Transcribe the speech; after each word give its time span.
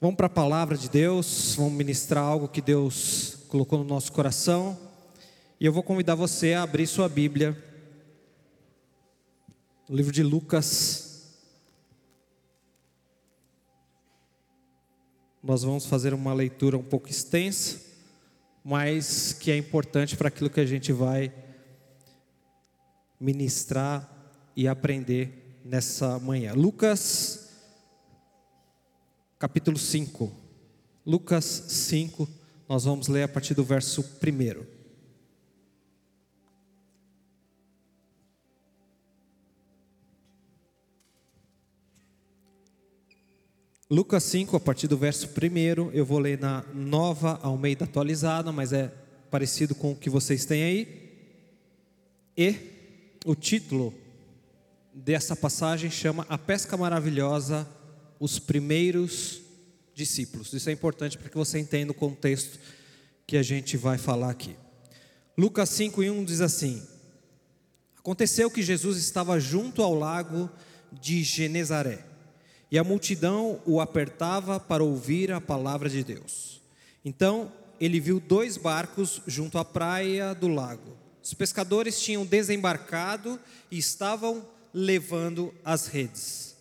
Vamos 0.00 0.16
para 0.16 0.26
a 0.26 0.30
palavra 0.30 0.76
de 0.76 0.90
Deus, 0.90 1.54
vamos 1.56 1.72
ministrar 1.72 2.22
algo 2.22 2.48
que 2.48 2.60
Deus 2.60 3.38
colocou 3.48 3.78
no 3.78 3.84
nosso 3.84 4.12
coração. 4.12 4.76
E 5.58 5.64
eu 5.64 5.72
vou 5.72 5.82
convidar 5.82 6.14
você 6.14 6.52
a 6.52 6.62
abrir 6.62 6.86
sua 6.86 7.08
Bíblia, 7.08 7.56
no 9.88 9.96
livro 9.96 10.12
de 10.12 10.22
Lucas. 10.22 11.32
Nós 15.42 15.62
vamos 15.62 15.86
fazer 15.86 16.12
uma 16.12 16.34
leitura 16.34 16.76
um 16.76 16.82
pouco 16.82 17.08
extensa, 17.08 17.80
mas 18.64 19.32
que 19.32 19.50
é 19.50 19.56
importante 19.56 20.16
para 20.16 20.28
aquilo 20.28 20.50
que 20.50 20.60
a 20.60 20.66
gente 20.66 20.92
vai 20.92 21.32
ministrar 23.18 24.10
e 24.56 24.66
aprender 24.66 25.60
nessa 25.64 26.18
manhã. 26.18 26.52
Lucas 26.52 27.43
capítulo 29.44 29.76
5. 29.76 30.32
Lucas 31.04 31.44
5, 31.44 32.26
nós 32.66 32.84
vamos 32.84 33.08
ler 33.08 33.24
a 33.24 33.28
partir 33.28 33.52
do 33.52 33.62
verso 33.62 34.00
1. 34.02 34.64
Lucas 43.90 44.22
5, 44.22 44.56
a 44.56 44.60
partir 44.60 44.88
do 44.88 44.96
verso 44.96 45.28
1, 45.28 45.90
eu 45.92 46.06
vou 46.06 46.18
ler 46.18 46.38
na 46.38 46.64
nova 46.72 47.38
Almeida 47.42 47.84
atualizada, 47.84 48.50
mas 48.50 48.72
é 48.72 48.90
parecido 49.30 49.74
com 49.74 49.92
o 49.92 49.96
que 49.96 50.08
vocês 50.08 50.46
têm 50.46 50.62
aí. 50.62 51.12
E 52.34 52.56
o 53.26 53.34
título 53.34 53.92
dessa 54.94 55.36
passagem 55.36 55.90
chama 55.90 56.24
A 56.30 56.38
Pesca 56.38 56.78
Maravilhosa 56.78 57.68
os 58.24 58.38
primeiros 58.38 59.42
discípulos. 59.94 60.50
Isso 60.54 60.70
é 60.70 60.72
importante 60.72 61.18
para 61.18 61.28
que 61.28 61.36
você 61.36 61.58
entenda 61.58 61.92
o 61.92 61.94
contexto 61.94 62.58
que 63.26 63.36
a 63.36 63.42
gente 63.42 63.76
vai 63.76 63.98
falar 63.98 64.30
aqui. 64.30 64.56
Lucas 65.36 65.68
5 65.68 66.02
e 66.02 66.10
1 66.10 66.24
diz 66.24 66.40
assim: 66.40 66.82
Aconteceu 67.98 68.50
que 68.50 68.62
Jesus 68.62 68.96
estava 68.96 69.38
junto 69.38 69.82
ao 69.82 69.94
lago 69.94 70.48
de 70.90 71.22
Genezaré, 71.22 72.02
e 72.70 72.78
a 72.78 72.84
multidão 72.84 73.60
o 73.66 73.78
apertava 73.78 74.58
para 74.58 74.82
ouvir 74.82 75.30
a 75.30 75.38
palavra 75.38 75.90
de 75.90 76.02
Deus. 76.02 76.62
Então 77.04 77.52
ele 77.78 78.00
viu 78.00 78.18
dois 78.18 78.56
barcos 78.56 79.20
junto 79.26 79.58
à 79.58 79.64
praia 79.66 80.34
do 80.34 80.48
lago. 80.48 80.96
Os 81.22 81.34
pescadores 81.34 82.00
tinham 82.00 82.24
desembarcado 82.24 83.38
e 83.70 83.76
estavam 83.76 84.48
levando 84.72 85.54
as 85.62 85.88
redes. 85.88 86.53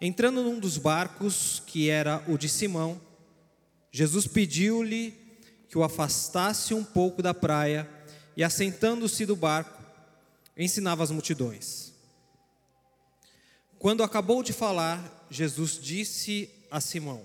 Entrando 0.00 0.44
num 0.44 0.60
dos 0.60 0.78
barcos, 0.78 1.60
que 1.66 1.90
era 1.90 2.22
o 2.28 2.38
de 2.38 2.48
Simão, 2.48 3.00
Jesus 3.90 4.26
pediu-lhe 4.26 5.12
que 5.68 5.76
o 5.76 5.82
afastasse 5.82 6.72
um 6.72 6.84
pouco 6.84 7.20
da 7.20 7.34
praia 7.34 7.88
e, 8.36 8.44
assentando-se 8.44 9.26
do 9.26 9.34
barco, 9.34 9.82
ensinava 10.56 11.02
as 11.02 11.10
multidões. 11.10 11.92
Quando 13.78 14.02
acabou 14.02 14.42
de 14.42 14.52
falar, 14.52 15.26
Jesus 15.30 15.78
disse 15.80 16.48
a 16.70 16.80
Simão: 16.80 17.22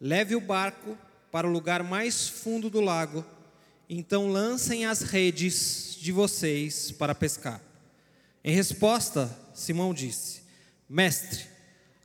Leve 0.00 0.36
o 0.36 0.40
barco 0.40 0.96
para 1.32 1.48
o 1.48 1.52
lugar 1.52 1.82
mais 1.82 2.28
fundo 2.28 2.70
do 2.70 2.80
lago, 2.80 3.24
então 3.90 4.30
lancem 4.30 4.86
as 4.86 5.02
redes 5.02 5.96
de 5.98 6.12
vocês 6.12 6.92
para 6.92 7.14
pescar. 7.14 7.60
Em 8.44 8.54
resposta, 8.54 9.36
Simão 9.52 9.92
disse: 9.92 10.42
Mestre, 10.88 11.55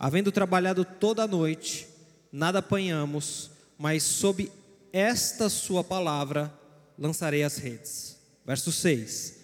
Havendo 0.03 0.31
trabalhado 0.31 0.83
toda 0.83 1.21
a 1.21 1.27
noite, 1.27 1.87
nada 2.31 2.57
apanhamos, 2.57 3.51
mas 3.77 4.01
sob 4.01 4.51
esta 4.91 5.47
sua 5.47 5.83
palavra 5.83 6.51
lançarei 6.97 7.43
as 7.43 7.57
redes. 7.57 8.17
Verso 8.43 8.71
6. 8.71 9.35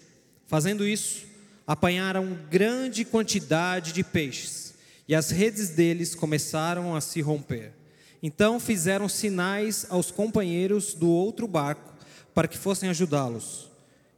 Fazendo 0.48 0.84
isso, 0.84 1.26
apanharam 1.64 2.36
grande 2.50 3.04
quantidade 3.04 3.92
de 3.92 4.02
peixes, 4.02 4.74
e 5.06 5.14
as 5.14 5.30
redes 5.30 5.68
deles 5.68 6.16
começaram 6.16 6.96
a 6.96 7.00
se 7.00 7.20
romper. 7.20 7.72
Então 8.20 8.58
fizeram 8.58 9.08
sinais 9.08 9.86
aos 9.88 10.10
companheiros 10.10 10.92
do 10.92 11.08
outro 11.08 11.46
barco 11.46 11.94
para 12.34 12.48
que 12.48 12.58
fossem 12.58 12.88
ajudá-los. 12.88 13.70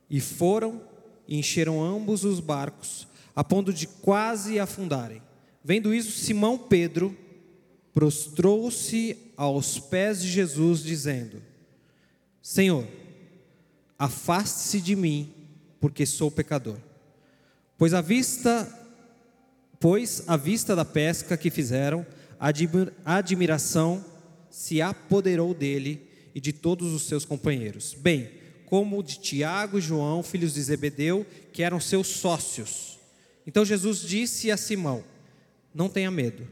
E 0.08 0.22
foram 0.22 0.80
e 1.28 1.38
encheram 1.38 1.84
ambos 1.84 2.24
os 2.24 2.40
barcos, 2.40 3.06
a 3.36 3.44
ponto 3.44 3.74
de 3.74 3.86
quase 3.86 4.58
afundarem. 4.58 5.20
Vendo 5.62 5.94
isso, 5.94 6.12
Simão 6.12 6.56
Pedro 6.56 7.16
prostrou-se 7.92 9.16
aos 9.36 9.78
pés 9.78 10.22
de 10.22 10.28
Jesus, 10.28 10.82
dizendo: 10.82 11.42
Senhor, 12.42 12.86
afaste-se 13.98 14.80
de 14.80 14.96
mim, 14.96 15.32
porque 15.80 16.06
sou 16.06 16.30
pecador. 16.30 16.78
Pois 17.76 17.94
à 17.94 18.00
vista, 18.00 18.68
pois 19.78 20.24
à 20.26 20.36
vista 20.36 20.74
da 20.76 20.84
pesca 20.84 21.36
que 21.36 21.50
fizeram, 21.50 22.06
a 22.38 23.16
admiração 23.16 24.04
se 24.50 24.80
apoderou 24.80 25.54
dele 25.54 26.08
e 26.34 26.40
de 26.40 26.52
todos 26.52 26.92
os 26.92 27.02
seus 27.02 27.24
companheiros, 27.24 27.94
bem 27.94 28.30
como 28.66 29.02
de 29.02 29.18
Tiago 29.18 29.78
e 29.78 29.82
João, 29.82 30.22
filhos 30.22 30.54
de 30.54 30.62
Zebedeu, 30.62 31.26
que 31.52 31.62
eram 31.62 31.80
seus 31.80 32.06
sócios. 32.06 32.98
Então 33.44 33.64
Jesus 33.64 34.00
disse 34.00 34.48
a 34.50 34.56
Simão: 34.56 35.04
não 35.74 35.88
tenha 35.88 36.10
medo. 36.10 36.46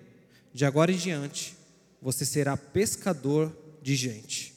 De 0.52 0.64
agora 0.64 0.92
em 0.92 0.96
diante, 0.96 1.56
você 2.00 2.24
será 2.24 2.56
pescador 2.56 3.56
de 3.82 3.94
gente. 3.94 4.54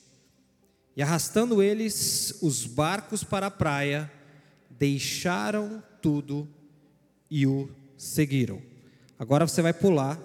E 0.96 1.02
arrastando 1.02 1.62
eles 1.62 2.38
os 2.42 2.66
barcos 2.66 3.24
para 3.24 3.48
a 3.48 3.52
praia, 3.52 4.12
deixaram 4.70 5.82
tudo 6.02 6.48
e 7.30 7.48
o 7.48 7.70
seguiram. 7.98 8.62
Agora 9.18 9.48
você 9.48 9.62
vai 9.62 9.74
pular 9.74 10.20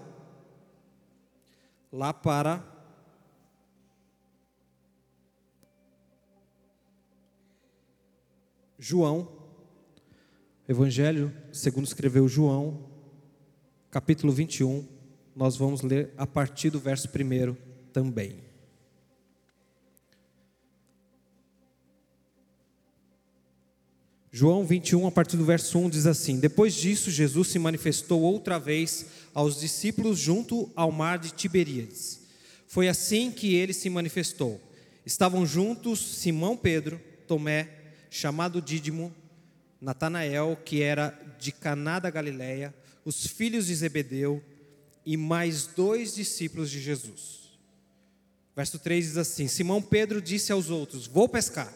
lá 1.93 2.13
para 2.13 2.65
João, 8.79 9.29
Evangelho 10.69 11.33
segundo 11.53 11.87
escreveu 11.87 12.29
João, 12.29 12.86
capítulo 13.97 14.31
21, 14.31 14.87
nós 15.35 15.57
vamos 15.57 15.81
ler 15.81 16.13
a 16.19 16.27
partir 16.27 16.69
do 16.69 16.79
verso 16.79 17.09
1 17.09 17.57
também. 17.95 18.45
João 24.31 24.67
21, 24.67 25.07
a 25.07 25.11
partir 25.11 25.39
do 25.39 25.47
verso 25.47 25.79
1, 25.79 25.89
diz 25.89 26.07
assim: 26.07 26.39
Depois 26.39 26.75
disso, 26.75 27.11
Jesus 27.11 27.49
se 27.49 27.59
manifestou 27.59 28.21
outra 28.21 28.59
vez 28.59 29.07
aos 29.33 29.59
discípulos 29.59 30.19
junto 30.19 30.71
ao 30.77 30.93
mar 30.93 31.19
de 31.19 31.31
Tiberíades. 31.31 32.21
Foi 32.67 32.89
assim 32.89 33.31
que 33.31 33.55
ele 33.55 33.73
se 33.73 33.89
manifestou. 33.89 34.61
Estavam 35.07 35.47
juntos 35.47 36.19
Simão 36.19 36.55
Pedro, 36.55 37.01
Tomé, 37.27 37.71
chamado 38.11 38.61
Dídimo, 38.61 39.11
Natanael, 39.81 40.55
que 40.67 40.83
era 40.83 41.19
de 41.39 41.51
Caná 41.51 41.99
da 41.99 42.11
Galileia, 42.11 42.75
os 43.07 43.25
filhos 43.25 43.69
de 43.69 43.75
Zebedeu 43.77 44.43
e 45.07 45.17
mais 45.17 45.65
dois 45.65 46.13
discípulos 46.13 46.69
de 46.69 46.81
Jesus. 46.81 47.57
Verso 48.55 48.81
3 48.81 49.05
diz 49.05 49.17
assim: 49.17 49.47
Simão 49.47 49.81
Pedro 49.81 50.21
disse 50.21 50.51
aos 50.51 50.71
outros: 50.71 51.07
Vou 51.07 51.29
pescar. 51.29 51.73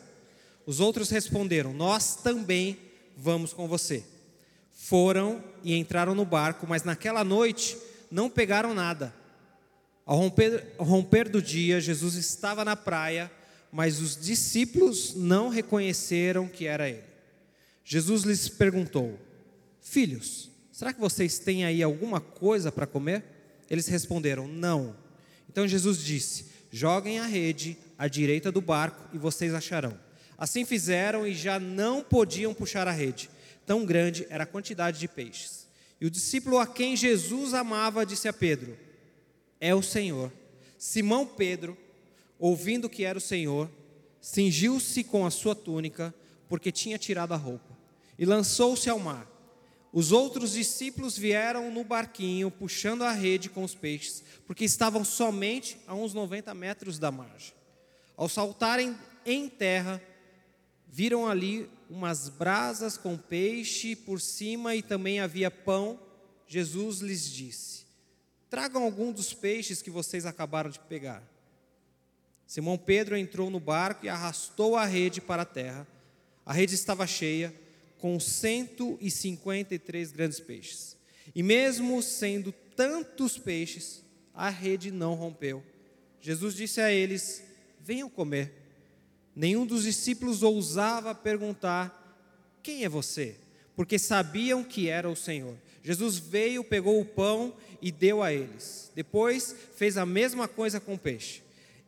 Os 0.66 0.80
outros 0.80 1.08
responderam: 1.08 1.72
Nós 1.72 2.16
também 2.16 2.76
vamos 3.16 3.52
com 3.52 3.68
você. 3.68 4.02
Foram 4.72 5.42
e 5.62 5.76
entraram 5.76 6.16
no 6.16 6.24
barco, 6.24 6.66
mas 6.66 6.82
naquela 6.82 7.22
noite 7.22 7.78
não 8.10 8.28
pegaram 8.28 8.74
nada. 8.74 9.14
Ao 10.04 10.18
romper, 10.18 10.74
ao 10.78 10.84
romper 10.84 11.28
do 11.28 11.41
dia, 11.41 11.80
Jesus 11.80 12.16
estava 12.16 12.65
na 12.65 12.74
praia, 12.74 13.30
mas 13.71 14.00
os 14.00 14.16
discípulos 14.16 15.15
não 15.15 15.48
reconheceram 15.48 16.48
que 16.48 16.66
era 16.66 16.88
ele. 16.88 17.04
Jesus 17.84 18.24
lhes 18.24 18.48
perguntou: 18.48 19.16
Filhos, 19.80 20.49
Será 20.80 20.94
que 20.94 21.00
vocês 21.00 21.38
têm 21.38 21.62
aí 21.62 21.82
alguma 21.82 22.22
coisa 22.22 22.72
para 22.72 22.86
comer? 22.86 23.22
Eles 23.68 23.86
responderam: 23.86 24.48
Não. 24.48 24.97
Então 25.47 25.68
Jesus 25.68 26.03
disse: 26.03 26.47
Joguem 26.72 27.18
a 27.18 27.27
rede 27.27 27.77
à 27.98 28.09
direita 28.09 28.50
do 28.50 28.62
barco 28.62 29.15
e 29.15 29.18
vocês 29.18 29.53
acharão. 29.53 29.94
Assim 30.38 30.65
fizeram 30.65 31.27
e 31.27 31.34
já 31.34 31.60
não 31.60 32.03
podiam 32.03 32.54
puxar 32.54 32.88
a 32.88 32.92
rede, 32.92 33.28
tão 33.66 33.84
grande 33.84 34.27
era 34.30 34.44
a 34.44 34.47
quantidade 34.47 34.98
de 34.98 35.06
peixes. 35.06 35.68
E 36.00 36.06
o 36.06 36.10
discípulo 36.10 36.59
a 36.59 36.66
quem 36.66 36.97
Jesus 36.97 37.53
amava 37.53 38.06
disse 38.06 38.27
a 38.27 38.32
Pedro: 38.32 38.74
É 39.60 39.74
o 39.74 39.82
Senhor. 39.82 40.32
Simão 40.78 41.27
Pedro, 41.27 41.77
ouvindo 42.38 42.88
que 42.88 43.04
era 43.04 43.18
o 43.18 43.21
Senhor, 43.21 43.71
cingiu-se 44.18 45.04
com 45.04 45.27
a 45.27 45.30
sua 45.30 45.54
túnica, 45.54 46.15
porque 46.48 46.72
tinha 46.72 46.97
tirado 46.97 47.34
a 47.34 47.36
roupa, 47.36 47.77
e 48.18 48.24
lançou-se 48.24 48.88
ao 48.88 48.98
mar 48.98 49.40
os 49.92 50.13
outros 50.13 50.53
discípulos 50.53 51.19
vieram 51.19 51.71
no 51.71 51.83
barquinho, 51.83 52.51
puxando 52.51 53.03
a 53.03 53.10
rede 53.10 53.51
com 53.51 53.65
os 53.65 53.75
peixes, 53.75 54.22
porque 54.47 54.65
estavam 54.65 55.04
somente 55.04 55.81
a 55.87 55.95
uns 55.95 56.15
90 56.15 56.54
metros 56.54 56.98
da 56.98 57.10
margem. 57.10 57.53
Ao 58.16 58.28
saltarem 58.28 58.97
em 59.27 59.48
terra, 59.48 60.01
viram 60.87 61.27
ali 61.27 61.69
umas 61.89 62.28
brasas 62.28 62.97
com 62.97 63.16
peixe 63.16 63.97
por 63.97 64.21
cima 64.21 64.77
e 64.77 64.83
também 64.83 65.19
havia 65.19 65.51
pão. 65.51 65.98
Jesus 66.47 67.01
lhes 67.01 67.28
disse: 67.28 67.84
Tragam 68.48 68.84
algum 68.84 69.10
dos 69.10 69.34
peixes 69.34 69.83
que 69.83 69.91
vocês 69.91 70.25
acabaram 70.25 70.71
de 70.71 70.78
pegar. 70.78 71.22
Simão 72.47 72.78
Pedro 72.78 73.16
entrou 73.16 73.51
no 73.51 73.60
barco 73.60 74.07
e 74.07 74.09
arrastou 74.09 74.77
a 74.77 74.84
rede 74.84 75.21
para 75.21 75.42
a 75.42 75.47
terra. 75.47 75.87
A 76.47 76.53
rede 76.53 76.75
estava 76.75 77.07
cheia 77.07 77.54
com 78.00 78.18
153 78.18 80.12
grandes 80.12 80.41
peixes. 80.41 80.97
E 81.34 81.42
mesmo 81.42 82.02
sendo 82.02 82.52
tantos 82.74 83.38
peixes, 83.38 84.02
a 84.34 84.48
rede 84.48 84.91
não 84.91 85.14
rompeu. 85.14 85.62
Jesus 86.20 86.54
disse 86.54 86.80
a 86.80 86.91
eles: 86.91 87.42
Venham 87.80 88.08
comer. 88.08 88.52
Nenhum 89.34 89.64
dos 89.64 89.84
discípulos 89.84 90.42
ousava 90.42 91.14
perguntar: 91.14 92.18
Quem 92.62 92.84
é 92.84 92.88
você? 92.88 93.36
Porque 93.76 93.98
sabiam 93.98 94.64
que 94.64 94.88
era 94.88 95.08
o 95.08 95.16
Senhor. 95.16 95.56
Jesus 95.82 96.18
veio, 96.18 96.62
pegou 96.62 97.00
o 97.00 97.04
pão 97.04 97.54
e 97.80 97.91
deu 97.91 98.22
a 98.22 98.32
eles. 98.32 98.91
Depois 98.94 99.54
fez 99.76 99.96
a 99.96 100.04
mesma 100.04 100.46
coisa 100.46 100.78
com 100.78 100.94
o 100.94 100.98
peixe. 100.98 101.42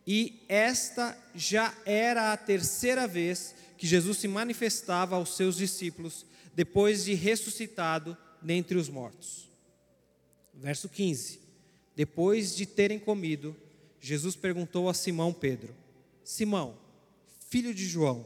E 0.06 0.40
esta 0.48 1.16
já 1.34 1.74
era 1.84 2.32
a 2.32 2.36
terceira 2.36 3.06
vez 3.06 3.54
que 3.82 3.86
Jesus 3.88 4.18
se 4.18 4.28
manifestava 4.28 5.16
aos 5.16 5.34
seus 5.34 5.56
discípulos 5.56 6.24
depois 6.54 7.04
de 7.04 7.14
ressuscitado 7.14 8.16
dentre 8.40 8.78
os 8.78 8.88
mortos. 8.88 9.50
Verso 10.54 10.88
15: 10.88 11.40
Depois 11.96 12.54
de 12.54 12.64
terem 12.64 13.00
comido, 13.00 13.56
Jesus 14.00 14.36
perguntou 14.36 14.88
a 14.88 14.94
Simão 14.94 15.32
Pedro: 15.32 15.74
Simão, 16.22 16.78
filho 17.48 17.74
de 17.74 17.84
João, 17.84 18.24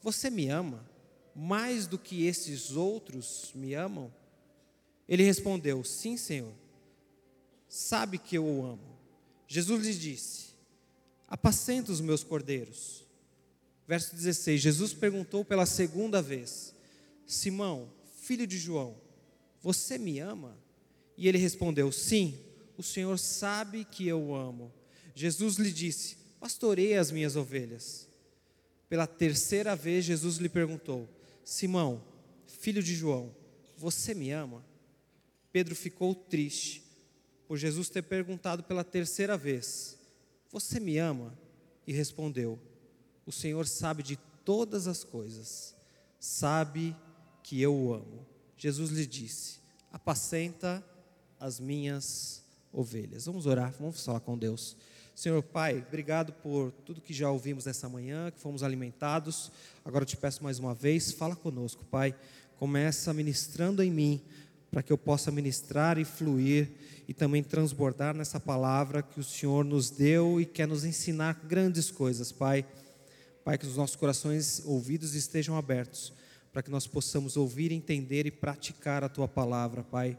você 0.00 0.30
me 0.30 0.48
ama 0.48 0.82
mais 1.36 1.86
do 1.86 1.98
que 1.98 2.24
esses 2.24 2.70
outros 2.70 3.52
me 3.54 3.74
amam? 3.74 4.10
Ele 5.06 5.22
respondeu: 5.22 5.84
Sim, 5.84 6.16
Senhor, 6.16 6.54
sabe 7.68 8.16
que 8.16 8.38
eu 8.38 8.46
o 8.46 8.64
amo. 8.64 8.98
Jesus 9.46 9.84
lhe 9.84 9.94
disse: 9.94 10.54
Apacenta 11.28 11.92
os 11.92 12.00
meus 12.00 12.24
cordeiros. 12.24 13.03
Verso 13.86 14.14
16: 14.14 14.60
Jesus 14.60 14.94
perguntou 14.94 15.44
pela 15.44 15.66
segunda 15.66 16.22
vez: 16.22 16.74
Simão, 17.26 17.90
filho 18.20 18.46
de 18.46 18.58
João, 18.58 18.96
você 19.60 19.98
me 19.98 20.18
ama? 20.18 20.56
E 21.16 21.28
ele 21.28 21.38
respondeu: 21.38 21.92
Sim, 21.92 22.38
o 22.76 22.82
Senhor 22.82 23.18
sabe 23.18 23.84
que 23.84 24.06
eu 24.06 24.34
amo. 24.34 24.72
Jesus 25.14 25.56
lhe 25.56 25.70
disse: 25.70 26.16
Pastorei 26.40 26.96
as 26.96 27.10
minhas 27.10 27.36
ovelhas. 27.36 28.08
Pela 28.88 29.06
terceira 29.06 29.76
vez, 29.76 30.04
Jesus 30.04 30.36
lhe 30.36 30.48
perguntou: 30.48 31.08
Simão, 31.44 32.02
filho 32.46 32.82
de 32.82 32.94
João, 32.94 33.34
você 33.76 34.14
me 34.14 34.30
ama? 34.30 34.64
Pedro 35.52 35.76
ficou 35.76 36.14
triste 36.14 36.82
por 37.46 37.56
Jesus 37.56 37.88
ter 37.88 38.02
perguntado 38.02 38.62
pela 38.62 38.82
terceira 38.82 39.36
vez: 39.36 39.98
Você 40.50 40.80
me 40.80 40.98
ama? 40.98 41.38
E 41.86 41.92
respondeu: 41.92 42.58
o 43.26 43.32
Senhor 43.32 43.66
sabe 43.66 44.02
de 44.02 44.16
todas 44.44 44.86
as 44.86 45.02
coisas, 45.04 45.74
sabe 46.18 46.96
que 47.42 47.60
eu 47.60 47.74
o 47.74 47.94
amo. 47.94 48.26
Jesus 48.56 48.90
lhe 48.90 49.06
disse: 49.06 49.58
Apacenta 49.92 50.84
as 51.38 51.60
minhas 51.60 52.42
ovelhas. 52.72 53.26
Vamos 53.26 53.46
orar, 53.46 53.74
vamos 53.78 54.04
falar 54.04 54.20
com 54.20 54.36
Deus. 54.36 54.76
Senhor 55.14 55.42
Pai, 55.42 55.84
obrigado 55.86 56.32
por 56.32 56.72
tudo 56.84 57.00
que 57.00 57.14
já 57.14 57.30
ouvimos 57.30 57.68
essa 57.68 57.88
manhã, 57.88 58.32
que 58.32 58.40
fomos 58.40 58.64
alimentados. 58.64 59.52
Agora 59.84 60.02
eu 60.02 60.06
te 60.06 60.16
peço 60.16 60.42
mais 60.42 60.58
uma 60.58 60.74
vez, 60.74 61.12
fala 61.12 61.36
conosco, 61.36 61.84
Pai. 61.84 62.14
Começa 62.58 63.12
ministrando 63.14 63.82
em 63.82 63.92
mim, 63.92 64.20
para 64.72 64.82
que 64.82 64.92
eu 64.92 64.98
possa 64.98 65.30
ministrar 65.30 65.98
e 65.98 66.04
fluir 66.04 66.68
e 67.06 67.14
também 67.14 67.44
transbordar 67.44 68.16
nessa 68.16 68.40
palavra 68.40 69.02
que 69.02 69.20
o 69.20 69.24
Senhor 69.24 69.64
nos 69.64 69.88
deu 69.88 70.40
e 70.40 70.46
quer 70.46 70.66
nos 70.66 70.84
ensinar 70.84 71.40
grandes 71.46 71.92
coisas, 71.92 72.32
Pai. 72.32 72.66
Pai, 73.44 73.58
que 73.58 73.66
os 73.66 73.76
nossos 73.76 73.94
corações 73.94 74.62
ouvidos 74.64 75.14
estejam 75.14 75.54
abertos, 75.54 76.14
para 76.50 76.62
que 76.62 76.70
nós 76.70 76.86
possamos 76.86 77.36
ouvir, 77.36 77.72
entender 77.72 78.24
e 78.24 78.30
praticar 78.30 79.04
a 79.04 79.08
tua 79.08 79.28
palavra, 79.28 79.82
Pai. 79.82 80.18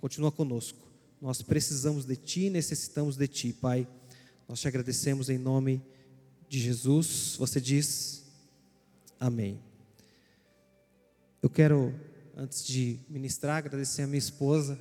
Continua 0.00 0.32
conosco. 0.32 0.78
Nós 1.20 1.42
precisamos 1.42 2.06
de 2.06 2.16
ti, 2.16 2.48
necessitamos 2.48 3.18
de 3.18 3.28
ti, 3.28 3.52
Pai. 3.52 3.86
Nós 4.48 4.60
te 4.60 4.66
agradecemos 4.66 5.28
em 5.28 5.36
nome 5.36 5.82
de 6.48 6.58
Jesus. 6.58 7.36
Você 7.38 7.60
diz 7.60 8.24
amém. 9.20 9.60
Eu 11.42 11.50
quero, 11.50 11.94
antes 12.34 12.64
de 12.64 12.98
ministrar, 13.10 13.58
agradecer 13.58 14.02
a 14.02 14.06
minha 14.06 14.18
esposa, 14.18 14.80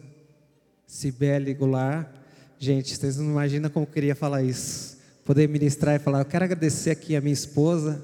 Cibele 0.87 1.53
Goulart. 1.53 2.09
Gente, 2.57 2.95
vocês 2.95 3.17
não 3.17 3.25
imaginam 3.25 3.69
como 3.69 3.85
eu 3.85 3.91
queria 3.91 4.15
falar 4.15 4.41
isso 4.41 5.02
poder 5.23 5.47
ministrar 5.47 5.95
e 5.95 5.99
falar: 5.99 6.19
Eu 6.19 6.25
quero 6.25 6.45
agradecer 6.45 6.91
aqui 6.91 7.15
a 7.15 7.21
minha 7.21 7.33
esposa. 7.33 8.03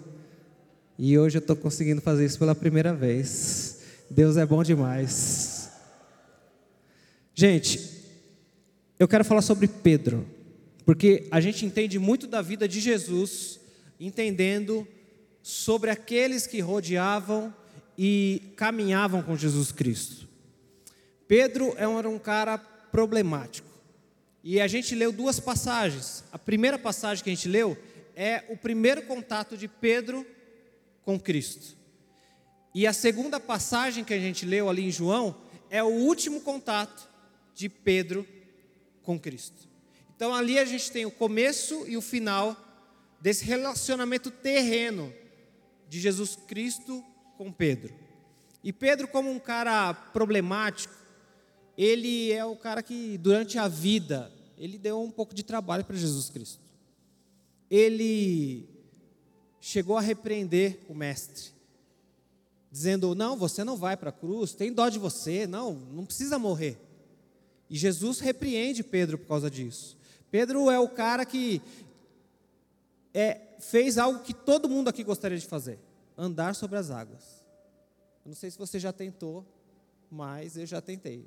E 0.97 1.17
hoje 1.17 1.37
eu 1.37 1.41
estou 1.41 1.55
conseguindo 1.55 2.01
fazer 2.01 2.25
isso 2.25 2.37
pela 2.37 2.53
primeira 2.53 2.93
vez. 2.93 3.81
Deus 4.09 4.37
é 4.37 4.45
bom 4.45 4.63
demais. 4.63 5.69
Gente, 7.33 7.79
eu 8.97 9.07
quero 9.07 9.23
falar 9.23 9.41
sobre 9.41 9.67
Pedro, 9.67 10.25
porque 10.85 11.27
a 11.31 11.39
gente 11.39 11.65
entende 11.65 11.97
muito 11.97 12.27
da 12.27 12.41
vida 12.41 12.67
de 12.67 12.81
Jesus, 12.81 13.61
entendendo 13.97 14.85
sobre 15.41 15.89
aqueles 15.89 16.45
que 16.45 16.59
rodeavam 16.59 17.53
e 17.97 18.53
caminhavam 18.57 19.21
com 19.21 19.37
Jesus 19.37 19.71
Cristo. 19.71 20.27
Pedro 21.29 21.73
era 21.77 22.09
um 22.09 22.19
cara 22.19 22.57
problemático. 22.57 23.68
E 24.51 24.59
a 24.59 24.65
gente 24.65 24.95
leu 24.95 25.11
duas 25.11 25.39
passagens. 25.39 26.23
A 26.31 26.39
primeira 26.39 26.79
passagem 26.79 27.23
que 27.23 27.29
a 27.29 27.35
gente 27.35 27.47
leu 27.47 27.77
é 28.15 28.43
o 28.49 28.57
primeiro 28.57 29.03
contato 29.03 29.55
de 29.55 29.67
Pedro 29.67 30.25
com 31.03 31.19
Cristo. 31.19 31.77
E 32.73 32.87
a 32.87 32.91
segunda 32.91 33.39
passagem 33.39 34.03
que 34.03 34.11
a 34.11 34.17
gente 34.17 34.47
leu 34.47 34.67
ali 34.67 34.85
em 34.85 34.91
João 34.91 35.39
é 35.69 35.83
o 35.83 35.89
último 35.89 36.41
contato 36.41 37.07
de 37.53 37.69
Pedro 37.69 38.27
com 39.03 39.19
Cristo. 39.19 39.69
Então 40.15 40.33
ali 40.33 40.57
a 40.57 40.65
gente 40.65 40.91
tem 40.91 41.05
o 41.05 41.11
começo 41.11 41.85
e 41.87 41.95
o 41.95 42.01
final 42.01 42.57
desse 43.21 43.45
relacionamento 43.45 44.31
terreno 44.31 45.13
de 45.87 45.99
Jesus 45.99 46.35
Cristo 46.35 47.05
com 47.37 47.51
Pedro. 47.51 47.93
E 48.63 48.73
Pedro, 48.73 49.07
como 49.07 49.29
um 49.29 49.37
cara 49.37 49.93
problemático, 49.93 50.95
ele 51.77 52.31
é 52.31 52.43
o 52.43 52.55
cara 52.55 52.81
que 52.81 53.15
durante 53.19 53.59
a 53.59 53.67
vida 53.67 54.38
ele 54.59 54.77
deu 54.77 55.01
um 55.01 55.09
pouco 55.09 55.33
de 55.33 55.41
trabalho 55.41 55.85
para 55.85 55.95
Jesus 55.95 56.29
Cristo. 56.29 56.59
Ele 57.71 58.67
chegou 59.61 59.97
a 59.97 60.01
repreender 60.01 60.79
o 60.89 60.93
mestre, 60.93 61.51
dizendo: 62.69 63.15
Não, 63.15 63.37
você 63.37 63.63
não 63.63 63.77
vai 63.77 63.95
para 63.95 64.09
a 64.09 64.13
cruz, 64.13 64.53
tem 64.53 64.73
dó 64.73 64.89
de 64.89 64.99
você, 64.99 65.47
não, 65.47 65.73
não 65.73 66.05
precisa 66.05 66.37
morrer. 66.37 66.77
E 67.69 67.77
Jesus 67.77 68.19
repreende 68.19 68.83
Pedro 68.83 69.17
por 69.17 69.27
causa 69.27 69.49
disso. 69.49 69.97
Pedro 70.29 70.69
é 70.69 70.79
o 70.79 70.89
cara 70.89 71.25
que 71.25 71.61
é, 73.13 73.39
fez 73.59 73.97
algo 73.97 74.23
que 74.23 74.33
todo 74.33 74.67
mundo 74.67 74.89
aqui 74.89 75.03
gostaria 75.03 75.37
de 75.37 75.45
fazer: 75.45 75.79
andar 76.17 76.53
sobre 76.53 76.77
as 76.77 76.91
águas. 76.91 77.45
Eu 78.25 78.29
não 78.29 78.35
sei 78.35 78.51
se 78.51 78.57
você 78.57 78.77
já 78.77 78.91
tentou, 78.91 79.45
mas 80.11 80.57
eu 80.57 80.65
já 80.65 80.81
tentei. 80.81 81.25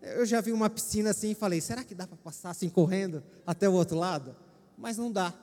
Eu 0.00 0.24
já 0.24 0.40
vi 0.40 0.52
uma 0.52 0.70
piscina 0.70 1.10
assim 1.10 1.30
e 1.30 1.34
falei: 1.34 1.60
será 1.60 1.82
que 1.82 1.94
dá 1.94 2.06
para 2.06 2.16
passar 2.16 2.50
assim 2.50 2.68
correndo 2.68 3.22
até 3.46 3.68
o 3.68 3.72
outro 3.72 3.96
lado? 3.98 4.34
Mas 4.76 4.96
não 4.96 5.10
dá. 5.10 5.34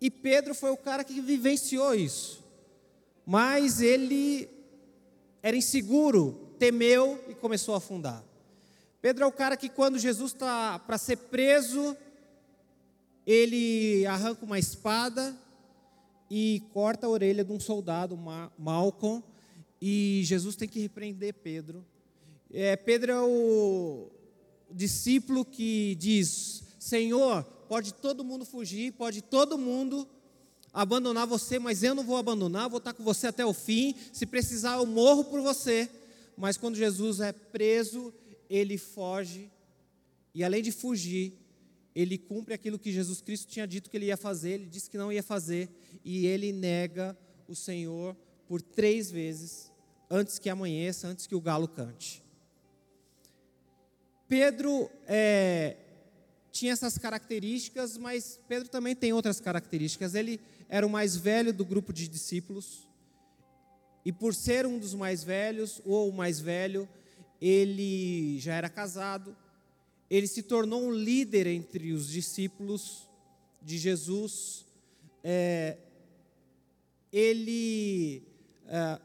E 0.00 0.10
Pedro 0.10 0.54
foi 0.54 0.70
o 0.70 0.76
cara 0.76 1.02
que 1.02 1.20
vivenciou 1.20 1.94
isso. 1.94 2.44
Mas 3.26 3.80
ele 3.80 4.48
era 5.42 5.56
inseguro, 5.56 6.54
temeu 6.58 7.22
e 7.28 7.34
começou 7.34 7.74
a 7.74 7.78
afundar. 7.78 8.22
Pedro 9.00 9.24
é 9.24 9.26
o 9.26 9.32
cara 9.32 9.56
que, 9.56 9.68
quando 9.68 9.98
Jesus 9.98 10.32
está 10.32 10.78
para 10.78 10.98
ser 10.98 11.16
preso, 11.16 11.96
ele 13.26 14.04
arranca 14.06 14.44
uma 14.44 14.58
espada 14.58 15.36
e 16.30 16.62
corta 16.72 17.06
a 17.06 17.10
orelha 17.10 17.44
de 17.44 17.52
um 17.52 17.60
soldado, 17.60 18.18
Malcolm, 18.58 19.22
e 19.80 20.22
Jesus 20.24 20.56
tem 20.56 20.68
que 20.68 20.80
repreender 20.80 21.34
Pedro 21.34 21.84
é, 22.52 22.76
Pedro 22.76 23.12
é 23.12 23.20
o 23.20 24.10
discípulo 24.70 25.44
que 25.44 25.94
diz: 25.96 26.62
Senhor, 26.78 27.42
pode 27.68 27.92
todo 27.94 28.24
mundo 28.24 28.44
fugir, 28.44 28.92
pode 28.92 29.22
todo 29.22 29.58
mundo 29.58 30.08
abandonar 30.72 31.26
você, 31.26 31.58
mas 31.58 31.82
eu 31.82 31.94
não 31.94 32.04
vou 32.04 32.16
abandonar, 32.16 32.68
vou 32.68 32.78
estar 32.78 32.92
com 32.92 33.02
você 33.02 33.26
até 33.26 33.44
o 33.44 33.52
fim. 33.52 33.94
Se 34.12 34.24
precisar, 34.26 34.76
eu 34.76 34.86
morro 34.86 35.24
por 35.24 35.40
você. 35.40 35.90
Mas 36.36 36.56
quando 36.56 36.76
Jesus 36.76 37.20
é 37.20 37.32
preso, 37.32 38.14
ele 38.48 38.78
foge, 38.78 39.50
e 40.32 40.44
além 40.44 40.62
de 40.62 40.70
fugir, 40.70 41.34
ele 41.94 42.16
cumpre 42.16 42.54
aquilo 42.54 42.78
que 42.78 42.92
Jesus 42.92 43.20
Cristo 43.20 43.48
tinha 43.48 43.66
dito 43.66 43.90
que 43.90 43.96
ele 43.96 44.06
ia 44.06 44.16
fazer, 44.16 44.50
ele 44.50 44.66
disse 44.66 44.88
que 44.88 44.96
não 44.96 45.12
ia 45.12 45.22
fazer, 45.22 45.68
e 46.04 46.26
ele 46.26 46.52
nega 46.52 47.18
o 47.48 47.56
Senhor 47.56 48.16
por 48.46 48.62
três 48.62 49.10
vezes, 49.10 49.72
antes 50.08 50.38
que 50.38 50.48
amanheça, 50.48 51.08
antes 51.08 51.26
que 51.26 51.34
o 51.34 51.40
galo 51.40 51.66
cante. 51.66 52.22
Pedro 54.28 54.90
é, 55.06 55.76
tinha 56.52 56.72
essas 56.72 56.98
características, 56.98 57.96
mas 57.96 58.38
Pedro 58.46 58.68
também 58.68 58.94
tem 58.94 59.12
outras 59.12 59.40
características. 59.40 60.14
Ele 60.14 60.40
era 60.68 60.86
o 60.86 60.90
mais 60.90 61.16
velho 61.16 61.52
do 61.52 61.64
grupo 61.64 61.92
de 61.92 62.06
discípulos, 62.06 62.86
e 64.04 64.12
por 64.12 64.34
ser 64.34 64.66
um 64.66 64.78
dos 64.78 64.94
mais 64.94 65.22
velhos, 65.22 65.82
ou 65.84 66.08
o 66.08 66.12
mais 66.12 66.40
velho, 66.40 66.88
ele 67.40 68.38
já 68.38 68.54
era 68.54 68.68
casado, 68.68 69.36
ele 70.10 70.26
se 70.26 70.42
tornou 70.42 70.82
um 70.82 70.92
líder 70.92 71.46
entre 71.46 71.92
os 71.92 72.08
discípulos 72.08 73.06
de 73.62 73.76
Jesus. 73.76 74.64
É, 75.22 75.76
ele 77.12 78.22
é, 78.66 78.98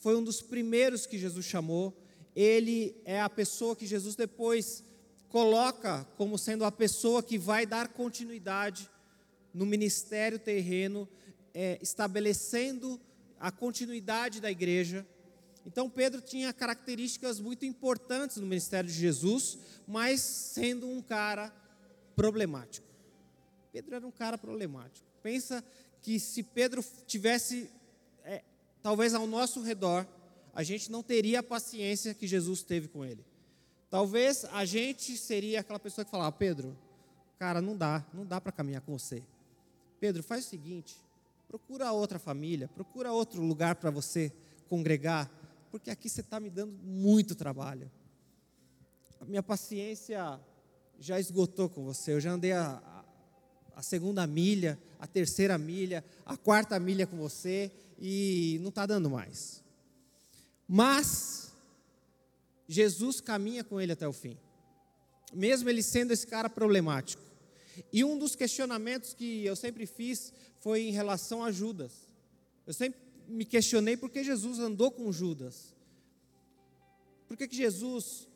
foi 0.00 0.16
um 0.16 0.24
dos 0.24 0.42
primeiros 0.42 1.06
que 1.06 1.18
Jesus 1.18 1.46
chamou. 1.46 1.96
Ele 2.36 2.94
é 3.06 3.18
a 3.18 3.30
pessoa 3.30 3.74
que 3.74 3.86
Jesus 3.86 4.14
depois 4.14 4.84
coloca 5.30 6.06
como 6.18 6.36
sendo 6.36 6.66
a 6.66 6.70
pessoa 6.70 7.22
que 7.22 7.38
vai 7.38 7.64
dar 7.64 7.88
continuidade 7.88 8.90
no 9.54 9.64
ministério 9.64 10.38
terreno, 10.38 11.08
é, 11.54 11.78
estabelecendo 11.80 13.00
a 13.40 13.50
continuidade 13.50 14.38
da 14.38 14.50
igreja. 14.50 15.06
Então 15.64 15.88
Pedro 15.88 16.20
tinha 16.20 16.52
características 16.52 17.40
muito 17.40 17.64
importantes 17.64 18.36
no 18.36 18.46
ministério 18.46 18.88
de 18.90 18.96
Jesus, 18.96 19.58
mas 19.88 20.20
sendo 20.20 20.86
um 20.86 21.00
cara 21.00 21.50
problemático. 22.14 22.86
Pedro 23.72 23.96
era 23.96 24.06
um 24.06 24.10
cara 24.10 24.36
problemático. 24.36 25.06
Pensa 25.22 25.64
que 26.02 26.20
se 26.20 26.42
Pedro 26.42 26.84
tivesse, 27.06 27.70
é, 28.24 28.44
talvez 28.82 29.14
ao 29.14 29.26
nosso 29.26 29.62
redor, 29.62 30.06
a 30.56 30.64
gente 30.64 30.90
não 30.90 31.04
teria 31.04 31.38
a 31.38 31.42
paciência 31.44 32.12
que 32.12 32.26
Jesus 32.26 32.64
teve 32.64 32.88
com 32.88 33.04
ele. 33.04 33.24
Talvez 33.88 34.44
a 34.46 34.64
gente 34.64 35.16
seria 35.16 35.60
aquela 35.60 35.78
pessoa 35.78 36.04
que 36.04 36.10
falava: 36.10 36.32
Pedro, 36.32 36.76
cara, 37.38 37.62
não 37.62 37.76
dá, 37.76 38.04
não 38.12 38.26
dá 38.26 38.40
para 38.40 38.50
caminhar 38.50 38.80
com 38.80 38.98
você. 38.98 39.22
Pedro, 40.00 40.24
faz 40.24 40.44
o 40.44 40.48
seguinte: 40.48 40.96
procura 41.46 41.92
outra 41.92 42.18
família, 42.18 42.66
procura 42.66 43.12
outro 43.12 43.40
lugar 43.40 43.76
para 43.76 43.90
você 43.90 44.32
congregar 44.68 45.30
porque 45.76 45.90
aqui 45.90 46.08
você 46.08 46.22
está 46.22 46.40
me 46.40 46.48
dando 46.48 46.72
muito 46.82 47.34
trabalho. 47.34 47.90
A 49.20 49.26
minha 49.26 49.42
paciência 49.42 50.40
já 50.98 51.20
esgotou 51.20 51.68
com 51.68 51.84
você. 51.84 52.14
Eu 52.14 52.20
já 52.20 52.30
andei 52.30 52.52
a, 52.52 52.80
a, 52.82 53.04
a 53.80 53.82
segunda 53.82 54.26
milha, 54.26 54.78
a 54.98 55.06
terceira 55.06 55.58
milha, 55.58 56.02
a 56.24 56.34
quarta 56.34 56.80
milha 56.80 57.06
com 57.06 57.18
você 57.18 57.70
e 57.98 58.58
não 58.62 58.70
está 58.70 58.86
dando 58.86 59.10
mais. 59.10 59.62
Mas 60.68 61.52
Jesus 62.68 63.20
caminha 63.20 63.62
com 63.62 63.80
ele 63.80 63.92
até 63.92 64.06
o 64.06 64.12
fim, 64.12 64.36
mesmo 65.32 65.68
ele 65.68 65.82
sendo 65.82 66.12
esse 66.12 66.26
cara 66.26 66.48
problemático. 66.48 67.22
E 67.92 68.02
um 68.04 68.18
dos 68.18 68.34
questionamentos 68.34 69.12
que 69.12 69.44
eu 69.44 69.54
sempre 69.54 69.86
fiz 69.86 70.32
foi 70.60 70.82
em 70.82 70.92
relação 70.92 71.44
a 71.44 71.52
Judas. 71.52 72.08
Eu 72.66 72.72
sempre 72.72 72.98
me 73.28 73.44
questionei 73.44 73.96
por 73.96 74.10
que 74.10 74.24
Jesus 74.24 74.58
andou 74.58 74.90
com 74.90 75.12
Judas. 75.12 75.74
Por 77.28 77.36
que, 77.36 77.48
que 77.48 77.56
Jesus 77.56 78.28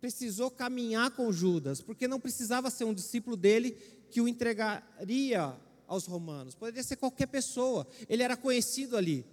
precisou 0.00 0.50
caminhar 0.50 1.10
com 1.12 1.32
Judas? 1.32 1.80
Porque 1.80 2.06
não 2.06 2.20
precisava 2.20 2.70
ser 2.70 2.84
um 2.84 2.94
discípulo 2.94 3.36
dele 3.36 3.72
que 4.10 4.20
o 4.20 4.28
entregaria 4.28 5.56
aos 5.86 6.06
romanos. 6.06 6.54
Poderia 6.54 6.82
ser 6.82 6.96
qualquer 6.96 7.26
pessoa. 7.26 7.86
Ele 8.08 8.22
era 8.22 8.36
conhecido 8.36 8.96
ali. 8.96 9.24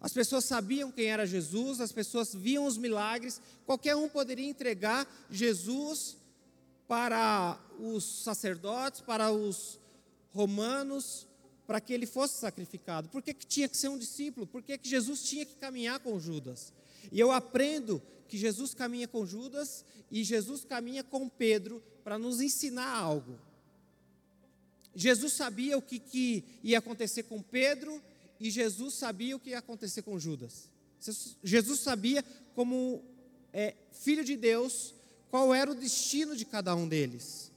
As 0.00 0.12
pessoas 0.12 0.44
sabiam 0.44 0.92
quem 0.92 1.06
era 1.06 1.26
Jesus, 1.26 1.80
as 1.80 1.90
pessoas 1.90 2.34
viam 2.34 2.66
os 2.66 2.78
milagres. 2.78 3.40
Qualquer 3.66 3.96
um 3.96 4.08
poderia 4.08 4.48
entregar 4.48 5.06
Jesus 5.30 6.16
para 6.86 7.60
os 7.78 8.04
sacerdotes, 8.04 9.00
para 9.00 9.32
os 9.32 9.78
romanos, 10.32 11.26
para 11.66 11.80
que 11.80 11.92
ele 11.92 12.06
fosse 12.06 12.38
sacrificado. 12.38 13.08
Por 13.08 13.22
que, 13.22 13.34
que 13.34 13.46
tinha 13.46 13.68
que 13.68 13.76
ser 13.76 13.88
um 13.88 13.98
discípulo? 13.98 14.46
Por 14.46 14.62
que, 14.62 14.78
que 14.78 14.88
Jesus 14.88 15.22
tinha 15.22 15.44
que 15.44 15.56
caminhar 15.56 15.98
com 16.00 16.18
Judas? 16.18 16.72
E 17.10 17.18
eu 17.18 17.30
aprendo 17.30 18.00
que 18.28 18.38
Jesus 18.38 18.74
caminha 18.74 19.08
com 19.08 19.26
Judas 19.26 19.84
e 20.10 20.22
Jesus 20.22 20.64
caminha 20.64 21.02
com 21.02 21.28
Pedro 21.28 21.82
para 22.04 22.18
nos 22.18 22.40
ensinar 22.40 22.88
algo. 22.88 23.38
Jesus 24.94 25.32
sabia 25.34 25.76
o 25.76 25.82
que, 25.82 25.98
que 25.98 26.44
ia 26.62 26.78
acontecer 26.78 27.24
com 27.24 27.42
Pedro 27.42 28.02
e 28.40 28.50
Jesus 28.50 28.94
sabia 28.94 29.36
o 29.36 29.40
que 29.40 29.50
ia 29.50 29.58
acontecer 29.58 30.02
com 30.02 30.18
Judas. 30.18 30.70
Jesus 31.42 31.80
sabia, 31.80 32.24
como 32.54 33.02
é, 33.52 33.74
filho 33.92 34.24
de 34.24 34.36
Deus, 34.36 34.94
qual 35.30 35.54
era 35.54 35.70
o 35.70 35.74
destino 35.74 36.36
de 36.36 36.44
cada 36.44 36.74
um 36.74 36.88
deles. 36.88 37.50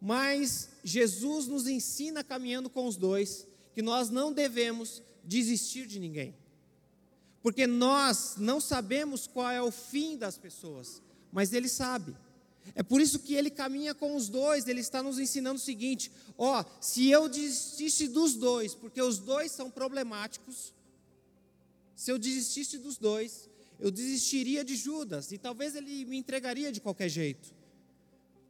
Mas 0.00 0.70
Jesus 0.84 1.46
nos 1.46 1.66
ensina 1.66 2.22
caminhando 2.22 2.68
com 2.68 2.86
os 2.86 2.96
dois 2.96 3.46
que 3.74 3.82
nós 3.82 4.10
não 4.10 4.32
devemos 4.32 5.02
desistir 5.24 5.86
de 5.86 5.98
ninguém. 5.98 6.34
Porque 7.42 7.66
nós 7.66 8.34
não 8.36 8.60
sabemos 8.60 9.26
qual 9.26 9.50
é 9.50 9.62
o 9.62 9.70
fim 9.70 10.16
das 10.16 10.36
pessoas, 10.36 11.02
mas 11.32 11.52
ele 11.52 11.68
sabe. 11.68 12.16
É 12.74 12.82
por 12.82 13.00
isso 13.00 13.18
que 13.18 13.34
ele 13.34 13.50
caminha 13.50 13.94
com 13.94 14.16
os 14.16 14.28
dois, 14.28 14.66
ele 14.66 14.80
está 14.80 15.02
nos 15.02 15.18
ensinando 15.18 15.56
o 15.56 15.62
seguinte: 15.62 16.10
ó, 16.36 16.64
se 16.80 17.08
eu 17.08 17.28
desistisse 17.28 18.08
dos 18.08 18.34
dois, 18.34 18.74
porque 18.74 19.00
os 19.00 19.18
dois 19.18 19.52
são 19.52 19.70
problemáticos, 19.70 20.74
se 21.94 22.10
eu 22.10 22.18
desistisse 22.18 22.78
dos 22.78 22.96
dois, 22.96 23.48
eu 23.78 23.90
desistiria 23.90 24.64
de 24.64 24.76
Judas, 24.76 25.32
e 25.32 25.38
talvez 25.38 25.74
ele 25.74 26.04
me 26.04 26.16
entregaria 26.16 26.72
de 26.72 26.80
qualquer 26.80 27.08
jeito 27.08 27.56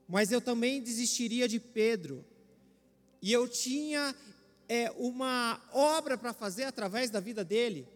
mas 0.09 0.31
eu 0.31 0.41
também 0.41 0.81
desistiria 0.81 1.49
de 1.49 1.59
Pedro. 1.59 2.25
E 3.21 3.33
eu 3.33 3.49
tinha 3.49 4.15
é, 4.69 4.91
uma 4.93 5.61
obra 5.73 6.17
para 6.17 6.33
fazer 6.33 6.65
através 6.65 7.11
da 7.11 7.19
vida 7.19 7.45
dele. 7.45 7.89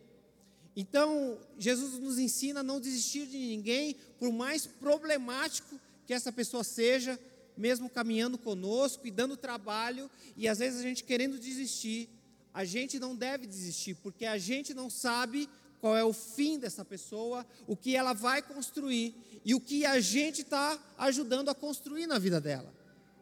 Então, 0.74 1.38
Jesus 1.58 1.98
nos 1.98 2.18
ensina 2.18 2.60
a 2.60 2.64
não 2.64 2.80
desistir 2.80 3.26
de 3.26 3.38
ninguém, 3.38 3.96
por 4.18 4.32
mais 4.32 4.66
problemático 4.66 5.78
que 6.10 6.14
essa 6.14 6.32
pessoa 6.32 6.64
seja, 6.64 7.16
mesmo 7.56 7.88
caminhando 7.88 8.36
conosco 8.36 9.06
e 9.06 9.12
dando 9.12 9.36
trabalho, 9.36 10.10
e 10.36 10.48
às 10.48 10.58
vezes 10.58 10.80
a 10.80 10.82
gente 10.82 11.04
querendo 11.04 11.38
desistir, 11.38 12.08
a 12.52 12.64
gente 12.64 12.98
não 12.98 13.14
deve 13.14 13.46
desistir, 13.46 13.94
porque 14.02 14.26
a 14.26 14.36
gente 14.36 14.74
não 14.74 14.90
sabe 14.90 15.48
qual 15.80 15.96
é 15.96 16.02
o 16.02 16.12
fim 16.12 16.58
dessa 16.58 16.84
pessoa, 16.84 17.46
o 17.64 17.76
que 17.76 17.94
ela 17.94 18.12
vai 18.12 18.42
construir 18.42 19.14
e 19.44 19.54
o 19.54 19.60
que 19.60 19.86
a 19.86 20.00
gente 20.00 20.42
está 20.42 20.76
ajudando 20.98 21.48
a 21.48 21.54
construir 21.54 22.08
na 22.08 22.18
vida 22.18 22.40
dela. 22.40 22.74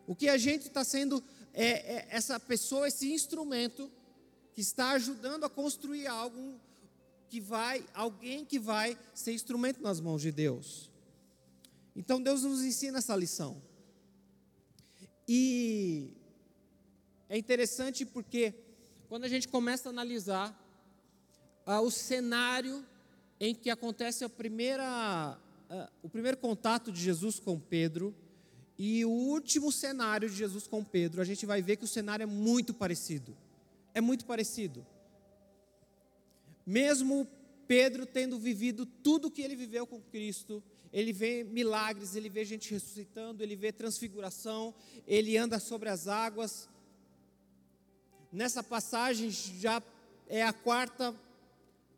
O 0.06 0.14
que 0.14 0.26
a 0.26 0.38
gente 0.38 0.68
está 0.68 0.82
sendo 0.82 1.22
é, 1.52 1.66
é, 1.66 2.08
essa 2.08 2.40
pessoa, 2.40 2.88
esse 2.88 3.12
instrumento 3.12 3.92
que 4.54 4.62
está 4.62 4.92
ajudando 4.92 5.44
a 5.44 5.50
construir 5.50 6.06
algo 6.06 6.58
que 7.28 7.38
vai, 7.38 7.84
alguém 7.92 8.46
que 8.46 8.58
vai 8.58 8.96
ser 9.12 9.34
instrumento 9.34 9.82
nas 9.82 10.00
mãos 10.00 10.22
de 10.22 10.32
Deus. 10.32 10.88
Então 11.98 12.22
Deus 12.22 12.44
nos 12.44 12.62
ensina 12.62 12.98
essa 12.98 13.16
lição. 13.16 13.60
E 15.26 16.12
é 17.28 17.36
interessante 17.36 18.06
porque 18.06 18.54
quando 19.08 19.24
a 19.24 19.28
gente 19.28 19.48
começa 19.48 19.88
a 19.88 19.90
analisar 19.90 20.56
ah, 21.66 21.80
o 21.80 21.90
cenário 21.90 22.86
em 23.40 23.52
que 23.52 23.68
acontece 23.68 24.24
a 24.24 24.28
primeira, 24.28 24.84
ah, 25.68 25.90
o 26.00 26.08
primeiro 26.08 26.36
contato 26.36 26.92
de 26.92 27.00
Jesus 27.00 27.40
com 27.40 27.58
Pedro 27.58 28.14
e 28.78 29.04
o 29.04 29.10
último 29.10 29.72
cenário 29.72 30.30
de 30.30 30.36
Jesus 30.36 30.68
com 30.68 30.84
Pedro, 30.84 31.20
a 31.20 31.24
gente 31.24 31.44
vai 31.44 31.60
ver 31.60 31.78
que 31.78 31.84
o 31.84 31.88
cenário 31.88 32.22
é 32.22 32.26
muito 32.26 32.72
parecido. 32.72 33.36
É 33.92 34.00
muito 34.00 34.24
parecido. 34.24 34.86
Mesmo 36.64 37.26
Pedro 37.66 38.06
tendo 38.06 38.38
vivido 38.38 38.86
tudo 38.86 39.26
o 39.26 39.30
que 39.32 39.42
ele 39.42 39.56
viveu 39.56 39.84
com 39.84 40.00
Cristo, 40.00 40.62
ele 40.92 41.12
vê 41.12 41.44
milagres, 41.44 42.14
ele 42.14 42.28
vê 42.28 42.44
gente 42.44 42.70
ressuscitando, 42.70 43.42
ele 43.42 43.56
vê 43.56 43.72
transfiguração, 43.72 44.74
ele 45.06 45.36
anda 45.36 45.58
sobre 45.58 45.88
as 45.88 46.08
águas. 46.08 46.68
Nessa 48.32 48.62
passagem 48.62 49.30
já 49.30 49.82
é 50.28 50.42
a 50.42 50.52
quarta 50.52 51.14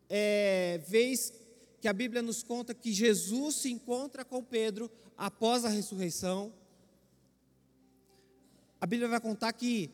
é, 0.09 0.81
vez 0.87 1.33
que 1.81 1.89
a 1.89 1.93
Bíblia 1.93 2.21
nos 2.21 2.43
conta 2.43 2.75
que 2.75 2.93
Jesus 2.93 3.57
se 3.57 3.71
encontra 3.71 4.25
com 4.25 4.43
Pedro 4.43 4.91
após 5.17 5.65
a 5.65 5.69
ressurreição. 5.69 6.53
A 8.81 8.87
Bíblia 8.87 9.09
vai 9.09 9.21
contar 9.21 9.53
que 9.53 9.91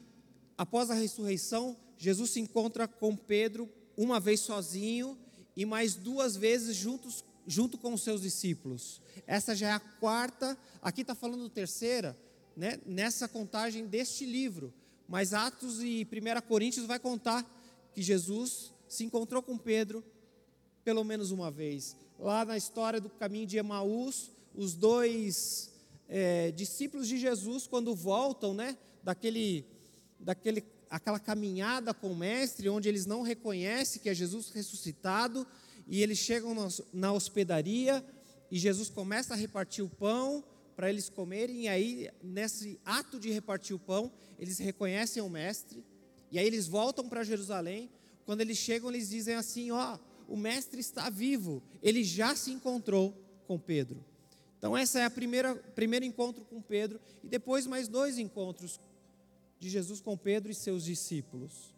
após 0.57 0.91
a 0.91 0.95
ressurreição, 0.95 1.77
Jesus 1.99 2.31
se 2.31 2.41
encontra 2.41 2.89
com 2.89 3.17
Pedro 3.17 3.69
uma 3.97 4.19
vez 4.19 4.41
sozinho 4.41 5.19
e 5.57 5.65
mais 5.65 5.95
duas 5.95 6.37
vezes 6.37 6.77
juntos, 6.77 7.25
junto 7.47 7.79
com 7.79 7.95
os 7.95 8.03
seus 8.03 8.23
discípulos. 8.23 9.01
Essa 9.27 9.55
já 9.55 9.69
é 9.69 9.73
a 9.73 9.81
quarta, 9.81 10.59
aqui 10.83 11.03
está 11.03 11.15
falando 11.15 11.49
terceira, 11.49 12.17
né, 12.57 12.81
nessa 12.85 13.29
contagem 13.29 13.87
deste 13.87 14.25
livro. 14.25 14.73
Mas 15.09 15.33
Atos 15.33 15.81
e 15.83 16.07
1 16.11 16.47
Coríntios 16.49 16.87
vai 16.87 16.99
contar 16.99 17.45
que 17.95 18.03
Jesus 18.03 18.73
se 18.89 19.05
encontrou 19.05 19.43
com 19.43 19.57
Pedro 19.57 20.05
pelo 20.85 21.03
menos 21.03 21.31
uma 21.31 21.51
vez. 21.51 21.97
Lá 22.19 22.45
na 22.45 22.57
história 22.57 23.01
do 23.01 23.11
caminho 23.11 23.47
de 23.47 23.59
Emaús, 23.59 24.31
os 24.55 24.75
dois 24.75 25.71
é, 26.09 26.51
discípulos 26.53 27.09
de 27.09 27.19
Jesus, 27.19 27.67
quando 27.67 27.95
voltam, 27.95 28.55
né, 28.55 28.77
daquele, 29.03 29.67
daquele, 30.19 30.65
aquela 30.89 31.19
caminhada 31.19 31.93
com 31.93 32.13
o 32.13 32.17
Mestre, 32.17 32.69
onde 32.69 32.89
eles 32.89 33.05
não 33.05 33.23
reconhecem 33.23 34.01
que 34.01 34.09
é 34.09 34.15
Jesus 34.15 34.51
ressuscitado, 34.51 35.47
e 35.87 36.03
eles 36.03 36.19
chegam 36.19 36.55
na, 36.93 37.13
hospedaria, 37.13 38.05
e 38.51 38.59
Jesus 38.59 38.89
começa 38.89 39.35
a 39.35 39.37
repartir 39.37 39.85
o 39.85 39.89
pão 39.89 40.45
para 40.75 40.91
eles 40.91 41.09
comerem, 41.09 41.63
e 41.63 41.69
aí, 41.69 42.11
nesse 42.23 42.79
ato 42.85 43.19
de 43.19 43.31
repartir 43.31 43.75
o 43.75 43.79
pão, 43.79 44.13
eles 44.39 44.59
reconhecem 44.59 45.23
o 45.23 45.29
Mestre, 45.29 45.85
e 46.31 46.39
aí 46.39 46.47
eles 46.47 46.67
voltam 46.67 47.09
para 47.09 47.25
Jerusalém. 47.25 47.91
Quando 48.25 48.41
eles 48.41 48.59
chegam, 48.59 48.91
eles 48.91 49.09
dizem 49.09 49.37
assim: 49.37 49.71
Ó, 49.71 49.99
o 50.29 50.37
Mestre 50.37 50.81
está 50.81 51.09
vivo, 51.09 51.63
ele 51.83 52.05
já 52.05 52.35
se 52.35 52.51
encontrou 52.51 53.17
com 53.47 53.59
Pedro. 53.59 54.05
Então, 54.59 54.77
essa 54.77 54.99
é 54.99 55.05
a 55.05 55.11
primeira 55.11 55.55
primeiro 55.55 56.05
encontro 56.05 56.45
com 56.45 56.61
Pedro, 56.61 57.01
e 57.23 57.29
depois 57.29 57.67
mais 57.67 57.89
dois 57.89 58.19
encontros 58.19 58.81
de 59.59 59.71
Jesus 59.71 60.01
com 60.01 60.17
Pedro 60.17 60.51
e 60.51 60.55
seus 60.55 60.85
discípulos. 60.85 61.75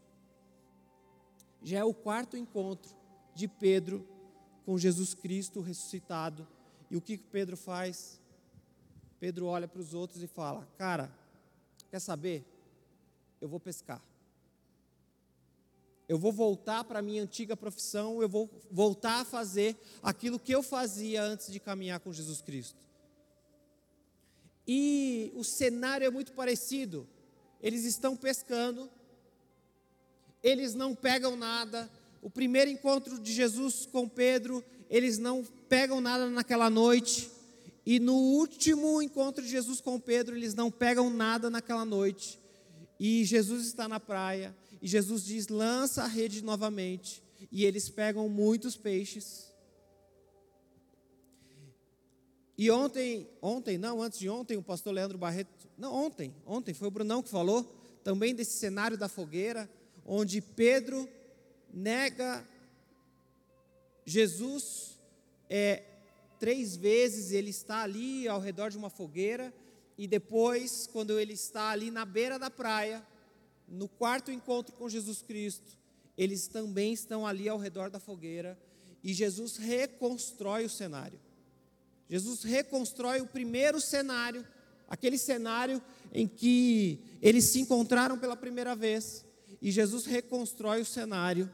Já 1.62 1.78
é 1.78 1.84
o 1.84 1.94
quarto 1.94 2.36
encontro 2.36 2.97
de 3.38 3.46
Pedro 3.46 4.04
com 4.66 4.76
Jesus 4.76 5.14
Cristo 5.14 5.60
ressuscitado. 5.60 6.46
E 6.90 6.96
o 6.96 7.00
que 7.00 7.16
Pedro 7.16 7.56
faz? 7.56 8.20
Pedro 9.20 9.46
olha 9.46 9.68
para 9.68 9.80
os 9.80 9.94
outros 9.94 10.20
e 10.22 10.26
fala: 10.26 10.68
Cara, 10.76 11.08
quer 11.88 12.00
saber? 12.00 12.44
Eu 13.40 13.48
vou 13.48 13.60
pescar. 13.60 14.02
Eu 16.08 16.18
vou 16.18 16.32
voltar 16.32 16.82
para 16.82 16.98
a 16.98 17.02
minha 17.02 17.22
antiga 17.22 17.56
profissão, 17.56 18.20
eu 18.20 18.28
vou 18.28 18.50
voltar 18.70 19.20
a 19.20 19.24
fazer 19.24 19.76
aquilo 20.02 20.38
que 20.38 20.52
eu 20.52 20.62
fazia 20.62 21.22
antes 21.22 21.52
de 21.52 21.60
caminhar 21.60 22.00
com 22.00 22.12
Jesus 22.12 22.40
Cristo. 22.40 22.84
E 24.66 25.30
o 25.36 25.44
cenário 25.44 26.06
é 26.06 26.10
muito 26.10 26.32
parecido. 26.32 27.06
Eles 27.60 27.84
estão 27.84 28.16
pescando, 28.16 28.90
eles 30.42 30.74
não 30.74 30.94
pegam 30.94 31.36
nada. 31.36 31.90
O 32.20 32.30
primeiro 32.30 32.70
encontro 32.70 33.18
de 33.18 33.32
Jesus 33.32 33.86
com 33.86 34.08
Pedro, 34.08 34.64
eles 34.90 35.18
não 35.18 35.44
pegam 35.68 36.00
nada 36.00 36.28
naquela 36.28 36.68
noite. 36.68 37.30
E 37.86 37.98
no 37.98 38.14
último 38.14 39.00
encontro 39.00 39.42
de 39.42 39.48
Jesus 39.48 39.80
com 39.80 39.98
Pedro, 39.98 40.36
eles 40.36 40.54
não 40.54 40.70
pegam 40.70 41.08
nada 41.08 41.48
naquela 41.48 41.84
noite. 41.84 42.38
E 42.98 43.24
Jesus 43.24 43.66
está 43.66 43.86
na 43.88 44.00
praia, 44.00 44.54
e 44.82 44.88
Jesus 44.88 45.24
diz: 45.24 45.48
lança 45.48 46.02
a 46.02 46.06
rede 46.06 46.42
novamente. 46.42 47.22
E 47.50 47.64
eles 47.64 47.88
pegam 47.88 48.28
muitos 48.28 48.76
peixes. 48.76 49.48
E 52.56 52.70
ontem, 52.72 53.28
ontem, 53.40 53.78
não, 53.78 54.02
antes 54.02 54.18
de 54.18 54.28
ontem, 54.28 54.56
o 54.56 54.62
pastor 54.62 54.92
Leandro 54.92 55.16
Barreto, 55.16 55.68
não, 55.78 55.94
ontem, 55.94 56.34
ontem, 56.44 56.74
foi 56.74 56.88
o 56.88 56.90
Brunão 56.90 57.22
que 57.22 57.28
falou, 57.28 57.62
também 58.02 58.34
desse 58.34 58.58
cenário 58.58 58.98
da 58.98 59.08
fogueira, 59.08 59.70
onde 60.04 60.40
Pedro 60.40 61.08
nega 61.72 62.46
Jesus, 64.08 64.98
é, 65.50 65.82
três 66.40 66.74
vezes 66.74 67.30
ele 67.30 67.50
está 67.50 67.82
ali 67.82 68.26
ao 68.26 68.40
redor 68.40 68.70
de 68.70 68.78
uma 68.78 68.88
fogueira, 68.88 69.52
e 69.98 70.06
depois, 70.06 70.88
quando 70.90 71.18
ele 71.18 71.34
está 71.34 71.68
ali 71.68 71.90
na 71.90 72.06
beira 72.06 72.38
da 72.38 72.50
praia, 72.50 73.06
no 73.68 73.86
quarto 73.86 74.32
encontro 74.32 74.74
com 74.76 74.88
Jesus 74.88 75.20
Cristo, 75.20 75.76
eles 76.16 76.48
também 76.48 76.92
estão 76.92 77.26
ali 77.26 77.48
ao 77.48 77.58
redor 77.58 77.90
da 77.90 78.00
fogueira, 78.00 78.58
e 79.04 79.12
Jesus 79.12 79.58
reconstrói 79.58 80.64
o 80.64 80.70
cenário. 80.70 81.20
Jesus 82.08 82.42
reconstrói 82.44 83.20
o 83.20 83.26
primeiro 83.26 83.78
cenário, 83.78 84.46
aquele 84.88 85.18
cenário 85.18 85.82
em 86.14 86.26
que 86.26 86.98
eles 87.20 87.44
se 87.44 87.60
encontraram 87.60 88.18
pela 88.18 88.36
primeira 88.36 88.74
vez, 88.74 89.22
e 89.60 89.70
Jesus 89.70 90.06
reconstrói 90.06 90.80
o 90.80 90.86
cenário 90.86 91.52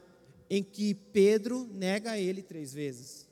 em 0.49 0.63
que 0.63 0.93
Pedro 0.93 1.67
nega 1.73 2.17
ele 2.17 2.41
três 2.41 2.73
vezes. 2.73 3.27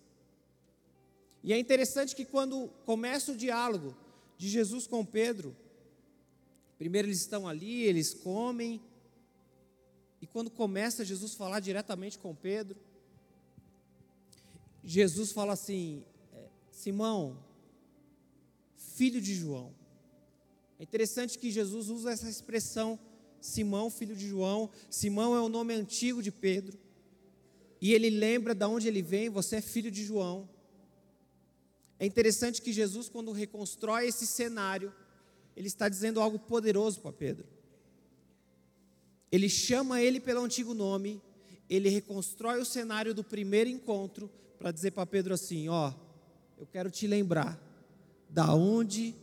E 1.44 1.52
é 1.52 1.60
interessante 1.60 2.16
que 2.16 2.26
quando 2.26 2.70
começa 2.86 3.32
o 3.32 3.38
diálogo 3.38 3.96
de 4.38 4.48
Jesus 4.48 4.88
com 4.88 5.06
Pedro, 5.06 5.56
primeiro 6.78 7.08
eles 7.08 7.20
estão 7.20 7.48
ali, 7.48 7.84
eles 7.84 8.14
comem, 8.14 8.82
e 10.22 10.26
quando 10.26 10.50
começa 10.50 11.04
Jesus 11.04 11.34
falar 11.34 11.60
diretamente 11.60 12.18
com 12.18 12.34
Pedro, 12.34 12.80
Jesus 14.82 15.32
fala 15.32 15.52
assim: 15.52 16.04
é, 16.34 16.48
Simão, 16.72 17.38
filho 18.78 19.22
de 19.22 19.36
João. 19.36 19.74
É 20.80 20.84
interessante 20.84 21.38
que 21.38 21.52
Jesus 21.52 21.90
usa 21.90 22.12
essa 22.12 22.30
expressão, 22.30 22.98
Simão, 23.42 23.90
filho 23.90 24.16
de 24.16 24.28
João. 24.28 24.70
Simão 24.90 25.36
é 25.36 25.42
o 25.42 25.50
nome 25.50 25.74
antigo 25.74 26.22
de 26.24 26.32
Pedro. 26.32 26.78
E 27.84 27.94
ele 27.94 28.10
lembra 28.10 28.56
de 28.56 28.64
onde 28.64 28.88
ele 28.88 29.02
vem, 29.02 29.30
você 29.30 29.58
é 29.58 29.62
filho 29.62 29.92
de 29.92 30.06
João. 30.06 30.48
É 32.00 32.06
interessante 32.06 32.62
que 32.62 32.72
Jesus, 32.72 33.10
quando 33.10 33.34
reconstrói 33.34 34.08
esse 34.08 34.26
cenário, 34.26 34.94
ele 35.54 35.68
está 35.68 35.90
dizendo 35.90 36.22
algo 36.22 36.40
poderoso 36.40 37.02
para 37.02 37.12
Pedro. 37.12 37.46
Ele 39.30 39.50
chama 39.50 40.02
ele 40.02 40.22
pelo 40.22 40.46
antigo 40.46 40.74
nome, 40.74 41.22
ele 41.70 41.90
reconstrói 41.90 42.62
o 42.62 42.66
cenário 42.66 43.14
do 43.14 43.22
primeiro 43.22 43.70
encontro 43.70 44.32
para 44.58 44.72
dizer 44.72 44.92
para 44.92 45.06
Pedro 45.06 45.34
assim: 45.34 45.68
Ó, 45.68 45.94
eu 46.58 46.66
quero 46.66 46.90
te 46.90 47.06
lembrar 47.06 47.62
da 48.30 48.56
onde 48.56 49.14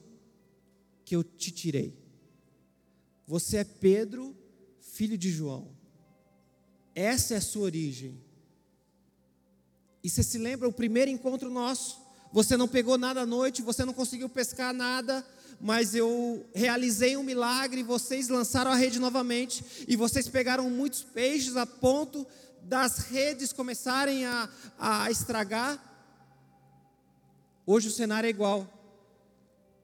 que 1.06 1.16
eu 1.16 1.24
te 1.24 1.50
tirei. 1.50 1.96
Você 3.26 3.56
é 3.56 3.64
Pedro, 3.64 4.36
filho 4.80 5.16
de 5.16 5.30
João. 5.30 5.74
Essa 6.94 7.32
é 7.32 7.36
a 7.38 7.40
sua 7.40 7.62
origem. 7.62 8.28
E 10.02 10.08
você 10.08 10.22
se 10.22 10.38
lembra 10.38 10.68
o 10.68 10.72
primeiro 10.72 11.10
encontro 11.10 11.50
nosso? 11.50 12.00
Você 12.32 12.56
não 12.56 12.68
pegou 12.68 12.96
nada 12.96 13.22
à 13.22 13.26
noite, 13.26 13.60
você 13.60 13.84
não 13.84 13.92
conseguiu 13.92 14.28
pescar 14.28 14.72
nada, 14.72 15.26
mas 15.60 15.94
eu 15.94 16.46
realizei 16.54 17.16
um 17.16 17.22
milagre, 17.22 17.82
vocês 17.82 18.28
lançaram 18.28 18.70
a 18.70 18.76
rede 18.76 18.98
novamente 18.98 19.84
e 19.86 19.96
vocês 19.96 20.28
pegaram 20.28 20.70
muitos 20.70 21.02
peixes 21.02 21.56
a 21.56 21.66
ponto 21.66 22.26
das 22.62 22.98
redes 22.98 23.52
começarem 23.52 24.24
a, 24.24 24.48
a 24.78 25.10
estragar. 25.10 25.78
Hoje 27.66 27.88
o 27.88 27.92
cenário 27.92 28.26
é 28.26 28.30
igual. 28.30 28.66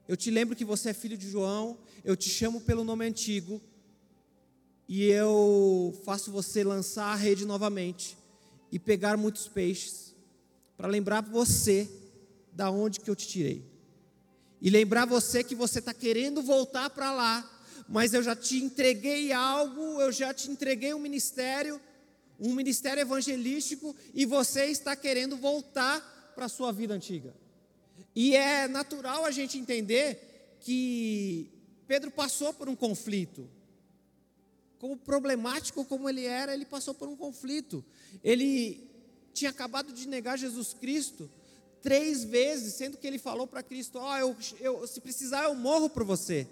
Eu 0.09 0.17
te 0.17 0.31
lembro 0.31 0.55
que 0.57 0.65
você 0.65 0.91
é 0.91 0.95
filho 0.95 1.19
de 1.19 1.29
João, 1.29 1.77
eu 2.05 2.17
te 2.17 2.31
chamo 2.31 2.61
pelo 2.61 2.85
nome 2.85 3.05
antigo 3.05 3.61
e 4.89 5.03
eu 5.03 6.01
faço 6.05 6.31
você 6.31 6.63
lançar 6.63 7.07
a 7.07 7.17
rede 7.17 7.45
novamente 7.45 8.17
e 8.71 8.79
pegar 8.79 9.17
muitos 9.17 9.49
peixes 9.49 10.06
para 10.77 10.89
lembrar 10.89 11.23
você 11.23 11.89
da 12.53 12.71
onde 12.71 13.01
que 13.01 13.11
eu 13.11 13.17
te 13.17 13.27
tirei. 13.27 13.65
E 14.61 14.71
lembrar 14.71 15.05
você 15.05 15.45
que 15.45 15.55
você 15.55 15.79
está 15.79 15.93
querendo 15.93 16.43
voltar 16.43 16.91
para 16.91 17.13
lá, 17.13 17.51
mas 17.89 18.15
eu 18.15 18.23
já 18.23 18.35
te 18.35 18.57
entreguei 18.57 19.33
algo, 19.33 20.01
eu 20.01 20.11
já 20.11 20.33
te 20.35 20.51
entreguei 20.51 20.93
um 20.95 20.99
ministério, 20.99 21.81
um 22.41 22.55
ministério 22.55 23.01
evangelístico, 23.01 23.95
e 24.15 24.25
você 24.25 24.67
está 24.67 24.97
querendo 24.97 25.37
voltar 25.37 26.33
para 26.35 26.47
a 26.47 26.49
sua 26.49 26.73
vida 26.73 26.95
antiga. 26.95 27.35
E 28.15 28.35
é 28.35 28.67
natural 28.67 29.25
a 29.25 29.31
gente 29.31 29.59
entender 29.59 30.57
que 30.61 31.51
Pedro 31.87 32.11
passou 32.11 32.53
por 32.53 32.69
um 32.69 32.75
conflito. 32.75 33.49
Como 34.79 34.97
problemático 34.97 35.85
como 35.85 36.09
ele 36.09 36.25
era, 36.25 36.53
ele 36.53 36.67
passou 36.67 36.93
por 36.93 37.09
um 37.09 37.17
conflito. 37.17 37.85
Ele 38.23 38.86
tinha 39.37 39.51
acabado 39.51 39.93
de 39.93 40.09
negar 40.09 40.39
Jesus 40.39 40.73
Cristo, 40.73 41.31
três 41.83 42.25
vezes, 42.25 42.75
sendo 42.75 42.97
que 42.97 43.07
ele 43.07 43.19
falou 43.19 43.47
para 43.47 43.63
Cristo: 43.63 43.99
Ó, 43.99 44.13
oh, 44.13 44.17
eu, 44.17 44.37
eu, 44.61 44.87
se 44.87 45.01
precisar, 45.01 45.45
eu 45.45 45.55
morro 45.55 45.91
por 45.91 46.03
você. 46.03 46.49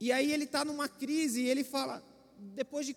E 0.00 0.10
aí 0.10 0.32
ele 0.32 0.44
está 0.44 0.64
numa 0.64 0.88
crise 0.88 1.42
e 1.42 1.48
ele 1.48 1.62
fala, 1.62 2.02
depois 2.56 2.86
de 2.86 2.96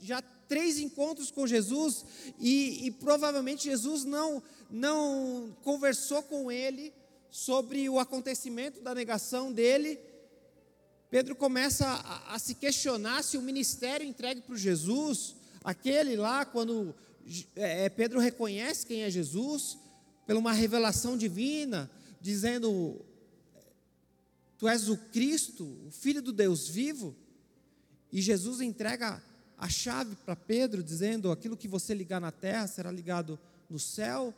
já 0.00 0.22
três 0.46 0.78
encontros 0.78 1.30
com 1.30 1.44
Jesus, 1.44 2.04
e, 2.38 2.86
e 2.86 2.90
provavelmente 2.92 3.64
Jesus 3.64 4.04
não, 4.04 4.40
não 4.70 5.56
conversou 5.64 6.22
com 6.22 6.50
ele 6.50 6.92
sobre 7.30 7.88
o 7.88 7.98
acontecimento 7.98 8.80
da 8.80 8.94
negação 8.94 9.52
dele, 9.52 9.98
Pedro 11.10 11.34
começa 11.34 11.84
a, 11.84 12.34
a 12.36 12.38
se 12.38 12.54
questionar 12.54 13.24
se 13.24 13.36
o 13.36 13.42
ministério 13.42 14.06
entregue 14.06 14.40
para 14.40 14.54
Jesus, 14.56 15.34
aquele 15.64 16.16
lá, 16.16 16.44
quando 16.44 16.94
é, 17.54 17.88
Pedro 17.88 18.18
reconhece 18.18 18.86
quem 18.86 19.02
é 19.02 19.10
Jesus, 19.10 19.78
pela 20.26 20.40
uma 20.40 20.52
revelação 20.52 21.16
divina, 21.16 21.90
dizendo: 22.20 23.04
Tu 24.58 24.68
és 24.68 24.88
o 24.88 24.96
Cristo, 24.96 25.64
o 25.86 25.90
Filho 25.90 26.22
do 26.22 26.32
Deus 26.32 26.68
vivo. 26.68 27.14
E 28.12 28.20
Jesus 28.20 28.60
entrega 28.60 29.22
a 29.56 29.68
chave 29.68 30.16
para 30.16 30.34
Pedro, 30.34 30.82
dizendo: 30.82 31.30
Aquilo 31.30 31.56
que 31.56 31.68
você 31.68 31.94
ligar 31.94 32.20
na 32.20 32.32
terra 32.32 32.66
será 32.66 32.90
ligado 32.90 33.38
no 33.68 33.78
céu. 33.78 34.34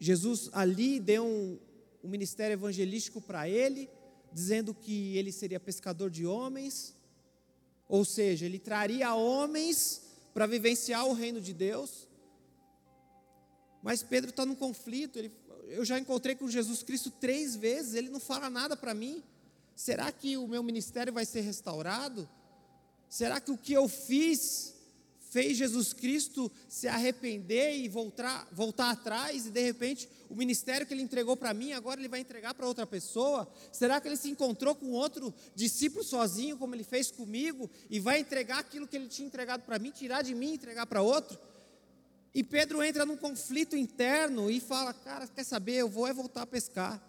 Jesus 0.00 0.50
ali 0.52 0.98
deu 0.98 1.24
um, 1.24 1.58
um 2.02 2.08
ministério 2.08 2.54
evangelístico 2.54 3.20
para 3.20 3.48
ele, 3.48 3.88
dizendo 4.32 4.74
que 4.74 5.16
ele 5.16 5.30
seria 5.30 5.60
pescador 5.60 6.10
de 6.10 6.26
homens, 6.26 6.96
ou 7.92 8.06
seja, 8.06 8.46
ele 8.46 8.58
traria 8.58 9.14
homens 9.14 10.00
para 10.32 10.46
vivenciar 10.46 11.06
o 11.06 11.12
reino 11.12 11.42
de 11.42 11.52
Deus. 11.52 12.08
Mas 13.82 14.02
Pedro 14.02 14.30
está 14.30 14.46
num 14.46 14.54
conflito, 14.54 15.18
ele, 15.18 15.30
eu 15.68 15.84
já 15.84 15.98
encontrei 15.98 16.34
com 16.34 16.48
Jesus 16.48 16.82
Cristo 16.82 17.10
três 17.10 17.54
vezes, 17.54 17.92
ele 17.92 18.08
não 18.08 18.18
fala 18.18 18.48
nada 18.48 18.74
para 18.74 18.94
mim. 18.94 19.22
Será 19.76 20.10
que 20.10 20.38
o 20.38 20.48
meu 20.48 20.62
ministério 20.62 21.12
vai 21.12 21.26
ser 21.26 21.42
restaurado? 21.42 22.26
Será 23.10 23.38
que 23.38 23.50
o 23.50 23.58
que 23.58 23.74
eu 23.74 23.86
fiz 23.86 24.74
fez 25.32 25.56
Jesus 25.56 25.94
Cristo 25.94 26.52
se 26.68 26.86
arrepender 26.86 27.78
e 27.78 27.88
voltar, 27.88 28.46
voltar 28.52 28.90
atrás, 28.90 29.46
e 29.46 29.50
de 29.50 29.62
repente 29.62 30.06
o 30.28 30.36
ministério 30.36 30.86
que 30.86 30.92
ele 30.92 31.00
entregou 31.00 31.34
para 31.38 31.54
mim, 31.54 31.72
agora 31.72 31.98
ele 31.98 32.08
vai 32.08 32.20
entregar 32.20 32.52
para 32.52 32.66
outra 32.66 32.86
pessoa? 32.86 33.50
Será 33.72 33.98
que 33.98 34.08
ele 34.08 34.16
se 34.18 34.28
encontrou 34.28 34.74
com 34.74 34.90
outro 34.90 35.32
discípulo 35.54 36.04
sozinho, 36.04 36.58
como 36.58 36.74
ele 36.74 36.84
fez 36.84 37.10
comigo, 37.10 37.70
e 37.88 37.98
vai 37.98 38.20
entregar 38.20 38.58
aquilo 38.58 38.86
que 38.86 38.94
ele 38.94 39.08
tinha 39.08 39.26
entregado 39.26 39.62
para 39.62 39.78
mim, 39.78 39.90
tirar 39.90 40.20
de 40.20 40.34
mim 40.34 40.50
e 40.50 40.54
entregar 40.54 40.84
para 40.84 41.00
outro? 41.00 41.38
E 42.34 42.44
Pedro 42.44 42.82
entra 42.82 43.06
num 43.06 43.16
conflito 43.16 43.74
interno 43.74 44.50
e 44.50 44.60
fala: 44.60 44.92
Cara, 44.92 45.26
quer 45.26 45.44
saber? 45.44 45.76
Eu 45.76 45.88
vou 45.88 46.06
é 46.06 46.12
voltar 46.12 46.42
a 46.42 46.46
pescar. 46.46 47.02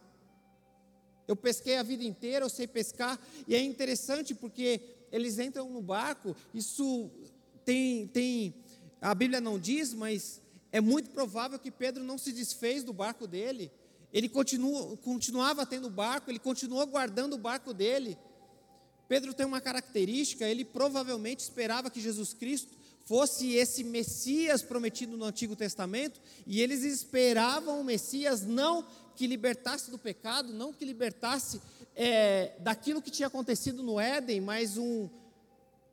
Eu 1.27 1.35
pesquei 1.35 1.75
a 1.75 1.83
vida 1.83 2.05
inteira, 2.05 2.45
eu 2.45 2.49
sei 2.49 2.67
pescar, 2.67 3.19
e 3.45 3.53
é 3.53 3.61
interessante 3.61 4.33
porque 4.33 4.81
eles 5.11 5.39
entram 5.39 5.69
no 5.69 5.81
barco, 5.81 6.35
isso 6.53 7.11
tem, 7.65 8.07
tem, 8.07 8.53
a 9.01 9.13
Bíblia 9.13 9.41
não 9.41 9.59
diz, 9.59 9.93
mas 9.93 10.41
é 10.71 10.81
muito 10.81 11.09
provável 11.11 11.59
que 11.59 11.71
Pedro 11.71 12.03
não 12.03 12.17
se 12.17 12.31
desfez 12.31 12.83
do 12.83 12.93
barco 12.93 13.27
dele. 13.27 13.71
Ele 14.11 14.29
continua, 14.29 14.95
continuava 14.97 15.65
tendo 15.65 15.89
barco, 15.89 16.29
ele 16.29 16.39
continuou 16.39 16.85
guardando 16.85 17.33
o 17.33 17.37
barco 17.37 17.73
dele. 17.73 18.17
Pedro 19.07 19.33
tem 19.33 19.45
uma 19.45 19.61
característica, 19.61 20.47
ele 20.47 20.63
provavelmente 20.63 21.39
esperava 21.39 21.89
que 21.89 21.99
Jesus 21.99 22.33
Cristo 22.33 22.73
fosse 23.05 23.53
esse 23.53 23.83
Messias 23.83 24.61
prometido 24.61 25.17
no 25.17 25.25
Antigo 25.25 25.55
Testamento, 25.55 26.21
e 26.47 26.61
eles 26.61 26.83
esperavam 26.83 27.81
o 27.81 27.83
Messias 27.83 28.45
não 28.45 28.85
que 29.15 29.27
libertasse 29.27 29.91
do 29.91 29.99
pecado, 29.99 30.53
não 30.53 30.73
que 30.73 30.85
libertasse 30.85 31.61
é, 31.95 32.53
daquilo 32.59 33.01
que 33.01 33.11
tinha 33.11 33.27
acontecido 33.27 33.83
no 33.83 33.99
Éden, 33.99 34.41
mas 34.41 34.77
um, 34.77 35.09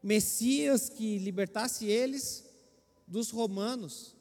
Messias 0.02 0.88
que 0.88 1.18
libertasse 1.18 1.86
eles 1.86 2.44
dos 3.06 3.30
romanos. 3.30 4.14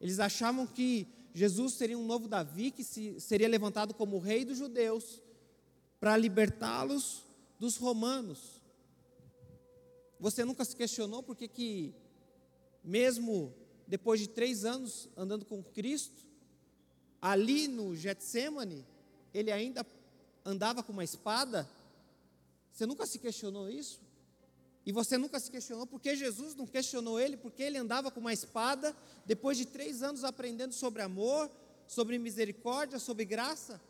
Eles 0.00 0.18
achavam 0.18 0.66
que 0.66 1.06
Jesus 1.34 1.74
seria 1.74 1.98
um 1.98 2.06
novo 2.06 2.28
Davi 2.28 2.70
que 2.70 2.82
se, 2.82 3.20
seria 3.20 3.48
levantado 3.48 3.92
como 3.92 4.18
rei 4.18 4.44
dos 4.44 4.56
judeus 4.56 5.20
para 6.00 6.16
libertá-los 6.16 7.22
dos 7.58 7.76
romanos. 7.76 8.62
Você 10.18 10.44
nunca 10.44 10.64
se 10.64 10.74
questionou 10.74 11.22
por 11.22 11.36
que, 11.36 11.46
que 11.46 11.94
mesmo 12.82 13.52
depois 13.86 14.20
de 14.20 14.28
três 14.28 14.64
anos 14.64 15.08
andando 15.16 15.44
com 15.44 15.62
Cristo, 15.62 16.24
ali 17.20 17.68
no 17.68 17.94
Getsemane, 17.94 18.84
ele 19.34 19.52
ainda 19.52 19.84
andava 20.44 20.82
com 20.82 20.92
uma 20.92 21.04
espada? 21.04 21.68
Você 22.72 22.86
nunca 22.86 23.06
se 23.06 23.18
questionou 23.18 23.68
isso? 23.68 24.00
E 24.86 24.92
você 24.92 25.18
nunca 25.18 25.40
se 25.40 25.50
questionou 25.50 25.84
por 25.84 26.00
que 26.00 26.14
Jesus 26.14 26.54
não 26.54 26.64
questionou 26.64 27.18
ele, 27.18 27.36
porque 27.36 27.60
ele 27.60 27.76
andava 27.76 28.08
com 28.08 28.20
uma 28.20 28.32
espada, 28.32 28.96
depois 29.26 29.58
de 29.58 29.66
três 29.66 30.00
anos 30.00 30.22
aprendendo 30.22 30.72
sobre 30.72 31.02
amor, 31.02 31.50
sobre 31.88 32.16
misericórdia, 32.18 33.00
sobre 33.00 33.24
graça? 33.24 33.80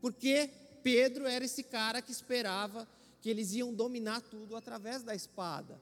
Porque 0.00 0.48
Pedro 0.82 1.26
era 1.26 1.44
esse 1.44 1.62
cara 1.62 2.00
que 2.00 2.10
esperava 2.10 2.88
que 3.20 3.28
eles 3.28 3.52
iam 3.52 3.74
dominar 3.74 4.22
tudo 4.22 4.56
através 4.56 5.02
da 5.02 5.14
espada. 5.14 5.78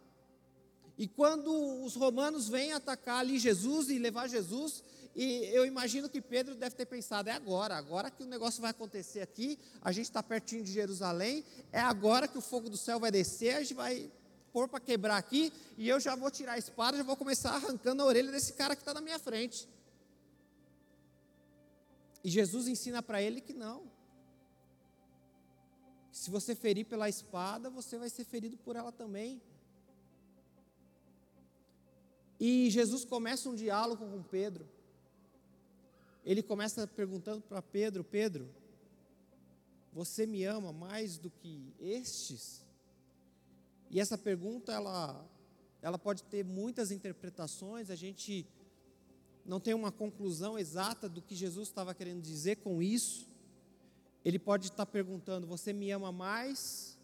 E 0.98 1.06
quando 1.06 1.84
os 1.84 1.94
romanos 1.94 2.48
vêm 2.48 2.72
atacar 2.72 3.20
ali 3.20 3.38
Jesus 3.38 3.88
e 3.90 3.98
levar 4.00 4.28
Jesus, 4.28 4.82
e 5.20 5.46
eu 5.52 5.66
imagino 5.66 6.08
que 6.08 6.20
Pedro 6.20 6.54
deve 6.54 6.76
ter 6.76 6.86
pensado: 6.86 7.28
é 7.28 7.32
agora, 7.32 7.74
agora 7.74 8.08
que 8.08 8.22
o 8.22 8.26
negócio 8.26 8.62
vai 8.62 8.70
acontecer 8.70 9.20
aqui, 9.20 9.58
a 9.82 9.90
gente 9.90 10.04
está 10.04 10.22
pertinho 10.22 10.62
de 10.62 10.70
Jerusalém, 10.70 11.44
é 11.72 11.80
agora 11.80 12.28
que 12.28 12.38
o 12.38 12.40
fogo 12.40 12.70
do 12.70 12.76
céu 12.76 13.00
vai 13.00 13.10
descer, 13.10 13.56
a 13.56 13.60
gente 13.62 13.74
vai 13.74 14.08
pôr 14.52 14.68
para 14.68 14.78
quebrar 14.78 15.16
aqui, 15.16 15.52
e 15.76 15.88
eu 15.88 15.98
já 15.98 16.14
vou 16.14 16.30
tirar 16.30 16.52
a 16.52 16.58
espada, 16.58 16.96
já 16.96 17.02
vou 17.02 17.16
começar 17.16 17.50
arrancando 17.50 18.00
a 18.00 18.06
orelha 18.06 18.30
desse 18.30 18.52
cara 18.52 18.76
que 18.76 18.82
está 18.82 18.94
na 18.94 19.00
minha 19.00 19.18
frente. 19.18 19.68
E 22.22 22.30
Jesus 22.30 22.68
ensina 22.68 23.02
para 23.02 23.20
ele 23.20 23.40
que 23.40 23.52
não. 23.52 23.90
Se 26.12 26.30
você 26.30 26.54
ferir 26.54 26.84
pela 26.86 27.08
espada, 27.08 27.68
você 27.68 27.98
vai 27.98 28.08
ser 28.08 28.22
ferido 28.22 28.56
por 28.56 28.76
ela 28.76 28.92
também. 28.92 29.42
E 32.38 32.70
Jesus 32.70 33.04
começa 33.04 33.48
um 33.48 33.54
diálogo 33.56 34.06
com 34.06 34.22
Pedro 34.22 34.77
ele 36.28 36.42
começa 36.42 36.86
perguntando 36.86 37.40
para 37.40 37.62
Pedro: 37.62 38.04
Pedro, 38.04 38.50
você 39.90 40.26
me 40.26 40.44
ama 40.44 40.74
mais 40.74 41.16
do 41.16 41.30
que 41.30 41.72
estes? 41.80 42.66
E 43.90 43.98
essa 43.98 44.18
pergunta 44.18 44.70
ela, 44.70 45.26
ela 45.80 45.98
pode 45.98 46.22
ter 46.24 46.44
muitas 46.44 46.90
interpretações, 46.90 47.88
a 47.88 47.94
gente 47.94 48.46
não 49.42 49.58
tem 49.58 49.72
uma 49.72 49.90
conclusão 49.90 50.58
exata 50.58 51.08
do 51.08 51.22
que 51.22 51.34
Jesus 51.34 51.68
estava 51.68 51.94
querendo 51.94 52.20
dizer 52.20 52.56
com 52.56 52.82
isso. 52.82 53.26
Ele 54.22 54.38
pode 54.38 54.66
estar 54.66 54.84
perguntando: 54.84 55.46
Você 55.46 55.72
me 55.72 55.90
ama 55.90 56.12
mais 56.12 56.98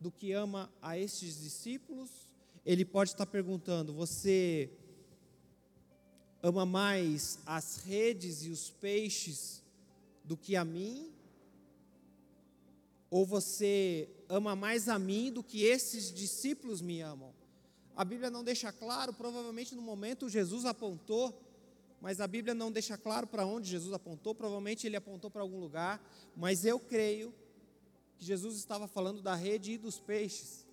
do 0.00 0.10
que 0.10 0.32
ama 0.32 0.68
a 0.82 0.98
estes 0.98 1.40
discípulos? 1.40 2.10
Ele 2.66 2.84
pode 2.84 3.10
estar 3.10 3.26
perguntando: 3.26 3.94
Você 3.94 4.72
ama 6.44 6.66
mais 6.66 7.38
as 7.46 7.78
redes 7.86 8.44
e 8.44 8.50
os 8.50 8.68
peixes 8.68 9.62
do 10.22 10.36
que 10.36 10.54
a 10.56 10.62
mim? 10.62 11.10
Ou 13.08 13.24
você 13.24 14.10
ama 14.28 14.54
mais 14.54 14.86
a 14.86 14.98
mim 14.98 15.32
do 15.32 15.42
que 15.42 15.64
esses 15.64 16.12
discípulos 16.12 16.82
me 16.82 17.00
amam? 17.00 17.32
A 17.96 18.04
Bíblia 18.04 18.28
não 18.30 18.44
deixa 18.44 18.70
claro, 18.70 19.14
provavelmente 19.14 19.74
no 19.74 19.80
momento 19.80 20.28
Jesus 20.28 20.66
apontou, 20.66 21.32
mas 21.98 22.20
a 22.20 22.26
Bíblia 22.26 22.52
não 22.52 22.70
deixa 22.70 22.98
claro 22.98 23.26
para 23.26 23.46
onde 23.46 23.70
Jesus 23.70 23.94
apontou, 23.94 24.34
provavelmente 24.34 24.86
ele 24.86 24.96
apontou 24.96 25.30
para 25.30 25.40
algum 25.40 25.58
lugar, 25.58 25.98
mas 26.36 26.66
eu 26.66 26.78
creio 26.78 27.32
que 28.18 28.24
Jesus 28.24 28.56
estava 28.56 28.86
falando 28.86 29.22
da 29.22 29.34
rede 29.34 29.72
e 29.72 29.78
dos 29.78 29.98
peixes. 29.98 30.63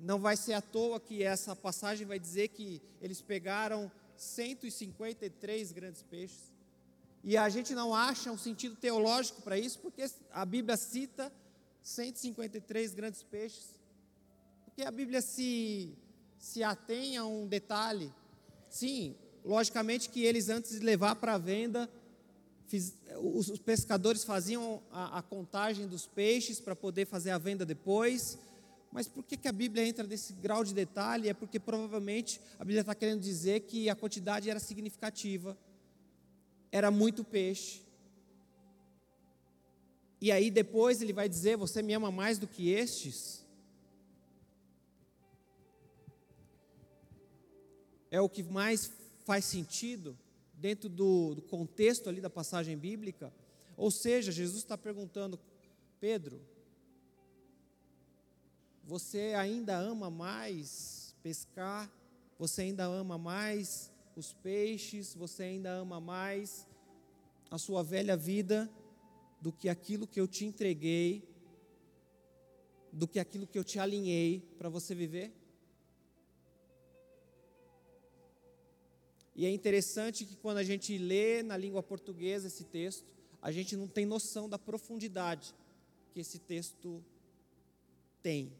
Não 0.00 0.18
vai 0.18 0.36
ser 0.36 0.52
à 0.52 0.60
toa 0.60 1.00
que 1.00 1.22
essa 1.22 1.56
passagem 1.56 2.06
vai 2.06 2.18
dizer 2.18 2.48
que 2.48 2.80
eles 3.00 3.20
pegaram 3.20 3.90
153 4.16 5.72
grandes 5.72 6.02
peixes. 6.02 6.52
E 7.24 7.36
a 7.36 7.48
gente 7.48 7.74
não 7.74 7.94
acha 7.94 8.30
um 8.30 8.38
sentido 8.38 8.76
teológico 8.76 9.42
para 9.42 9.58
isso, 9.58 9.78
porque 9.80 10.04
a 10.32 10.44
Bíblia 10.44 10.76
cita 10.76 11.32
153 11.82 12.94
grandes 12.94 13.22
peixes. 13.22 13.74
Porque 14.64 14.82
a 14.82 14.90
Bíblia 14.90 15.20
se, 15.20 15.92
se 16.38 16.62
atém 16.62 17.16
a 17.16 17.24
um 17.24 17.46
detalhe. 17.46 18.12
Sim, 18.70 19.16
logicamente 19.44 20.08
que 20.08 20.24
eles, 20.24 20.48
antes 20.48 20.78
de 20.78 20.84
levar 20.84 21.16
para 21.16 21.34
a 21.34 21.38
venda, 21.38 21.90
fiz, 22.66 22.94
os, 23.16 23.58
pescadores 23.58 24.24
faziam 24.24 24.80
a, 24.92 25.18
a 25.18 25.22
contagem 25.22 25.88
dos 25.88 26.06
peixes 26.06 26.60
para 26.60 26.76
poder 26.76 27.06
fazer 27.06 27.30
a 27.30 27.38
venda 27.38 27.66
depois 27.66 28.38
mas 28.90 29.06
por 29.06 29.22
que, 29.22 29.36
que 29.36 29.48
a 29.48 29.52
Bíblia 29.52 29.86
entra 29.86 30.06
nesse 30.06 30.32
grau 30.32 30.64
de 30.64 30.72
detalhe? 30.72 31.28
É 31.28 31.34
porque 31.34 31.60
provavelmente 31.60 32.40
a 32.58 32.64
Bíblia 32.64 32.80
está 32.80 32.94
querendo 32.94 33.20
dizer 33.20 33.60
que 33.60 33.88
a 33.90 33.94
quantidade 33.94 34.48
era 34.48 34.58
significativa, 34.58 35.56
era 36.72 36.90
muito 36.90 37.22
peixe. 37.22 37.82
E 40.20 40.32
aí 40.32 40.50
depois 40.50 41.02
ele 41.02 41.12
vai 41.12 41.28
dizer: 41.28 41.56
Você 41.56 41.82
me 41.82 41.92
ama 41.92 42.10
mais 42.10 42.38
do 42.38 42.46
que 42.46 42.70
estes? 42.70 43.46
É 48.10 48.20
o 48.20 48.28
que 48.28 48.42
mais 48.42 48.90
faz 49.24 49.44
sentido 49.44 50.16
dentro 50.54 50.88
do, 50.88 51.34
do 51.34 51.42
contexto 51.42 52.08
ali 52.08 52.22
da 52.22 52.30
passagem 52.30 52.76
bíblica. 52.76 53.32
Ou 53.76 53.90
seja, 53.90 54.32
Jesus 54.32 54.62
está 54.62 54.76
perguntando, 54.76 55.38
Pedro, 56.00 56.40
você 58.88 59.34
ainda 59.36 59.76
ama 59.76 60.10
mais 60.10 61.14
pescar? 61.22 61.92
Você 62.38 62.62
ainda 62.62 62.84
ama 62.84 63.18
mais 63.18 63.92
os 64.16 64.32
peixes? 64.32 65.14
Você 65.14 65.42
ainda 65.42 65.68
ama 65.68 66.00
mais 66.00 66.66
a 67.50 67.58
sua 67.58 67.82
velha 67.82 68.16
vida 68.16 68.66
do 69.42 69.52
que 69.52 69.68
aquilo 69.68 70.06
que 70.06 70.18
eu 70.18 70.26
te 70.26 70.46
entreguei, 70.46 71.22
do 72.90 73.06
que 73.06 73.18
aquilo 73.18 73.46
que 73.46 73.58
eu 73.58 73.62
te 73.62 73.78
alinhei 73.78 74.40
para 74.56 74.70
você 74.70 74.94
viver? 74.94 75.34
E 79.36 79.44
é 79.44 79.50
interessante 79.50 80.24
que 80.24 80.34
quando 80.34 80.56
a 80.56 80.64
gente 80.64 80.96
lê 80.96 81.42
na 81.42 81.58
língua 81.58 81.82
portuguesa 81.82 82.46
esse 82.46 82.64
texto, 82.64 83.04
a 83.42 83.52
gente 83.52 83.76
não 83.76 83.86
tem 83.86 84.06
noção 84.06 84.48
da 84.48 84.58
profundidade 84.58 85.54
que 86.10 86.20
esse 86.20 86.38
texto 86.38 87.04
tem. 88.22 88.50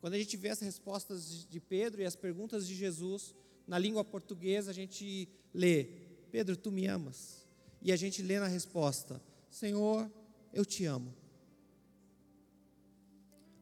Quando 0.00 0.14
a 0.14 0.18
gente 0.18 0.36
vê 0.36 0.48
as 0.48 0.60
respostas 0.60 1.46
de 1.48 1.60
Pedro 1.60 2.00
e 2.00 2.04
as 2.04 2.14
perguntas 2.14 2.66
de 2.66 2.74
Jesus 2.74 3.34
na 3.66 3.78
língua 3.78 4.04
portuguesa, 4.04 4.70
a 4.70 4.74
gente 4.74 5.28
lê: 5.52 5.84
Pedro, 6.30 6.56
tu 6.56 6.70
me 6.70 6.86
amas? 6.86 7.46
E 7.82 7.92
a 7.92 7.96
gente 7.96 8.22
lê 8.22 8.38
na 8.38 8.46
resposta: 8.46 9.20
Senhor, 9.50 10.10
eu 10.52 10.64
te 10.64 10.84
amo. 10.84 11.14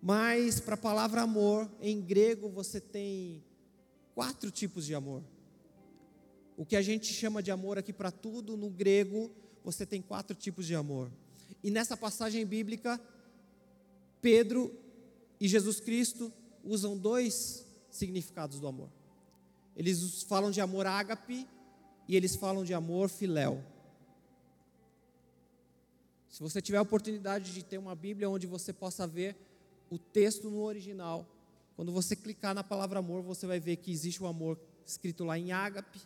Mas 0.00 0.60
para 0.60 0.74
a 0.74 0.78
palavra 0.78 1.22
amor, 1.22 1.70
em 1.80 2.00
grego 2.00 2.48
você 2.48 2.80
tem 2.80 3.42
quatro 4.14 4.50
tipos 4.50 4.86
de 4.86 4.94
amor. 4.94 5.22
O 6.56 6.64
que 6.64 6.76
a 6.76 6.82
gente 6.82 7.12
chama 7.12 7.42
de 7.42 7.50
amor 7.50 7.76
aqui 7.76 7.92
para 7.92 8.10
tudo, 8.10 8.56
no 8.56 8.70
grego, 8.70 9.30
você 9.64 9.84
tem 9.84 10.00
quatro 10.00 10.36
tipos 10.36 10.66
de 10.66 10.74
amor. 10.74 11.10
E 11.62 11.70
nessa 11.70 11.96
passagem 11.96 12.46
bíblica, 12.46 13.00
Pedro 14.22 14.72
e 15.40 15.48
Jesus 15.48 15.80
Cristo 15.80 16.32
usam 16.64 16.96
dois 16.96 17.64
significados 17.90 18.60
do 18.60 18.66
amor. 18.66 18.88
Eles 19.76 20.22
falam 20.22 20.50
de 20.50 20.60
amor 20.60 20.86
ágape 20.86 21.46
e 22.08 22.16
eles 22.16 22.34
falam 22.36 22.64
de 22.64 22.72
amor 22.72 23.08
filéu. 23.08 23.62
Se 26.28 26.42
você 26.42 26.60
tiver 26.60 26.78
a 26.78 26.82
oportunidade 26.82 27.52
de 27.52 27.62
ter 27.62 27.78
uma 27.78 27.94
Bíblia 27.94 28.28
onde 28.28 28.46
você 28.46 28.72
possa 28.72 29.06
ver 29.06 29.36
o 29.90 29.98
texto 29.98 30.50
no 30.50 30.62
original, 30.62 31.26
quando 31.74 31.92
você 31.92 32.16
clicar 32.16 32.54
na 32.54 32.64
palavra 32.64 32.98
amor, 32.98 33.22
você 33.22 33.46
vai 33.46 33.60
ver 33.60 33.76
que 33.76 33.90
existe 33.90 34.22
o 34.22 34.26
amor 34.26 34.58
escrito 34.86 35.24
lá 35.24 35.38
em 35.38 35.52
ágape 35.52 36.00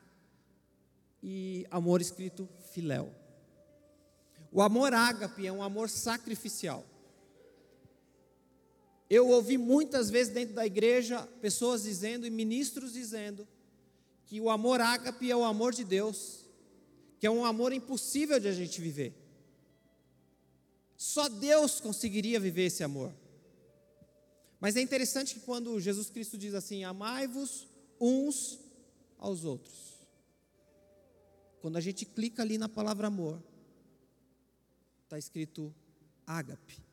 e 1.23 1.67
amor 1.71 2.01
escrito 2.01 2.49
filéu. 2.73 3.13
O 4.53 4.61
amor 4.61 4.93
ágape 4.93 5.47
é 5.47 5.53
um 5.53 5.63
amor 5.63 5.89
sacrificial. 5.89 6.85
Eu 9.11 9.29
ouvi 9.29 9.59
muitas 9.59 10.09
vezes 10.09 10.33
dentro 10.33 10.55
da 10.55 10.65
igreja 10.65 11.27
pessoas 11.41 11.83
dizendo 11.83 12.25
e 12.25 12.31
ministros 12.31 12.93
dizendo 12.93 13.47
que 14.25 14.41
o 14.41 14.49
amor 14.49 14.81
ágape 14.81 15.29
é 15.29 15.35
o 15.35 15.43
amor 15.43 15.75
de 15.75 15.83
Deus, 15.83 16.47
que 17.19 17.27
é 17.27 17.31
um 17.31 17.45
amor 17.45 17.73
impossível 17.73 18.39
de 18.39 18.47
a 18.47 18.53
gente 18.53 18.81
viver. 18.81 19.13
Só 20.97 21.29
Deus 21.29 21.81
conseguiria 21.81 22.39
viver 22.39 22.67
esse 22.67 22.85
amor. 22.85 23.13
Mas 24.61 24.77
é 24.77 24.81
interessante 24.81 25.35
que 25.35 25.41
quando 25.41 25.81
Jesus 25.81 26.09
Cristo 26.09 26.39
diz 26.39 26.55
assim: 26.55 26.85
amai-vos 26.85 27.67
uns 28.01 28.61
aos 29.19 29.45
outros. 29.45 29.91
Quando 31.61 31.77
a 31.77 31.81
gente 31.81 32.05
clica 32.05 32.43
ali 32.43 32.57
na 32.59 32.69
palavra 32.69 33.09
amor, 33.09 33.43
está 35.05 35.19
escrito 35.19 35.75
ágape. 36.25 36.90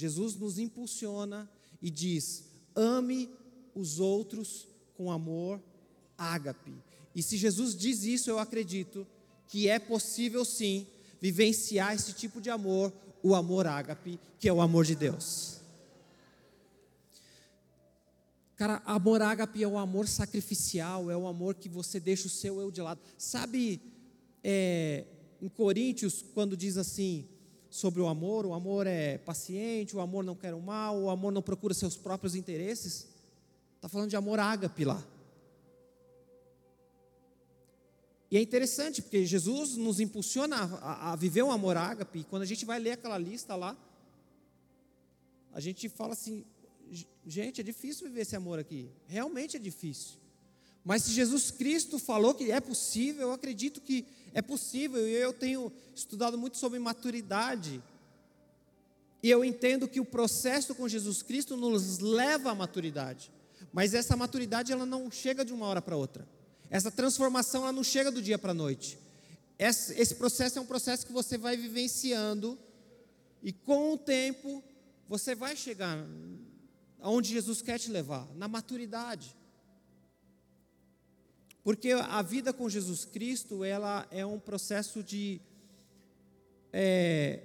Jesus 0.00 0.34
nos 0.36 0.58
impulsiona 0.58 1.48
e 1.82 1.90
diz: 1.90 2.44
ame 2.74 3.28
os 3.74 4.00
outros 4.00 4.66
com 4.96 5.10
amor 5.10 5.62
ágape. 6.16 6.72
E 7.14 7.22
se 7.22 7.36
Jesus 7.36 7.76
diz 7.76 8.04
isso, 8.04 8.30
eu 8.30 8.38
acredito 8.38 9.06
que 9.46 9.68
é 9.68 9.78
possível 9.78 10.44
sim 10.44 10.86
vivenciar 11.20 11.94
esse 11.94 12.14
tipo 12.14 12.40
de 12.40 12.48
amor, 12.48 12.92
o 13.22 13.34
amor 13.34 13.66
ágape, 13.66 14.18
que 14.38 14.48
é 14.48 14.52
o 14.52 14.60
amor 14.60 14.84
de 14.86 14.94
Deus. 14.94 15.58
Cara, 18.56 18.82
amor 18.84 19.20
ágape 19.20 19.62
é 19.62 19.68
o 19.68 19.78
amor 19.78 20.06
sacrificial, 20.06 21.10
é 21.10 21.16
o 21.16 21.26
amor 21.26 21.54
que 21.54 21.68
você 21.68 21.98
deixa 21.98 22.26
o 22.26 22.30
seu 22.30 22.60
eu 22.60 22.70
de 22.70 22.80
lado. 22.80 23.00
Sabe, 23.18 23.80
é, 24.42 25.04
em 25.42 25.48
Coríntios, 25.48 26.24
quando 26.34 26.56
diz 26.56 26.76
assim, 26.76 27.26
sobre 27.70 28.00
o 28.00 28.08
amor, 28.08 28.44
o 28.44 28.52
amor 28.52 28.86
é 28.86 29.18
paciente, 29.18 29.96
o 29.96 30.00
amor 30.00 30.24
não 30.24 30.34
quer 30.34 30.52
o 30.52 30.60
mal, 30.60 30.98
o 30.98 31.08
amor 31.08 31.32
não 31.32 31.40
procura 31.40 31.72
seus 31.72 31.96
próprios 31.96 32.34
interesses. 32.34 33.06
Está 33.76 33.88
falando 33.88 34.10
de 34.10 34.16
amor 34.16 34.40
ágape 34.40 34.84
lá. 34.84 35.02
E 38.30 38.36
é 38.36 38.40
interessante, 38.40 39.02
porque 39.02 39.24
Jesus 39.24 39.76
nos 39.76 39.98
impulsiona 40.00 40.56
a, 40.56 41.12
a, 41.12 41.16
viver 41.16 41.42
um 41.42 41.50
amor 41.50 41.76
ágape, 41.76 42.20
e 42.20 42.24
quando 42.24 42.42
a 42.42 42.46
gente 42.46 42.64
vai 42.64 42.78
ler 42.78 42.92
aquela 42.92 43.18
lista 43.18 43.56
lá, 43.56 43.76
a 45.52 45.58
gente 45.58 45.88
fala 45.88 46.12
assim, 46.12 46.44
gente, 47.26 47.60
é 47.60 47.64
difícil 47.64 48.06
viver 48.06 48.20
esse 48.20 48.36
amor 48.36 48.58
aqui, 48.60 48.88
realmente 49.08 49.56
é 49.56 49.60
difícil. 49.60 50.18
Mas 50.84 51.02
se 51.02 51.12
Jesus 51.12 51.50
Cristo 51.50 51.98
falou 51.98 52.32
que 52.32 52.52
é 52.52 52.60
possível, 52.60 53.28
eu 53.28 53.32
acredito 53.32 53.80
que 53.80 54.06
é 54.34 54.42
possível. 54.42 55.06
E 55.06 55.12
eu 55.12 55.32
tenho 55.32 55.72
estudado 55.94 56.38
muito 56.38 56.56
sobre 56.56 56.78
maturidade. 56.78 57.82
E 59.22 59.30
eu 59.30 59.44
entendo 59.44 59.88
que 59.88 60.00
o 60.00 60.04
processo 60.04 60.74
com 60.74 60.88
Jesus 60.88 61.22
Cristo 61.22 61.56
nos 61.56 61.98
leva 61.98 62.50
à 62.50 62.54
maturidade. 62.54 63.30
Mas 63.72 63.94
essa 63.94 64.16
maturidade 64.16 64.72
ela 64.72 64.86
não 64.86 65.10
chega 65.10 65.44
de 65.44 65.52
uma 65.52 65.66
hora 65.66 65.82
para 65.82 65.96
outra. 65.96 66.26
Essa 66.70 66.90
transformação 66.90 67.62
ela 67.62 67.72
não 67.72 67.84
chega 67.84 68.10
do 68.10 68.22
dia 68.22 68.38
para 68.38 68.52
a 68.52 68.54
noite. 68.54 68.98
Esse, 69.58 70.14
processo 70.14 70.58
é 70.58 70.62
um 70.62 70.66
processo 70.66 71.04
que 71.04 71.12
você 71.12 71.36
vai 71.36 71.56
vivenciando 71.56 72.58
e 73.42 73.52
com 73.52 73.92
o 73.92 73.98
tempo 73.98 74.64
você 75.06 75.34
vai 75.34 75.54
chegar 75.54 76.06
aonde 77.00 77.30
Jesus 77.30 77.60
quer 77.60 77.78
te 77.78 77.90
levar, 77.90 78.26
na 78.36 78.48
maturidade. 78.48 79.36
Porque 81.62 81.92
a 81.92 82.22
vida 82.22 82.52
com 82.52 82.68
Jesus 82.68 83.04
Cristo, 83.04 83.62
ela 83.62 84.06
é 84.10 84.24
um 84.24 84.38
processo 84.38 85.02
de 85.02 85.40
é, 86.72 87.42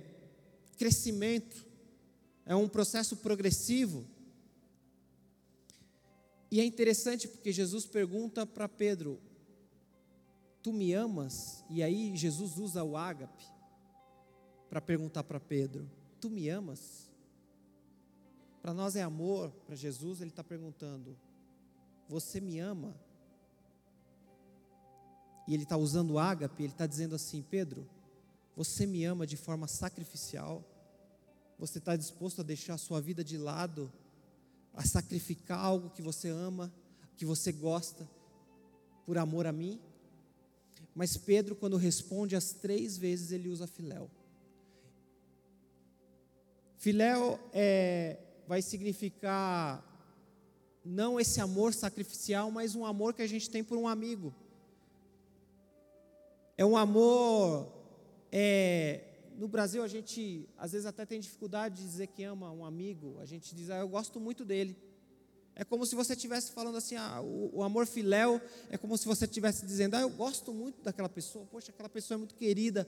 crescimento, 0.78 1.65
é 2.45 2.56
um 2.56 2.67
processo 2.67 3.17
progressivo. 3.17 4.06
E 6.49 6.62
é 6.62 6.63
interessante 6.63 7.28
porque 7.28 7.51
Jesus 7.51 7.86
pergunta 7.86 8.45
para 8.45 8.69
Pedro: 8.69 9.19
Tu 10.63 10.71
me 10.71 10.93
amas? 10.93 11.65
E 11.69 11.84
aí 11.84 12.15
Jesus 12.15 12.58
usa 12.58 12.84
o 12.84 12.95
ágape 12.95 13.43
para 14.69 14.80
perguntar 14.80 15.23
para 15.23 15.39
Pedro: 15.39 15.89
Tu 16.21 16.30
me 16.30 16.47
amas? 16.47 17.12
Para 18.62 18.73
nós 18.73 18.95
é 18.95 19.04
amor, 19.04 19.51
para 19.65 19.75
Jesus 19.75 20.21
ele 20.21 20.30
está 20.30 20.43
perguntando: 20.43 21.17
Você 22.08 22.39
me 22.39 22.60
ama? 22.60 22.95
E 25.47 25.53
ele 25.53 25.63
está 25.63 25.77
usando 25.77 26.17
ágape, 26.17 26.63
ele 26.63 26.73
está 26.73 26.88
dizendo 26.88 27.15
assim: 27.15 27.41
Pedro, 27.41 27.88
você 28.55 28.86
me 28.86 29.03
ama 29.05 29.27
de 29.27 29.38
forma 29.38 29.67
sacrificial, 29.67 30.63
você 31.58 31.77
está 31.77 31.95
disposto 31.95 32.41
a 32.41 32.43
deixar 32.43 32.75
a 32.75 32.77
sua 32.77 32.99
vida 32.99 33.23
de 33.23 33.38
lado, 33.38 33.91
a 34.73 34.86
sacrificar 34.86 35.60
algo 35.60 35.89
que 35.89 36.01
você 36.01 36.29
ama, 36.29 36.73
que 37.15 37.25
você 37.25 37.51
gosta, 37.51 38.10
por 39.05 39.17
amor 39.17 39.45
a 39.45 39.51
mim? 39.51 39.79
Mas 40.93 41.17
Pedro, 41.17 41.55
quando 41.55 41.77
responde 41.77 42.36
as 42.36 42.51
três 42.51 42.97
vezes, 42.97 43.31
ele 43.31 43.49
usa 43.49 43.67
filéu. 43.67 44.10
Filéu 46.77 47.39
é, 47.51 48.17
vai 48.47 48.62
significar 48.62 49.84
não 50.84 51.19
esse 51.19 51.41
amor 51.41 51.73
sacrificial, 51.73 52.51
mas 52.51 52.75
um 52.75 52.86
amor 52.86 53.13
que 53.13 53.21
a 53.21 53.27
gente 53.27 53.49
tem 53.49 53.63
por 53.63 53.77
um 53.77 53.88
amigo 53.88 54.34
é 56.58 56.65
um 56.65 56.78
amor. 56.78 57.68
É, 58.32 59.02
no 59.38 59.48
Brasil, 59.48 59.84
a 59.84 59.88
gente 59.88 60.48
às 60.58 60.72
vezes 60.72 60.86
até 60.86 61.06
tem 61.06 61.20
dificuldade 61.20 61.76
de 61.76 61.84
dizer 61.84 62.08
que 62.08 62.24
ama 62.24 62.52
um 62.52 62.65
amigo. 62.65 63.18
A 63.20 63.26
gente 63.26 63.54
diz, 63.54 63.70
ah, 63.70 63.78
eu 63.78 63.88
gosto 63.88 64.20
muito 64.20 64.46
dele. 64.46 64.78
É 65.56 65.63
como 65.63 65.86
se 65.86 65.96
você 65.96 66.13
estivesse 66.13 66.52
falando 66.52 66.78
assim, 66.78 66.96
ah, 66.96 67.22
o, 67.22 67.60
o, 67.60 67.63
amor 67.63 67.88
filéu 67.88 68.41
é 68.70 68.78
como 68.78 68.98
se 68.98 69.06
você 69.06 69.24
estivesse 69.24 69.65
dizendo, 69.65 69.96
ah, 69.96 70.02
eu 70.02 70.10
gosto 70.10 70.54
muito 70.54 70.82
daquela 70.82 71.08
pessoa, 71.08 71.46
poxa, 71.46 71.72
aquela 71.72 71.88
pessoa 71.88 72.15
é 72.15 72.20
muito 72.20 72.36
querida. 72.36 72.88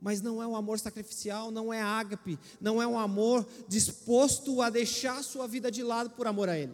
Mas 0.00 0.22
não 0.22 0.42
é 0.42 0.46
um 0.46 0.56
amor 0.56 0.78
sacrificial, 0.78 1.50
não 1.50 1.72
é 1.72 1.82
ágape, 1.82 2.38
não 2.60 2.80
é 2.80 2.86
um 2.86 2.98
amor 2.98 3.46
disposto 3.68 4.62
a 4.62 4.70
deixar 4.70 5.18
a 5.18 5.22
sua 5.22 5.46
vida 5.46 5.70
de 5.70 5.82
lado 5.82 6.10
por 6.10 6.26
amor 6.26 6.48
a 6.48 6.56
Ele. 6.56 6.72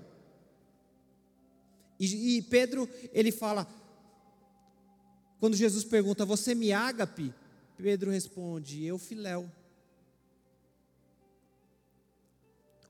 E, 1.99 2.37
e 2.37 2.43
Pedro, 2.43 2.89
ele 3.13 3.33
fala, 3.33 3.67
quando 5.39 5.57
Jesus 5.57 5.85
pergunta, 5.85 6.25
você 6.25 6.55
me 6.55 6.73
ágape? 6.73 7.33
Pedro 7.77 8.11
responde: 8.11 8.85
Eu, 8.85 8.99
Filéu. 8.99 9.51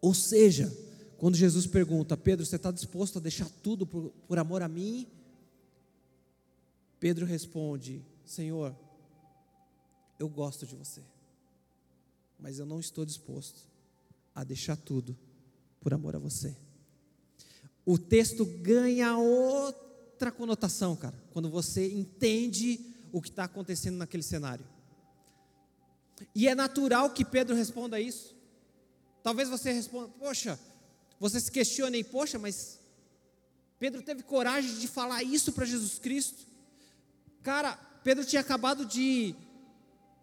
Ou 0.00 0.14
seja, 0.14 0.72
quando 1.18 1.36
Jesus 1.36 1.66
pergunta, 1.66 2.16
Pedro, 2.16 2.44
você 2.44 2.56
está 2.56 2.70
disposto 2.70 3.18
a 3.18 3.20
deixar 3.20 3.48
tudo 3.62 3.86
por, 3.86 4.10
por 4.28 4.38
amor 4.38 4.62
a 4.62 4.68
mim? 4.68 5.06
Pedro 7.00 7.26
responde: 7.26 8.04
Senhor, 8.24 8.76
eu 10.18 10.28
gosto 10.28 10.66
de 10.66 10.76
você, 10.76 11.02
mas 12.38 12.58
eu 12.58 12.66
não 12.66 12.78
estou 12.78 13.04
disposto 13.04 13.60
a 14.34 14.44
deixar 14.44 14.76
tudo 14.76 15.16
por 15.80 15.92
amor 15.92 16.14
a 16.14 16.18
você. 16.18 16.56
O 17.84 17.98
texto 17.98 18.44
ganha 18.44 19.16
outra 20.16 20.32
conotação, 20.32 20.96
cara, 20.96 21.14
quando 21.30 21.50
você 21.50 21.92
entende 21.92 22.80
o 23.12 23.20
que 23.20 23.28
está 23.28 23.44
acontecendo 23.44 23.98
naquele 23.98 24.22
cenário. 24.22 24.66
E 26.34 26.48
é 26.48 26.54
natural 26.54 27.10
que 27.10 27.22
Pedro 27.22 27.54
responda 27.54 28.00
isso. 28.00 28.34
Talvez 29.22 29.50
você 29.50 29.72
responda, 29.72 30.08
poxa, 30.18 30.58
você 31.20 31.38
se 31.38 31.52
questione, 31.52 32.02
poxa, 32.02 32.38
mas 32.38 32.78
Pedro 33.78 34.00
teve 34.00 34.22
coragem 34.22 34.78
de 34.78 34.88
falar 34.88 35.22
isso 35.22 35.52
para 35.52 35.66
Jesus 35.66 35.98
Cristo. 35.98 36.46
Cara, 37.42 37.76
Pedro 38.02 38.24
tinha 38.24 38.40
acabado 38.40 38.86
de 38.86 39.34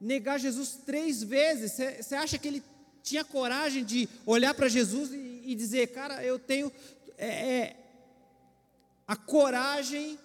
negar 0.01 0.39
Jesus 0.39 0.79
três 0.83 1.21
vezes. 1.21 1.73
Você 2.01 2.15
acha 2.15 2.39
que 2.39 2.47
ele 2.47 2.63
tinha 3.03 3.23
coragem 3.23 3.85
de 3.85 4.09
olhar 4.25 4.55
para 4.55 4.67
Jesus 4.67 5.11
e, 5.11 5.43
e, 5.45 5.53
dizer, 5.53 5.87
cara, 5.93 6.23
eu 6.25 6.39
tenho 6.39 6.71
é, 7.15 7.27
é, 7.27 7.82
a 9.07 9.15
coragem 9.15 10.19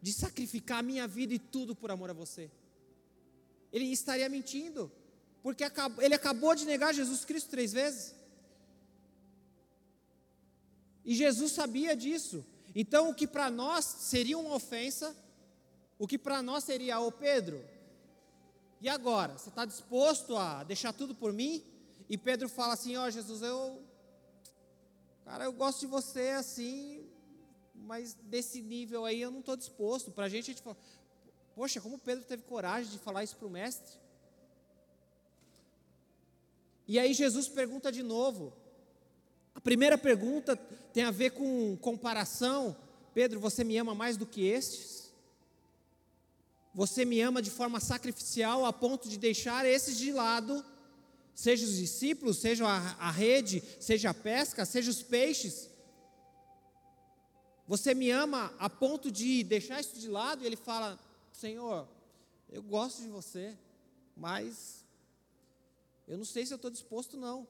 de 0.00 0.12
sacrificar 0.12 0.78
a 0.78 0.82
minha 0.82 1.06
vida 1.06 1.34
e 1.34 1.38
tudo 1.38 1.74
por 1.74 1.90
amor 1.90 2.10
a 2.10 2.12
você? 2.12 2.50
Ele 3.72 3.84
estaria 3.86 4.28
mentindo, 4.28 4.90
porque 5.42 5.64
ele 6.00 6.14
acabou 6.14 6.54
de 6.54 6.64
negar 6.64 6.94
Jesus 6.94 7.24
Cristo 7.24 7.50
três 7.50 7.72
vezes. 7.72 8.14
E 11.04 11.14
Jesus 11.14 11.52
sabia 11.52 11.96
disso. 11.96 12.44
Então, 12.74 13.10
o 13.10 13.14
que 13.14 13.26
para 13.26 13.50
nós 13.50 13.84
seria 13.84 14.38
uma 14.38 14.54
ofensa, 14.54 15.16
o 15.98 16.06
que 16.06 16.18
para 16.18 16.42
nós 16.42 16.64
seria, 16.64 17.00
ô 17.00 17.10
Pedro, 17.10 17.64
e 18.80 18.88
agora? 18.88 19.36
Você 19.36 19.48
está 19.48 19.64
disposto 19.64 20.36
a 20.36 20.62
deixar 20.62 20.92
tudo 20.92 21.14
por 21.14 21.32
mim? 21.32 21.64
E 22.08 22.16
Pedro 22.16 22.48
fala 22.48 22.74
assim: 22.74 22.96
Ó 22.96 23.06
oh, 23.06 23.10
Jesus, 23.10 23.42
eu. 23.42 23.82
Cara, 25.24 25.44
eu 25.44 25.52
gosto 25.52 25.80
de 25.80 25.86
você 25.86 26.30
assim, 26.30 27.07
mas 27.88 28.12
desse 28.24 28.60
nível 28.60 29.06
aí 29.06 29.22
eu 29.22 29.30
não 29.30 29.40
estou 29.40 29.56
disposto. 29.56 30.10
Para 30.10 30.26
a 30.26 30.28
gente, 30.28 30.50
a 30.50 30.52
gente 30.52 30.62
fala: 30.62 30.76
Poxa, 31.54 31.80
como 31.80 31.98
Pedro 31.98 32.22
teve 32.26 32.42
coragem 32.42 32.92
de 32.92 32.98
falar 32.98 33.24
isso 33.24 33.34
para 33.36 33.48
o 33.48 33.50
mestre? 33.50 33.98
E 36.86 36.98
aí 36.98 37.14
Jesus 37.14 37.48
pergunta 37.48 37.90
de 37.90 38.02
novo. 38.02 38.52
A 39.54 39.60
primeira 39.60 39.96
pergunta 39.96 40.54
tem 40.92 41.02
a 41.02 41.10
ver 41.10 41.30
com 41.30 41.76
comparação. 41.78 42.76
Pedro, 43.14 43.40
você 43.40 43.64
me 43.64 43.78
ama 43.78 43.94
mais 43.94 44.18
do 44.18 44.26
que 44.26 44.46
estes? 44.46 45.10
Você 46.74 47.06
me 47.06 47.20
ama 47.22 47.40
de 47.40 47.50
forma 47.50 47.80
sacrificial 47.80 48.66
a 48.66 48.72
ponto 48.72 49.08
de 49.08 49.16
deixar 49.16 49.64
esses 49.64 49.96
de 49.96 50.12
lado, 50.12 50.62
seja 51.34 51.64
os 51.64 51.76
discípulos, 51.76 52.36
seja 52.36 52.66
a, 52.66 53.08
a 53.08 53.10
rede, 53.10 53.62
seja 53.80 54.10
a 54.10 54.14
pesca, 54.14 54.66
seja 54.66 54.90
os 54.90 55.02
peixes. 55.02 55.70
Você 57.68 57.94
me 57.94 58.10
ama 58.10 58.52
a 58.58 58.68
ponto 58.68 59.12
de 59.12 59.44
deixar 59.44 59.78
isso 59.78 59.96
de 60.00 60.08
lado? 60.08 60.42
E 60.42 60.46
ele 60.46 60.56
fala: 60.56 60.98
Senhor, 61.30 61.86
eu 62.50 62.62
gosto 62.62 63.02
de 63.02 63.08
você, 63.08 63.56
mas 64.16 64.84
eu 66.08 66.18
não 66.18 66.24
sei 66.24 66.44
se 66.44 66.52
eu 66.52 66.56
estou 66.56 66.70
disposto, 66.70 67.16
não. 67.16 67.46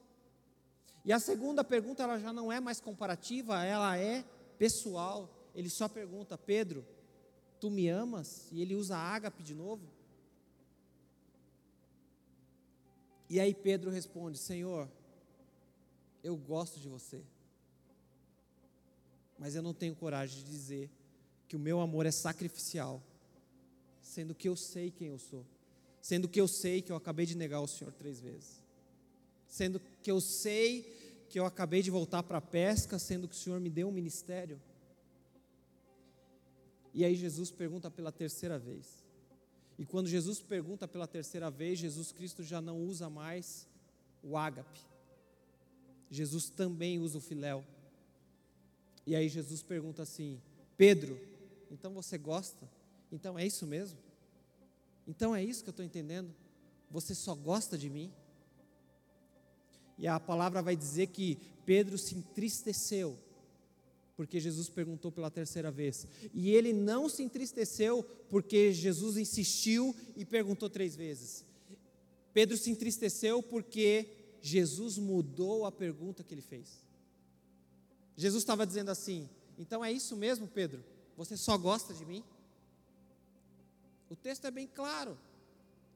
E 1.03 1.11
a 1.11 1.19
segunda 1.19 1.63
pergunta, 1.63 2.03
ela 2.03 2.19
já 2.19 2.31
não 2.31 2.51
é 2.51 2.59
mais 2.59 2.79
comparativa, 2.79 3.63
ela 3.63 3.97
é 3.97 4.23
pessoal. 4.59 5.27
Ele 5.55 5.69
só 5.69 5.87
pergunta: 5.87 6.37
Pedro, 6.37 6.85
Tu 7.59 7.69
me 7.69 7.89
amas? 7.89 8.47
E 8.51 8.61
ele 8.61 8.73
usa 8.73 8.95
ágape 8.95 9.43
de 9.43 9.53
novo. 9.53 9.85
E 13.29 13.39
aí 13.39 13.53
Pedro 13.53 13.91
responde: 13.91 14.37
Senhor, 14.37 14.89
eu 16.23 16.37
gosto 16.37 16.79
de 16.79 16.87
você, 16.87 17.21
mas 19.39 19.55
eu 19.55 19.61
não 19.61 19.73
tenho 19.73 19.95
coragem 19.95 20.43
de 20.43 20.51
dizer 20.51 20.91
que 21.47 21.55
o 21.55 21.59
meu 21.59 21.79
amor 21.79 22.05
é 22.05 22.11
sacrificial, 22.11 23.01
sendo 24.01 24.35
que 24.35 24.49
eu 24.49 24.55
sei 24.55 24.91
quem 24.91 25.07
eu 25.07 25.17
sou, 25.17 25.45
sendo 26.01 26.27
que 26.27 26.39
eu 26.39 26.47
sei 26.47 26.81
que 26.81 26.91
eu 26.91 26.95
acabei 26.95 27.25
de 27.25 27.35
negar 27.35 27.61
o 27.61 27.67
Senhor 27.67 27.93
três 27.93 28.19
vezes, 28.19 28.61
sendo 29.47 29.81
que 30.03 30.11
eu 30.11 30.19
sei 30.19 31.25
que 31.29 31.39
eu 31.39 31.45
acabei 31.45 31.81
de 31.81 31.89
voltar 31.89 32.21
para 32.21 32.39
a 32.39 32.41
pesca, 32.41 32.99
sendo 32.99 33.27
que 33.27 33.35
o 33.35 33.37
Senhor 33.37 33.59
me 33.59 33.69
deu 33.69 33.87
um 33.87 33.91
ministério. 33.91 34.61
E 36.93 37.05
aí 37.05 37.15
Jesus 37.15 37.51
pergunta 37.51 37.89
pela 37.89 38.11
terceira 38.11 38.57
vez. 38.59 39.03
E 39.77 39.85
quando 39.85 40.07
Jesus 40.07 40.41
pergunta 40.41 40.87
pela 40.87 41.07
terceira 41.07 41.49
vez, 41.49 41.79
Jesus 41.79 42.11
Cristo 42.11 42.43
já 42.43 42.59
não 42.61 42.83
usa 42.83 43.09
mais 43.09 43.67
o 44.21 44.35
ágape. 44.35 44.79
Jesus 46.11 46.49
também 46.49 46.99
usa 46.99 47.19
o 47.19 47.21
filéu. 47.21 47.63
E 49.09 49.15
aí 49.15 49.27
Jesus 49.27 49.63
pergunta 49.63 50.03
assim: 50.03 50.39
Pedro, 50.77 51.19
então 51.71 51.91
você 51.95 52.15
gosta? 52.15 52.69
Então 53.11 53.39
é 53.39 53.47
isso 53.47 53.65
mesmo? 53.65 53.97
Então 55.07 55.35
é 55.35 55.43
isso 55.43 55.63
que 55.63 55.69
eu 55.69 55.71
estou 55.71 55.83
entendendo? 55.83 56.31
Você 56.91 57.15
só 57.15 57.33
gosta 57.33 57.75
de 57.75 57.89
mim? 57.89 58.13
E 59.97 60.07
a 60.07 60.19
palavra 60.19 60.61
vai 60.61 60.75
dizer 60.75 61.07
que 61.07 61.39
Pedro 61.65 61.97
se 61.97 62.13
entristeceu 62.13 63.17
porque 64.15 64.39
Jesus 64.39 64.69
perguntou 64.69 65.11
pela 65.11 65.31
terceira 65.31 65.71
vez. 65.71 66.05
E 66.31 66.51
ele 66.51 66.71
não 66.71 67.09
se 67.09 67.23
entristeceu 67.23 68.03
porque 68.29 68.71
Jesus 68.71 69.17
insistiu 69.17 69.95
e 70.15 70.23
perguntou 70.23 70.69
três 70.69 70.95
vezes. 70.95 71.43
Pedro 72.31 72.55
se 72.55 72.69
entristeceu 72.69 73.41
porque 73.41 74.07
Jesus 74.39 74.99
mudou 74.99 75.65
a 75.65 75.71
pergunta 75.71 76.23
que 76.23 76.31
ele 76.31 76.43
fez. 76.43 76.87
Jesus 78.19 78.43
estava 78.43 78.67
dizendo 78.67 78.91
assim: 78.91 79.29
então 79.57 79.83
é 79.83 79.89
isso 79.89 80.13
mesmo, 80.17 80.45
Pedro? 80.45 80.83
Você 81.15 81.37
só 81.37 81.57
gosta 81.57 81.93
de 81.93 82.05
mim? 82.05 82.21
O 84.09 84.15
texto 84.15 84.45
é 84.45 84.51
bem 84.51 84.67
claro. 84.67 85.17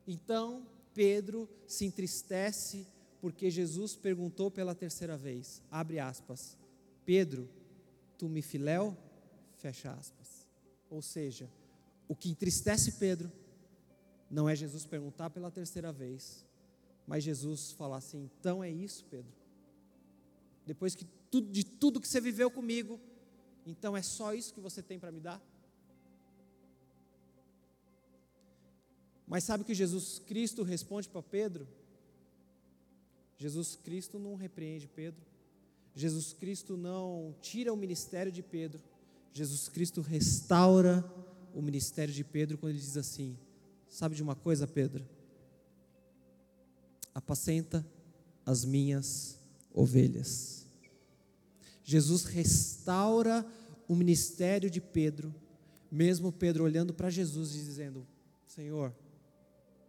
Então 0.08 0.66
Pedro 0.94 1.50
se 1.68 1.84
entristece 1.84 2.88
porque 3.20 3.52
Jesus 3.52 3.98
perguntou 3.98 4.50
pela 4.50 4.74
terceira 4.74 5.18
vez. 5.18 5.62
Abre 5.70 6.00
aspas. 6.00 6.58
Pedro 7.06 7.50
tu 8.18 8.30
me 8.30 8.42
filéu, 8.42 8.98
fecha 9.58 9.92
aspas. 9.92 10.48
Ou 10.90 11.02
seja, 11.02 11.52
o 12.08 12.16
que 12.16 12.30
entristece 12.30 12.94
Pedro 12.94 13.30
não 14.32 14.48
é 14.48 14.56
Jesus 14.56 14.86
perguntar 14.86 15.30
pela 15.30 15.52
terceira 15.52 15.92
vez, 15.92 16.46
mas 17.06 17.22
Jesus 17.22 17.74
falar 17.74 17.98
assim: 17.98 18.30
então 18.40 18.64
é 18.64 18.70
isso, 18.70 19.04
Pedro. 19.10 19.34
Depois 20.66 20.96
que 20.96 21.06
tudo, 21.34 21.52
de 21.52 21.64
tudo 21.64 22.00
que 22.00 22.08
você 22.08 22.22
viveu 22.22 22.52
comigo, 22.52 23.00
então 23.66 23.98
é 23.98 24.04
só 24.04 24.36
isso 24.36 24.54
que 24.54 24.60
você 24.60 24.84
tem 24.84 25.00
para 25.00 25.12
me 25.12 25.20
dar? 25.20 25.42
Mas 29.26 29.44
sabe 29.44 29.64
o 29.64 29.66
que 29.66 29.74
Jesus 29.74 30.20
Cristo 30.20 30.62
responde 30.62 31.10
para 31.10 31.24
Pedro? 31.24 31.68
Jesus 33.36 33.76
Cristo 33.76 34.20
não 34.20 34.36
repreende 34.36 34.88
Pedro. 34.88 35.26
Jesus 35.96 36.34
Cristo 36.34 36.78
não 36.78 37.36
tira 37.42 37.74
o 37.74 37.78
ministério 37.78 38.32
de 38.32 38.44
Pedro, 38.44 38.80
Jesus 39.32 39.68
Cristo 39.70 40.02
restaura 40.02 41.04
o 41.52 41.64
ministério 41.64 42.14
de 42.14 42.24
Pedro 42.24 42.60
quando 42.60 42.74
ele 42.74 42.80
diz 42.80 42.96
assim: 42.96 43.36
Sabe 43.90 44.16
de 44.16 44.22
uma 44.22 44.36
coisa, 44.36 44.68
Pedro? 44.68 45.04
Apacenta 47.12 47.84
as 48.46 48.64
minhas 48.66 49.40
ovelhas. 49.74 50.63
Jesus 51.84 52.24
restaura 52.24 53.46
o 53.88 53.96
ministério 53.96 54.70
de 54.70 54.80
Pedro, 54.80 55.34
mesmo 55.92 56.32
Pedro 56.32 56.64
olhando 56.64 56.94
para 56.94 57.10
Jesus 57.10 57.54
e 57.54 57.60
dizendo: 57.60 58.08
Senhor, 58.48 58.96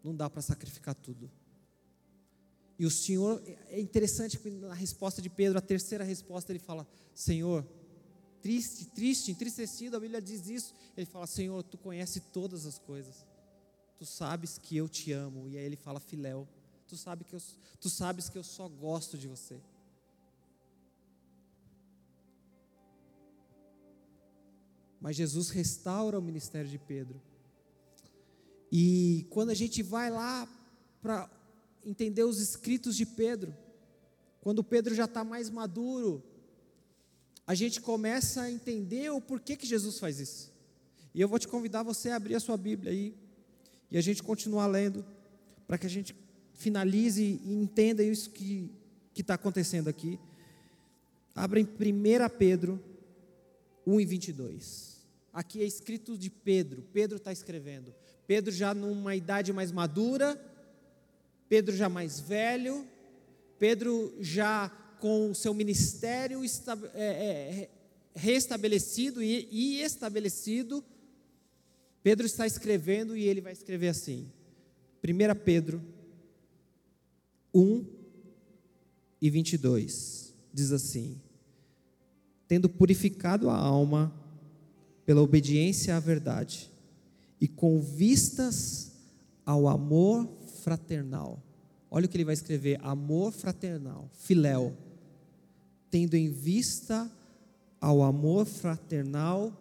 não 0.03 0.15
dá 0.15 0.29
para 0.29 0.43
sacrificar 0.43 0.95
tudo. 0.95 1.31
E 2.79 2.85
o 2.85 2.91
Senhor, 2.91 3.43
é 3.69 3.81
interessante 3.81 4.39
que 4.39 4.51
na 4.51 4.75
resposta 4.75 5.23
de 5.23 5.31
Pedro, 5.31 5.59
a 5.59 5.63
terceira 5.63 6.03
resposta, 6.03 6.51
ele 6.51 6.59
fala: 6.59 6.87
Senhor, 7.15 7.65
triste, 8.43 8.87
triste, 8.87 9.31
entristecido, 9.31 9.97
a 9.97 10.01
Bíblia 10.01 10.21
diz 10.21 10.49
isso. 10.49 10.75
Ele 10.97 11.07
fala: 11.07 11.27
Senhor, 11.27 11.63
tu 11.63 11.79
conhece 11.79 12.21
todas 12.21 12.67
as 12.67 12.79
coisas, 12.79 13.25
tu 13.97 14.05
sabes 14.05 14.59
que 14.59 14.77
eu 14.77 14.89
te 14.89 15.13
amo. 15.13 15.49
E 15.49 15.57
aí 15.57 15.65
ele 15.65 15.77
fala: 15.77 16.01
Filéu, 16.01 16.49
tu, 16.89 16.97
sabe 16.97 17.25
que 17.25 17.35
eu, 17.35 17.41
tu 17.81 17.89
sabes 17.89 18.29
que 18.29 18.37
eu 18.37 18.43
só 18.43 18.69
gosto 18.69 19.17
de 19.17 19.29
você. 19.29 19.61
Mas 25.05 25.17
Jesus 25.17 25.51
restaura 25.51 26.19
o 26.19 26.23
ministério 26.23 26.71
de 26.71 26.79
Pedro. 26.79 27.21
E 28.73 29.27
quando 29.29 29.51
a 29.51 29.55
gente 29.55 29.83
vai 29.83 30.09
lá 30.09 30.49
para 31.03 31.31
entender 31.85 32.25
os 32.25 32.41
escritos 32.41 32.97
de 32.97 33.05
Pedro, 33.05 33.55
quando 34.41 34.65
Pedro 34.65 34.95
já 34.95 35.05
está 35.05 35.23
mais 35.23 35.51
maduro, 35.51 36.25
a 37.47 37.55
gente 37.55 37.83
começa 37.83 38.41
a 38.41 38.51
entender 38.51 39.11
o 39.11 39.21
porquê 39.21 39.57
que 39.57 39.67
Jesus 39.67 39.99
faz 39.99 40.19
isso. 40.19 40.51
E 41.15 41.21
eu 41.21 41.29
vou 41.29 41.39
te 41.39 41.49
convidar 41.49 41.83
você 41.83 42.09
a 42.09 42.17
abrir 42.17 42.37
a 42.37 42.41
sua 42.41 42.57
Bíblia 42.57 42.91
aí 42.91 43.15
e 43.91 43.99
a 43.99 44.01
gente 44.01 44.23
continuar 44.23 44.69
lendo, 44.69 45.05
para 45.67 45.77
que 45.77 45.85
a 45.85 45.91
gente 45.91 46.17
finalize 46.55 47.23
e 47.23 47.53
entenda 47.53 48.03
isso 48.03 48.31
que 48.31 48.71
está 49.15 49.35
acontecendo 49.35 49.89
aqui. 49.89 50.19
Abra 51.35 51.61
em 51.61 51.65
1 51.65 51.69
Pedro 52.39 52.83
1 53.87 54.01
e 54.01 54.07
22. 54.07 54.94
Aqui 55.35 55.61
é 55.61 55.65
escrito 55.65 56.17
de 56.17 56.31
Pedro, 56.31 56.81
Pedro 56.93 57.17
está 57.17 57.33
escrevendo. 57.33 57.93
Pedro 58.25 58.53
já 58.53 58.73
numa 58.73 59.17
idade 59.17 59.53
mais 59.53 59.73
madura, 59.73 60.41
Pedro 61.49 61.75
já 61.77 61.89
mais 61.89 62.21
velho, 62.21 62.87
Pedro 63.59 64.15
já 64.21 64.69
com 65.01 65.33
o 65.33 65.35
seu 65.35 65.53
ministério 65.53 66.41
é, 66.95 67.03
é, 67.03 67.71
restabelecido 68.15 69.21
e, 69.21 69.81
estabelecido, 69.81 70.85
Pedro 72.01 72.27
está 72.27 72.47
escrevendo 72.47 73.17
e 73.17 73.25
ele 73.25 73.41
vai 73.41 73.53
escrever 73.53 73.89
assim: 73.89 74.31
1 75.03 75.45
Pedro 75.45 75.83
1 77.53 77.85
e 79.21 79.31
22 79.31 80.33
diz 80.53 80.71
assim: 80.71 81.21
Tendo 82.47 82.69
purificado 82.69 83.51
a 83.51 83.57
alma 83.57 84.24
pela 85.05 85.23
obediência 85.23 85.97
à 85.97 86.01
verdade 86.01 86.71
e 87.41 87.49
com 87.49 87.81
vistas 87.81 88.93
ao 89.45 89.69
amor 89.69 90.29
fraternal. 90.63 91.43
Olha 91.91 92.07
o 92.07 92.09
que 92.09 92.17
ele 92.17 92.25
vai 92.25 92.35
escrever: 92.35 92.79
amor 92.83 93.33
fraternal, 93.33 94.09
filéu 94.13 94.77
tendo 95.95 96.17
em 96.17 96.29
vista 96.29 97.09
ao 97.81 98.03
amor 98.03 98.47
fraternal 98.47 99.53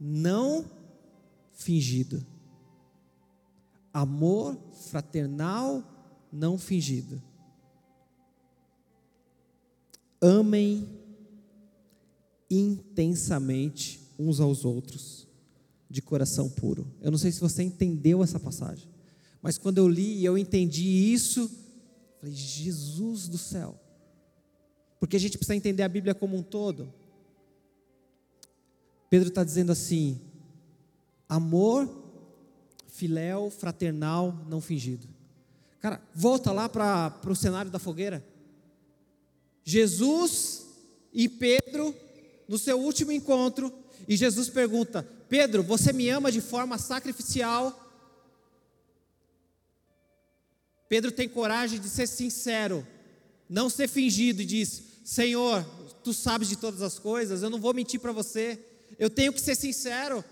não 0.00 0.68
fingido. 1.52 2.26
Amor 3.92 4.58
fraternal 4.90 5.84
não 6.32 6.58
fingido. 6.58 7.22
Amem 10.20 10.88
intensamente 12.50 14.00
uns 14.18 14.40
aos 14.40 14.64
outros, 14.64 15.26
de 15.88 16.02
coração 16.02 16.48
puro. 16.50 16.86
Eu 17.00 17.10
não 17.10 17.18
sei 17.18 17.32
se 17.32 17.40
você 17.40 17.62
entendeu 17.62 18.22
essa 18.22 18.40
passagem, 18.40 18.88
mas 19.40 19.56
quando 19.56 19.78
eu 19.78 19.88
li 19.88 20.18
e 20.18 20.24
eu 20.24 20.36
entendi 20.36 21.12
isso, 21.12 21.50
falei: 22.20 22.34
Jesus 22.34 23.28
do 23.28 23.38
céu 23.38 23.78
porque 24.98 25.16
a 25.16 25.20
gente 25.20 25.38
precisa 25.38 25.56
entender 25.56 25.82
a 25.82 25.88
Bíblia 25.88 26.14
como 26.14 26.36
um 26.36 26.42
todo. 26.42 26.92
Pedro 29.08 29.28
está 29.28 29.44
dizendo 29.44 29.72
assim: 29.72 30.20
amor, 31.28 31.88
filéu, 32.88 33.50
fraternal, 33.50 34.36
não 34.48 34.60
fingido. 34.60 35.06
Cara, 35.80 36.02
volta 36.14 36.50
lá 36.50 36.68
para 36.68 37.20
o 37.26 37.36
cenário 37.36 37.70
da 37.70 37.78
fogueira. 37.78 38.24
Jesus 39.62 40.66
e 41.12 41.28
Pedro, 41.28 41.94
no 42.48 42.58
seu 42.58 42.80
último 42.80 43.12
encontro, 43.12 43.72
e 44.08 44.16
Jesus 44.16 44.48
pergunta: 44.48 45.06
Pedro, 45.28 45.62
você 45.62 45.92
me 45.92 46.08
ama 46.08 46.32
de 46.32 46.40
forma 46.40 46.78
sacrificial? 46.78 47.84
Pedro 50.88 51.12
tem 51.12 51.28
coragem 51.28 51.78
de 51.78 51.90
ser 51.90 52.06
sincero, 52.06 52.86
não 53.46 53.68
ser 53.68 53.86
fingido, 53.86 54.40
e 54.40 54.46
diz: 54.46 54.82
Senhor, 55.04 55.62
tu 56.02 56.14
sabes 56.14 56.48
de 56.48 56.56
todas 56.56 56.80
as 56.80 56.98
coisas, 56.98 57.42
eu 57.42 57.50
não 57.50 57.60
vou 57.60 57.74
mentir 57.74 58.00
para 58.00 58.10
você, 58.10 58.58
eu 58.98 59.10
tenho 59.10 59.30
que 59.30 59.42
ser 59.42 59.54
sincero, 59.54 60.24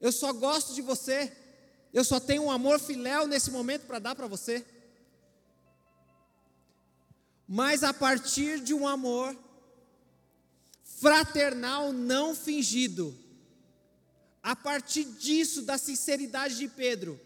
eu 0.00 0.10
só 0.10 0.32
gosto 0.32 0.74
de 0.74 0.82
você, 0.82 1.32
eu 1.94 2.02
só 2.02 2.18
tenho 2.18 2.42
um 2.42 2.50
amor 2.50 2.80
filéu 2.80 3.28
nesse 3.28 3.52
momento 3.52 3.86
para 3.86 4.00
dar 4.00 4.16
para 4.16 4.26
você. 4.26 4.66
Mas 7.46 7.84
a 7.84 7.94
partir 7.94 8.58
de 8.58 8.74
um 8.74 8.88
amor 8.88 9.36
fraternal 11.06 11.92
não 11.92 12.34
fingido, 12.34 13.16
a 14.42 14.56
partir 14.56 15.04
disso, 15.04 15.62
da 15.62 15.78
sinceridade 15.78 16.58
de 16.58 16.66
Pedro, 16.66 17.20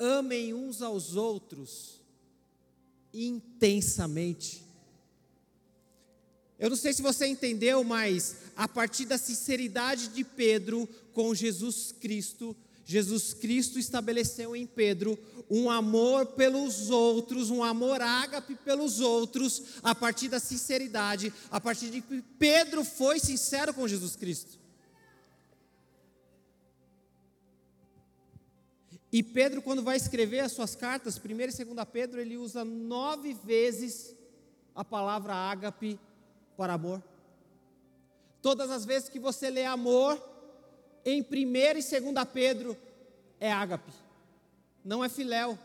amem 0.00 0.52
uns 0.52 0.82
aos 0.82 1.14
outros 1.14 2.00
intensamente. 3.14 4.64
Eu 6.58 6.70
não 6.70 6.76
sei 6.76 6.92
se 6.92 7.02
você 7.02 7.28
entendeu, 7.28 7.84
mas 7.84 8.38
a 8.56 8.66
partir 8.66 9.04
da 9.04 9.16
sinceridade 9.16 10.08
de 10.08 10.24
Pedro 10.24 10.88
com 11.12 11.32
Jesus 11.32 11.92
Cristo, 11.92 12.56
Jesus 12.84 13.32
Cristo 13.32 13.78
estabeleceu 13.78 14.56
em 14.56 14.66
Pedro 14.66 15.18
um 15.50 15.70
amor 15.70 16.26
pelos 16.26 16.90
outros, 16.90 17.50
um 17.50 17.62
amor 17.62 18.00
ágape 18.00 18.54
pelos 18.54 19.00
outros, 19.00 19.62
a 19.82 19.94
partir 19.94 20.28
da 20.28 20.40
sinceridade, 20.40 21.32
a 21.50 21.60
partir 21.60 21.90
de 21.90 22.00
que 22.00 22.22
Pedro 22.38 22.84
foi 22.84 23.20
sincero 23.20 23.74
com 23.74 23.86
Jesus 23.86 24.16
Cristo. 24.16 24.58
E 29.12 29.22
Pedro, 29.22 29.60
quando 29.60 29.82
vai 29.82 29.96
escrever 29.98 30.40
as 30.40 30.52
suas 30.52 30.74
cartas, 30.74 31.20
1 31.22 31.30
e 31.60 31.64
2 31.64 31.86
Pedro, 31.92 32.18
ele 32.18 32.38
usa 32.38 32.64
nove 32.64 33.34
vezes 33.34 34.16
a 34.74 34.82
palavra 34.82 35.34
ágape 35.34 36.00
para 36.56 36.72
amor. 36.72 37.02
Todas 38.40 38.70
as 38.70 38.86
vezes 38.86 39.10
que 39.10 39.18
você 39.18 39.50
lê 39.50 39.66
amor, 39.66 40.31
em 41.04 41.20
1 41.20 41.24
e 41.34 42.00
2 42.00 42.28
Pedro, 42.32 42.76
é 43.40 43.50
ágape, 43.52 43.92
não 44.84 45.04
é 45.04 45.08
filéu. 45.08 45.58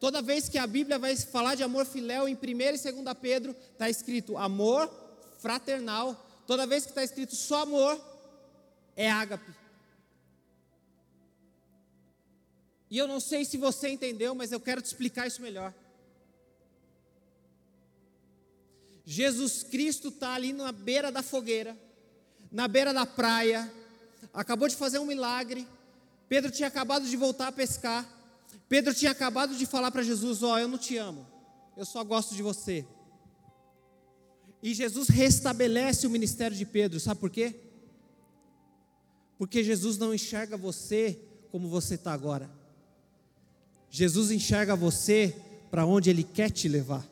Toda 0.00 0.20
vez 0.20 0.48
que 0.48 0.58
a 0.58 0.66
Bíblia 0.66 0.98
vai 0.98 1.16
falar 1.16 1.54
de 1.54 1.62
amor 1.62 1.86
filéu, 1.86 2.28
em 2.28 2.34
1 2.34 2.36
e 2.36 2.92
2 2.92 3.16
Pedro, 3.20 3.56
está 3.72 3.88
escrito 3.88 4.36
amor 4.36 4.90
fraternal. 5.38 6.14
Toda 6.46 6.66
vez 6.66 6.84
que 6.84 6.90
está 6.90 7.02
escrito 7.02 7.34
só 7.34 7.62
amor, 7.62 8.00
é 8.96 9.10
ágape. 9.10 9.50
E 12.90 12.98
eu 12.98 13.08
não 13.08 13.18
sei 13.18 13.44
se 13.44 13.56
você 13.56 13.88
entendeu, 13.88 14.34
mas 14.34 14.52
eu 14.52 14.60
quero 14.60 14.80
te 14.80 14.86
explicar 14.86 15.26
isso 15.26 15.42
melhor. 15.42 15.74
Jesus 19.04 19.62
Cristo 19.62 20.08
está 20.08 20.34
ali 20.34 20.52
na 20.52 20.72
beira 20.72 21.10
da 21.10 21.22
fogueira, 21.22 21.76
na 22.50 22.66
beira 22.68 22.94
da 22.94 23.04
praia, 23.04 23.70
acabou 24.32 24.68
de 24.68 24.76
fazer 24.76 24.98
um 24.98 25.06
milagre. 25.06 25.66
Pedro 26.28 26.50
tinha 26.50 26.68
acabado 26.68 27.06
de 27.08 27.16
voltar 27.16 27.48
a 27.48 27.52
pescar. 27.52 28.08
Pedro 28.68 28.94
tinha 28.94 29.10
acabado 29.10 29.54
de 29.54 29.66
falar 29.66 29.90
para 29.90 30.02
Jesus: 30.02 30.42
Ó, 30.42 30.54
oh, 30.54 30.58
eu 30.58 30.68
não 30.68 30.78
te 30.78 30.96
amo, 30.96 31.26
eu 31.76 31.84
só 31.84 32.02
gosto 32.02 32.34
de 32.34 32.42
você. 32.42 32.86
E 34.62 34.72
Jesus 34.72 35.08
restabelece 35.08 36.06
o 36.06 36.10
ministério 36.10 36.56
de 36.56 36.64
Pedro, 36.64 36.98
sabe 36.98 37.20
por 37.20 37.28
quê? 37.28 37.54
Porque 39.36 39.62
Jesus 39.62 39.98
não 39.98 40.14
enxerga 40.14 40.56
você 40.56 41.20
como 41.50 41.68
você 41.68 41.96
está 41.96 42.12
agora. 42.12 42.50
Jesus 43.90 44.30
enxerga 44.30 44.74
você 44.74 45.36
para 45.70 45.84
onde 45.84 46.08
Ele 46.08 46.24
quer 46.24 46.50
te 46.50 46.68
levar. 46.68 47.06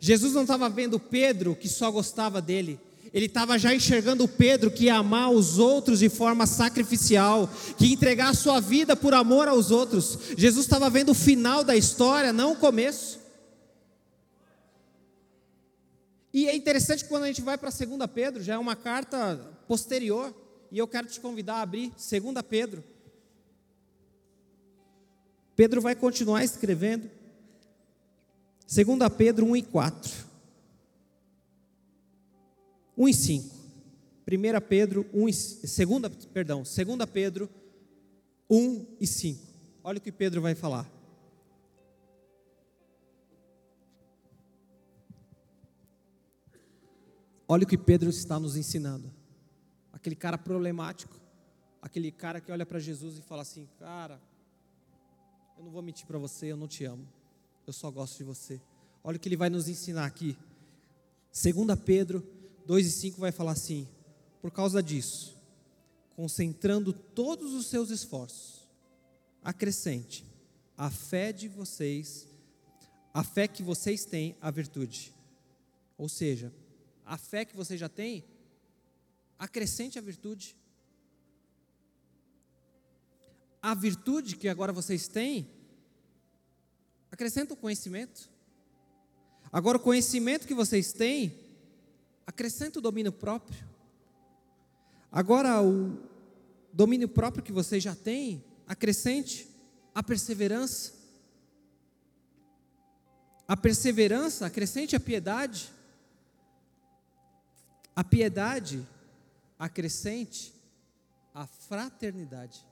Jesus 0.00 0.32
não 0.32 0.42
estava 0.42 0.68
vendo 0.68 1.00
Pedro 1.00 1.56
que 1.56 1.68
só 1.68 1.90
gostava 1.90 2.42
dele, 2.42 2.78
ele 3.12 3.26
estava 3.26 3.58
já 3.58 3.74
enxergando 3.74 4.26
Pedro 4.26 4.70
que 4.70 4.84
ia 4.84 4.94
amar 4.96 5.30
os 5.30 5.58
outros 5.58 5.98
de 5.98 6.08
forma 6.08 6.46
sacrificial, 6.46 7.48
que 7.76 7.86
ia 7.86 7.92
entregar 7.92 8.30
a 8.30 8.34
sua 8.34 8.58
vida 8.60 8.96
por 8.96 9.12
amor 9.12 9.48
aos 9.48 9.70
outros. 9.70 10.18
Jesus 10.36 10.64
estava 10.64 10.88
vendo 10.88 11.10
o 11.10 11.14
final 11.14 11.62
da 11.62 11.76
história, 11.76 12.32
não 12.32 12.52
o 12.52 12.56
começo. 12.56 13.20
E 16.32 16.48
é 16.48 16.56
interessante 16.56 17.04
quando 17.04 17.24
a 17.24 17.26
gente 17.26 17.42
vai 17.42 17.58
para 17.58 17.68
2 17.68 18.10
Pedro, 18.14 18.42
já 18.42 18.54
é 18.54 18.58
uma 18.58 18.74
carta 18.74 19.36
posterior, 19.68 20.34
e 20.70 20.78
eu 20.78 20.88
quero 20.88 21.06
te 21.06 21.20
convidar 21.20 21.56
a 21.56 21.62
abrir 21.62 21.90
2 21.90 22.42
Pedro. 22.48 22.82
Pedro 25.54 25.82
vai 25.82 25.94
continuar 25.94 26.42
escrevendo. 26.42 27.10
2 28.66 28.86
Pedro 29.18 29.44
1 29.44 29.56
e 29.56 29.62
4. 29.62 30.31
1 32.96 33.08
e 33.08 33.14
5. 33.14 33.62
1 34.26 34.60
Pedro 34.68 35.06
1 35.12 35.28
e, 35.28 35.32
2, 35.32 36.26
perdão, 36.26 36.62
2 36.62 37.10
Pedro 37.10 37.50
1 38.48 38.86
e 39.00 39.06
5. 39.06 39.40
Olha 39.84 39.98
o 39.98 40.00
que 40.00 40.12
Pedro 40.12 40.40
vai 40.40 40.54
falar. 40.54 40.90
Olha 47.48 47.64
o 47.64 47.66
que 47.66 47.76
Pedro 47.76 48.08
está 48.08 48.38
nos 48.38 48.56
ensinando. 48.56 49.12
Aquele 49.92 50.16
cara 50.16 50.38
problemático, 50.38 51.20
aquele 51.82 52.10
cara 52.10 52.40
que 52.40 52.50
olha 52.50 52.64
para 52.64 52.78
Jesus 52.78 53.18
e 53.18 53.22
fala 53.22 53.42
assim: 53.42 53.68
Cara, 53.78 54.20
eu 55.58 55.64
não 55.64 55.70
vou 55.70 55.82
mentir 55.82 56.06
para 56.06 56.18
você, 56.18 56.46
eu 56.46 56.56
não 56.56 56.66
te 56.66 56.84
amo, 56.84 57.06
eu 57.66 57.72
só 57.72 57.90
gosto 57.90 58.16
de 58.16 58.24
você. 58.24 58.60
Olha 59.04 59.16
o 59.16 59.20
que 59.20 59.28
ele 59.28 59.36
vai 59.36 59.50
nos 59.50 59.68
ensinar 59.68 60.06
aqui. 60.06 60.36
2 61.32 61.78
Pedro 61.84 62.26
2 62.66 62.86
e 62.86 62.90
5 62.90 63.20
vai 63.20 63.32
falar 63.32 63.52
assim: 63.52 63.88
Por 64.40 64.50
causa 64.50 64.82
disso, 64.82 65.36
concentrando 66.14 66.92
todos 66.92 67.52
os 67.52 67.66
seus 67.66 67.90
esforços, 67.90 68.68
acrescente 69.42 70.24
a 70.76 70.90
fé 70.90 71.32
de 71.32 71.48
vocês, 71.48 72.26
a 73.14 73.22
fé 73.22 73.46
que 73.46 73.62
vocês 73.62 74.04
têm, 74.04 74.36
a 74.40 74.50
virtude. 74.50 75.14
Ou 75.96 76.08
seja, 76.08 76.52
a 77.04 77.16
fé 77.16 77.44
que 77.44 77.54
você 77.54 77.76
já 77.76 77.88
tem, 77.88 78.24
acrescente 79.38 79.98
a 79.98 80.02
virtude. 80.02 80.56
A 83.60 83.74
virtude 83.74 84.36
que 84.36 84.48
agora 84.48 84.72
vocês 84.72 85.06
têm, 85.06 85.48
acrescenta 87.10 87.54
o 87.54 87.56
conhecimento. 87.56 88.28
Agora, 89.52 89.76
o 89.76 89.80
conhecimento 89.80 90.48
que 90.48 90.54
vocês 90.54 90.92
têm, 90.92 91.38
acrescenta 92.26 92.78
o 92.78 92.82
domínio 92.82 93.12
próprio. 93.12 93.68
Agora, 95.10 95.62
o 95.62 95.98
domínio 96.72 97.08
próprio 97.08 97.42
que 97.42 97.52
vocês 97.52 97.82
já 97.82 97.94
têm, 97.94 98.44
acrescente 98.66 99.48
a 99.94 100.02
perseverança. 100.02 100.94
A 103.46 103.56
perseverança, 103.56 104.46
acrescente 104.46 104.96
a 104.96 105.00
piedade. 105.00 105.70
A 107.94 108.02
piedade, 108.02 108.86
acrescente 109.58 110.54
a 111.34 111.46
fraternidade. 111.46 112.64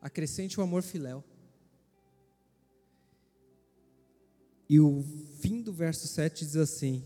Acrescente 0.00 0.60
o 0.60 0.62
amor 0.62 0.82
filéu. 0.82 1.24
E 4.68 4.78
o 4.78 5.02
fim 5.40 5.62
do 5.62 5.72
verso 5.72 6.06
7 6.06 6.44
diz 6.44 6.56
assim: 6.56 7.02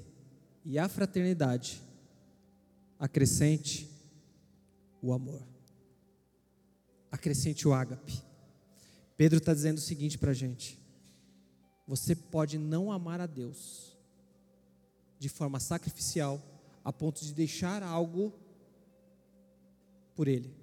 E 0.65 0.79
a 0.79 0.89
fraternidade, 0.89 1.83
acrescente 2.99 3.91
o 5.03 5.13
amor. 5.13 5.43
Acrescente 7.11 7.67
o 7.67 7.73
ágape. 7.75 8.23
Pedro 9.17 9.39
está 9.39 9.53
dizendo 9.53 9.79
o 9.79 9.81
seguinte 9.81 10.17
para 10.17 10.31
a 10.31 10.35
gente: 10.35 10.79
você 11.87 12.15
pode 12.15 12.59
não 12.59 12.93
amar 12.93 13.21
a 13.21 13.27
Deus 13.27 13.97
de 15.19 15.29
forma 15.29 15.61
sacrificial, 15.61 16.41
a 16.85 16.93
ponto 16.93 17.25
de 17.25 17.33
deixar 17.33 17.83
algo 17.83 18.33
por 20.15 20.29
Ele. 20.29 20.55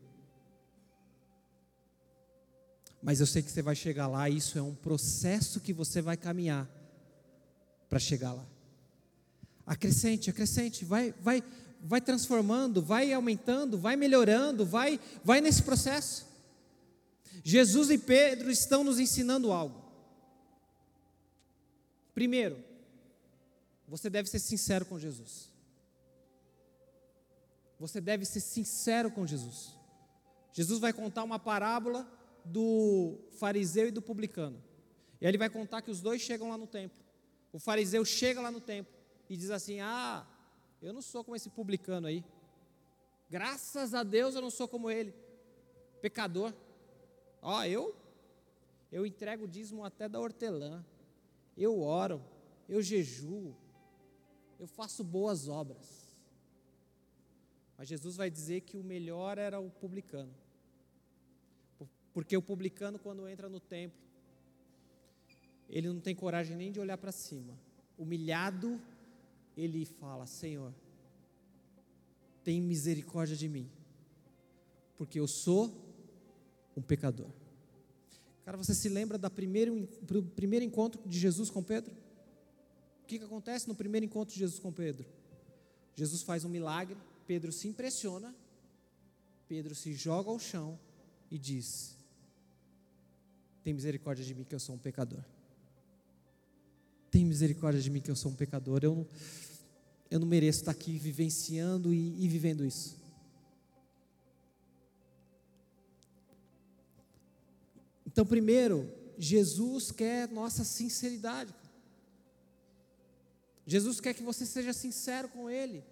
Mas 3.01 3.19
eu 3.19 3.25
sei 3.25 3.41
que 3.41 3.51
você 3.51 3.61
vai 3.61 3.75
chegar 3.75 4.07
lá, 4.07 4.29
isso 4.29 4.57
é 4.57 4.61
um 4.61 4.75
processo 4.75 5.61
que 5.61 5.71
você 5.71 6.01
vai 6.01 6.17
caminhar 6.17 6.69
para 7.87 7.99
chegar 7.99 8.33
lá. 8.33 8.45
Acrescente, 9.69 10.31
acrescente, 10.31 10.83
vai, 10.83 11.13
vai, 11.21 11.43
vai 11.79 12.01
transformando, 12.01 12.81
vai 12.81 13.13
aumentando, 13.13 13.77
vai 13.77 13.95
melhorando, 13.95 14.65
vai, 14.65 14.99
vai 15.23 15.39
nesse 15.41 15.61
processo. 15.61 16.25
Jesus 17.43 17.91
e 17.91 17.99
Pedro 17.99 18.49
estão 18.49 18.83
nos 18.83 18.97
ensinando 18.97 19.51
algo. 19.51 19.79
Primeiro, 22.15 22.57
você 23.87 24.09
deve 24.09 24.27
ser 24.27 24.39
sincero 24.39 24.87
com 24.87 24.97
Jesus. 24.97 25.51
Você 27.79 28.01
deve 28.01 28.25
ser 28.25 28.39
sincero 28.39 29.11
com 29.11 29.27
Jesus. 29.27 29.75
Jesus 30.51 30.79
vai 30.79 30.91
contar 30.91 31.23
uma 31.23 31.37
parábola 31.37 32.11
do 32.43 33.19
fariseu 33.37 33.89
e 33.89 33.91
do 33.91 34.01
publicano. 34.01 34.59
E 35.21 35.27
aí 35.27 35.29
ele 35.29 35.37
vai 35.37 35.47
contar 35.47 35.83
que 35.83 35.91
os 35.91 36.01
dois 36.01 36.23
chegam 36.23 36.49
lá 36.49 36.57
no 36.57 36.65
templo. 36.65 36.97
O 37.53 37.59
fariseu 37.59 38.03
chega 38.03 38.41
lá 38.41 38.49
no 38.49 38.59
templo 38.59 38.98
e 39.29 39.37
diz 39.37 39.51
assim: 39.51 39.79
Ah, 39.79 40.25
eu 40.81 40.91
não 40.91 41.01
sou 41.01 41.23
como 41.23 41.35
esse 41.35 41.49
publicano 41.49 42.07
aí. 42.07 42.25
Graças 43.29 43.93
a 43.93 44.03
Deus 44.03 44.35
eu 44.35 44.41
não 44.41 44.49
sou 44.49 44.67
como 44.67 44.89
ele. 44.89 45.13
Pecador. 46.01 46.53
Ó, 47.41 47.63
eu 47.63 47.95
eu 48.91 49.05
entrego 49.05 49.45
o 49.45 49.47
dízimo 49.47 49.85
até 49.85 50.09
da 50.09 50.19
hortelã. 50.19 50.83
Eu 51.55 51.81
oro, 51.81 52.23
eu 52.67 52.81
jejuo, 52.81 53.55
eu 54.59 54.65
faço 54.65 55.03
boas 55.03 55.47
obras. 55.47 56.17
Mas 57.77 57.87
Jesus 57.87 58.15
vai 58.15 58.29
dizer 58.29 58.61
que 58.61 58.77
o 58.77 58.83
melhor 58.83 59.37
era 59.37 59.59
o 59.59 59.69
publicano. 59.69 60.33
Porque 62.13 62.35
o 62.35 62.41
publicano, 62.41 62.97
quando 62.97 63.27
entra 63.27 63.47
no 63.47 63.59
templo, 63.59 63.99
ele 65.69 65.87
não 65.87 65.99
tem 65.99 66.15
coragem 66.15 66.57
nem 66.57 66.71
de 66.71 66.79
olhar 66.79 66.97
para 66.97 67.11
cima. 67.11 67.53
Humilhado, 67.97 68.81
ele 69.59 69.85
fala: 69.85 70.25
Senhor, 70.25 70.73
tem 72.43 72.61
misericórdia 72.61 73.35
de 73.35 73.47
mim, 73.49 73.69
porque 74.95 75.19
eu 75.19 75.27
sou 75.27 75.73
um 76.75 76.81
pecador. 76.81 77.29
Cara, 78.45 78.57
você 78.57 78.73
se 78.73 78.89
lembra 78.89 79.17
do 79.17 79.29
primeiro, 79.29 79.87
primeiro 80.35 80.65
encontro 80.65 81.01
de 81.05 81.19
Jesus 81.19 81.49
com 81.49 81.61
Pedro? 81.61 81.93
O 83.03 83.05
que, 83.05 83.19
que 83.19 83.25
acontece 83.25 83.67
no 83.67 83.75
primeiro 83.75 84.05
encontro 84.05 84.33
de 84.33 84.39
Jesus 84.39 84.59
com 84.59 84.71
Pedro? 84.71 85.05
Jesus 85.95 86.23
faz 86.23 86.45
um 86.45 86.49
milagre, 86.49 86.97
Pedro 87.27 87.51
se 87.51 87.67
impressiona, 87.67 88.33
Pedro 89.47 89.75
se 89.75 89.93
joga 89.93 90.29
ao 90.29 90.39
chão 90.39 90.79
e 91.29 91.37
diz: 91.37 91.97
Tem 93.63 93.73
misericórdia 93.73 94.23
de 94.23 94.33
mim, 94.33 94.43
que 94.43 94.55
eu 94.55 94.59
sou 94.59 94.75
um 94.75 94.79
pecador. 94.79 95.23
Tem 97.11 97.25
misericórdia 97.25 97.81
de 97.81 97.89
mim, 97.89 98.01
que 98.01 98.11
eu 98.11 98.15
sou 98.15 98.31
um 98.31 98.35
pecador. 98.35 98.79
Eu 98.83 98.95
não, 98.95 99.07
eu 100.09 100.19
não 100.19 100.27
mereço 100.27 100.59
estar 100.59 100.71
aqui 100.71 100.97
vivenciando 100.97 101.93
e, 101.93 102.23
e 102.23 102.27
vivendo 102.27 102.65
isso. 102.65 102.97
Então, 108.05 108.25
primeiro, 108.25 108.91
Jesus 109.17 109.91
quer 109.91 110.27
nossa 110.29 110.63
sinceridade. 110.63 111.53
Jesus 113.65 113.99
quer 113.99 114.15
que 114.15 114.23
você 114.23 114.45
seja 114.45 114.73
sincero 114.73 115.29
com 115.29 115.49
Ele. 115.49 115.83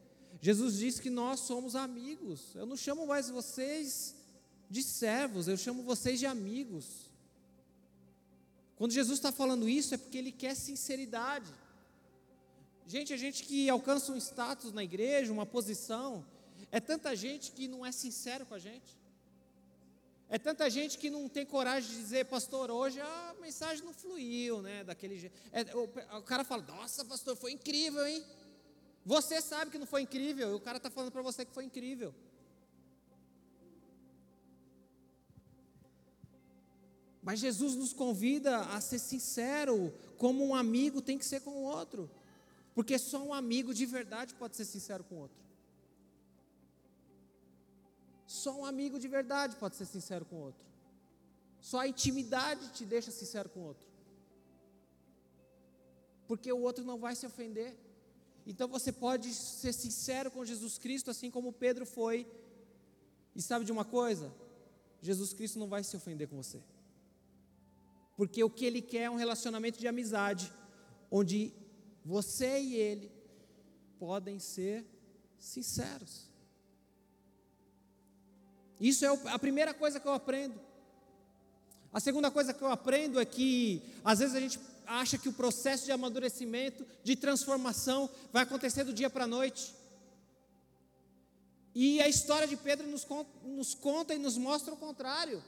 Jesus 0.42 0.78
disse 0.78 1.02
que 1.02 1.12
nós 1.12 1.42
somos 1.42 1.76
amigos. 1.76 2.56
Eu 2.56 2.66
não 2.66 2.76
chamo 2.76 3.06
mais 3.06 3.30
vocês 3.30 4.16
de 4.70 4.82
servos, 4.82 5.48
eu 5.48 5.58
chamo 5.58 5.84
vocês 5.84 6.20
de 6.20 6.26
amigos. 6.26 7.12
Quando 8.76 8.92
Jesus 8.92 9.20
está 9.20 9.32
falando 9.32 9.70
isso, 9.70 9.94
é 9.94 9.98
porque 9.98 10.18
Ele 10.18 10.32
quer 10.32 10.56
sinceridade. 10.56 11.52
Gente, 12.88 13.14
a 13.14 13.18
gente 13.18 13.44
que 13.44 13.70
alcança 13.70 14.14
um 14.14 14.18
status 14.18 14.72
na 14.72 14.82
igreja, 14.82 15.34
uma 15.34 15.46
posição, 15.46 16.26
é 16.72 16.80
tanta 16.80 17.14
gente 17.18 17.52
que 17.52 17.68
não 17.68 17.86
é 17.86 17.92
sincero 17.92 18.46
com 18.46 18.54
a 18.54 18.60
gente. 18.60 18.98
É 20.30 20.40
tanta 20.40 20.70
gente 20.70 20.98
que 20.98 21.10
não 21.10 21.28
tem 21.28 21.46
coragem 21.46 21.90
de 21.90 21.98
dizer, 21.98 22.26
pastor, 22.26 22.72
hoje 22.72 23.02
a 23.02 23.36
mensagem 23.42 23.84
não 23.84 23.94
fluiu, 23.94 24.62
né? 24.62 24.86
Daquele 24.86 25.18
jeito. 25.18 25.36
É, 25.52 25.64
o, 25.76 25.84
o, 26.18 26.22
cara 26.22 26.46
fala, 26.46 26.64
nossa, 26.64 27.04
pastor, 27.04 27.36
foi 27.36 27.52
incrível, 27.52 28.08
hein? 28.08 28.24
Você 29.06 29.42
sabe 29.42 29.70
que 29.70 29.78
não 29.78 29.86
foi 29.86 30.04
incrível, 30.04 30.52
e 30.52 30.54
o 30.54 30.60
cara 30.60 30.78
está 30.78 30.90
falando 30.90 31.12
para 31.12 31.22
você 31.22 31.44
que 31.44 31.54
foi 31.54 31.66
incrível. 31.66 32.14
Mas 37.22 37.40
Jesus 37.40 37.76
nos 37.76 37.92
convida 37.92 38.60
a 38.60 38.80
ser 38.80 39.00
sincero, 39.00 39.94
como 40.18 40.46
um 40.46 40.56
amigo 40.56 41.02
tem 41.02 41.18
que 41.18 41.26
ser 41.26 41.42
com 41.42 41.52
o 41.52 41.64
outro. 41.64 42.10
Porque 42.78 42.96
só 43.00 43.20
um 43.24 43.34
amigo 43.34 43.74
de 43.74 43.88
verdade 43.88 44.36
pode 44.36 44.56
ser 44.56 44.64
sincero 44.64 45.04
com 45.04 45.16
o 45.16 45.22
outro. 45.22 45.42
Só 48.28 48.52
um 48.60 48.66
amigo 48.66 49.00
de 49.00 49.08
verdade 49.08 49.56
pode 49.56 49.76
ser 49.76 49.86
sincero 49.86 50.24
com 50.26 50.36
o 50.36 50.44
outro. 50.50 50.64
Só 51.60 51.80
a 51.80 51.88
intimidade 51.88 52.70
te 52.74 52.86
deixa 52.86 53.10
sincero 53.10 53.50
com 53.50 53.62
o 53.62 53.64
outro. 53.64 53.84
Porque 56.28 56.54
o 56.54 56.60
outro 56.60 56.84
não 56.86 57.00
vai 57.00 57.16
se 57.16 57.26
ofender. 57.26 57.76
Então 58.46 58.68
você 58.68 58.92
pode 58.92 59.34
ser 59.34 59.74
sincero 59.74 60.30
com 60.30 60.46
Jesus 60.46 60.78
Cristo, 60.78 61.10
assim 61.10 61.32
como 61.32 61.52
Pedro 61.52 61.84
foi. 61.84 62.28
E 63.36 63.42
sabe 63.42 63.66
de 63.66 63.72
uma 63.72 63.86
coisa? 63.86 64.32
Jesus 65.02 65.34
Cristo 65.34 65.58
não 65.58 65.68
vai 65.68 65.84
se 65.84 65.98
ofender 65.98 66.28
com 66.28 66.36
você. 66.36 66.62
Porque 68.16 68.44
o 68.44 68.52
que 68.52 68.66
ele 68.66 68.84
quer 68.84 69.06
é 69.06 69.10
um 69.10 69.16
relacionamento 69.16 69.80
de 69.80 69.88
amizade, 69.88 70.54
onde 71.10 71.52
você 72.08 72.58
e 72.62 72.76
ele 72.76 73.12
podem 74.00 74.40
ser 74.40 74.86
sinceros. 75.38 76.30
Isso 78.80 79.06
é 79.06 79.10
a 79.26 79.38
primeira 79.38 79.74
coisa 79.74 80.00
que 80.00 80.08
eu 80.08 80.14
aprendo. 80.14 80.58
A 81.92 82.00
segunda 82.00 82.32
coisa 82.32 82.54
que 82.54 82.62
eu 82.62 82.72
aprendo 82.72 83.20
é 83.20 83.26
que, 83.26 83.82
às 84.06 84.20
vezes, 84.20 84.36
a 84.36 84.40
gente 84.40 84.58
acha 84.86 85.18
que 85.18 85.28
o 85.28 85.34
processo 85.34 85.84
de 85.84 85.92
amadurecimento, 85.92 86.86
de 87.04 87.18
transformação, 87.18 88.10
vai 88.32 88.44
acontecer 88.44 88.86
do 88.86 88.94
dia 88.94 89.10
para 89.10 89.26
a 89.26 89.28
noite. 89.28 89.76
E 91.76 92.00
a 92.00 92.08
história 92.08 92.48
de 92.48 92.56
Pedro 92.56 92.88
nos, 92.88 93.06
nos 93.44 93.74
conta 93.74 94.14
e 94.14 94.18
nos 94.18 94.38
mostra 94.38 94.74
o 94.74 94.78
contrário. 94.78 95.44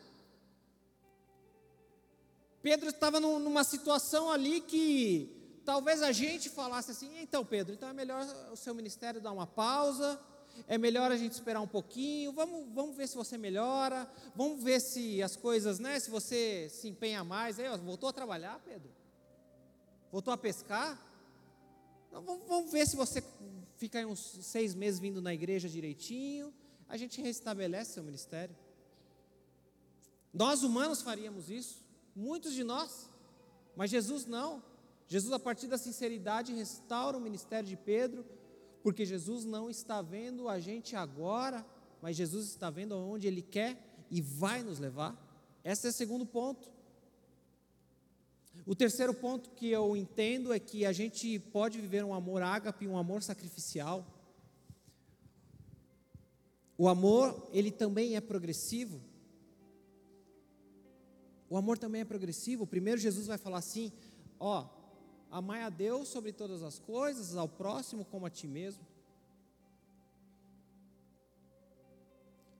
Pedro 2.61 2.89
estava 2.89 3.21
numa 3.21 3.63
situação 3.63 4.29
ali 4.29 4.59
que 4.59 5.38
talvez 5.69 6.01
a 6.01 6.11
gente 6.11 6.49
falasse 6.49 6.89
assim: 6.89 7.11
então, 7.21 7.45
Pedro, 7.45 7.75
então 7.75 7.87
é 7.87 7.93
melhor 7.93 8.25
o 8.51 8.55
seu 8.55 8.73
ministério 8.73 9.21
dar 9.21 9.31
uma 9.31 9.45
pausa, 9.45 10.19
é 10.67 10.79
melhor 10.79 11.11
a 11.11 11.15
gente 11.15 11.33
esperar 11.33 11.61
um 11.61 11.67
pouquinho, 11.67 12.31
vamos, 12.31 12.73
vamos 12.73 12.97
ver 12.97 13.07
se 13.07 13.15
você 13.15 13.37
melhora, 13.37 14.09
vamos 14.35 14.63
ver 14.63 14.79
se 14.81 15.21
as 15.21 15.35
coisas, 15.35 15.77
né, 15.77 15.99
se 15.99 16.09
você 16.09 16.67
se 16.71 16.87
empenha 16.87 17.23
mais. 17.23 17.59
Aí, 17.59 17.67
ó, 17.67 17.77
voltou 17.77 18.09
a 18.09 18.13
trabalhar, 18.13 18.59
Pedro? 18.65 18.89
Voltou 20.11 20.33
a 20.33 20.37
pescar? 20.39 20.99
Então, 22.07 22.23
vamos, 22.23 22.47
vamos 22.47 22.71
ver 22.71 22.87
se 22.87 22.95
você 22.95 23.23
fica 23.77 23.99
aí 23.99 24.05
uns 24.07 24.39
seis 24.41 24.73
meses 24.73 24.99
vindo 24.99 25.21
na 25.21 25.35
igreja 25.35 25.69
direitinho, 25.69 26.51
a 26.87 26.97
gente 26.97 27.21
restabelece 27.21 27.93
seu 27.93 28.03
ministério. 28.03 28.55
Nós 30.33 30.63
humanos 30.63 31.03
faríamos 31.03 31.47
isso, 31.47 31.85
muitos 32.15 32.53
de 32.53 32.63
nós, 32.63 33.07
mas 33.75 33.91
Jesus 33.91 34.25
não. 34.25 34.67
Jesus, 35.09 35.33
a 35.33 35.39
partir 35.39 35.65
da 35.65 35.77
sinceridade, 35.77 36.53
restaura 36.53 37.17
o 37.17 37.21
ministério 37.21 37.67
de 37.67 37.75
Pedro, 37.75 38.23
porque 38.83 39.03
Jesus 39.03 39.43
não 39.43 39.67
está 39.67 40.03
vendo 40.03 40.47
a 40.47 40.59
gente 40.59 40.95
agora, 40.95 41.65
mas 41.99 42.15
Jesus 42.15 42.45
está 42.45 42.69
vendo 42.69 42.93
aonde 42.93 43.25
Ele 43.25 43.41
quer 43.41 43.75
e 44.11 44.21
vai 44.21 44.61
nos 44.61 44.77
levar. 44.77 45.17
Esse 45.63 45.87
é 45.87 45.89
o 45.89 45.93
segundo 45.93 46.27
ponto. 46.27 46.69
O 48.67 48.75
terceiro 48.75 49.11
ponto 49.11 49.49
que 49.49 49.71
eu 49.71 49.97
entendo 49.97 50.53
é 50.53 50.59
que 50.59 50.85
a 50.85 50.91
gente 50.91 51.39
pode 51.39 51.81
viver 51.81 52.05
um 52.05 52.13
amor 52.13 52.43
ágape, 52.43 52.87
um 52.87 52.95
amor 52.97 53.23
sacrificial. 53.23 54.05
O 56.77 56.87
amor, 56.87 57.49
ele 57.51 57.71
também 57.71 58.15
é 58.15 58.21
progressivo. 58.21 59.01
O 61.49 61.57
amor 61.57 61.79
também 61.79 62.01
é 62.01 62.05
progressivo. 62.05 62.67
Primeiro 62.67 63.01
Jesus 63.01 63.25
vai 63.25 63.39
falar 63.39 63.57
assim: 63.57 63.91
ó, 64.39 64.78
amai 65.31 65.63
a 65.63 65.69
Deus 65.69 66.07
sobre 66.07 66.31
todas 66.31 66.63
as 66.63 66.79
coisas, 66.79 67.35
ao 67.35 67.47
próximo 67.47 68.05
como 68.05 68.25
a 68.25 68.29
ti 68.29 68.47
mesmo. 68.47 68.85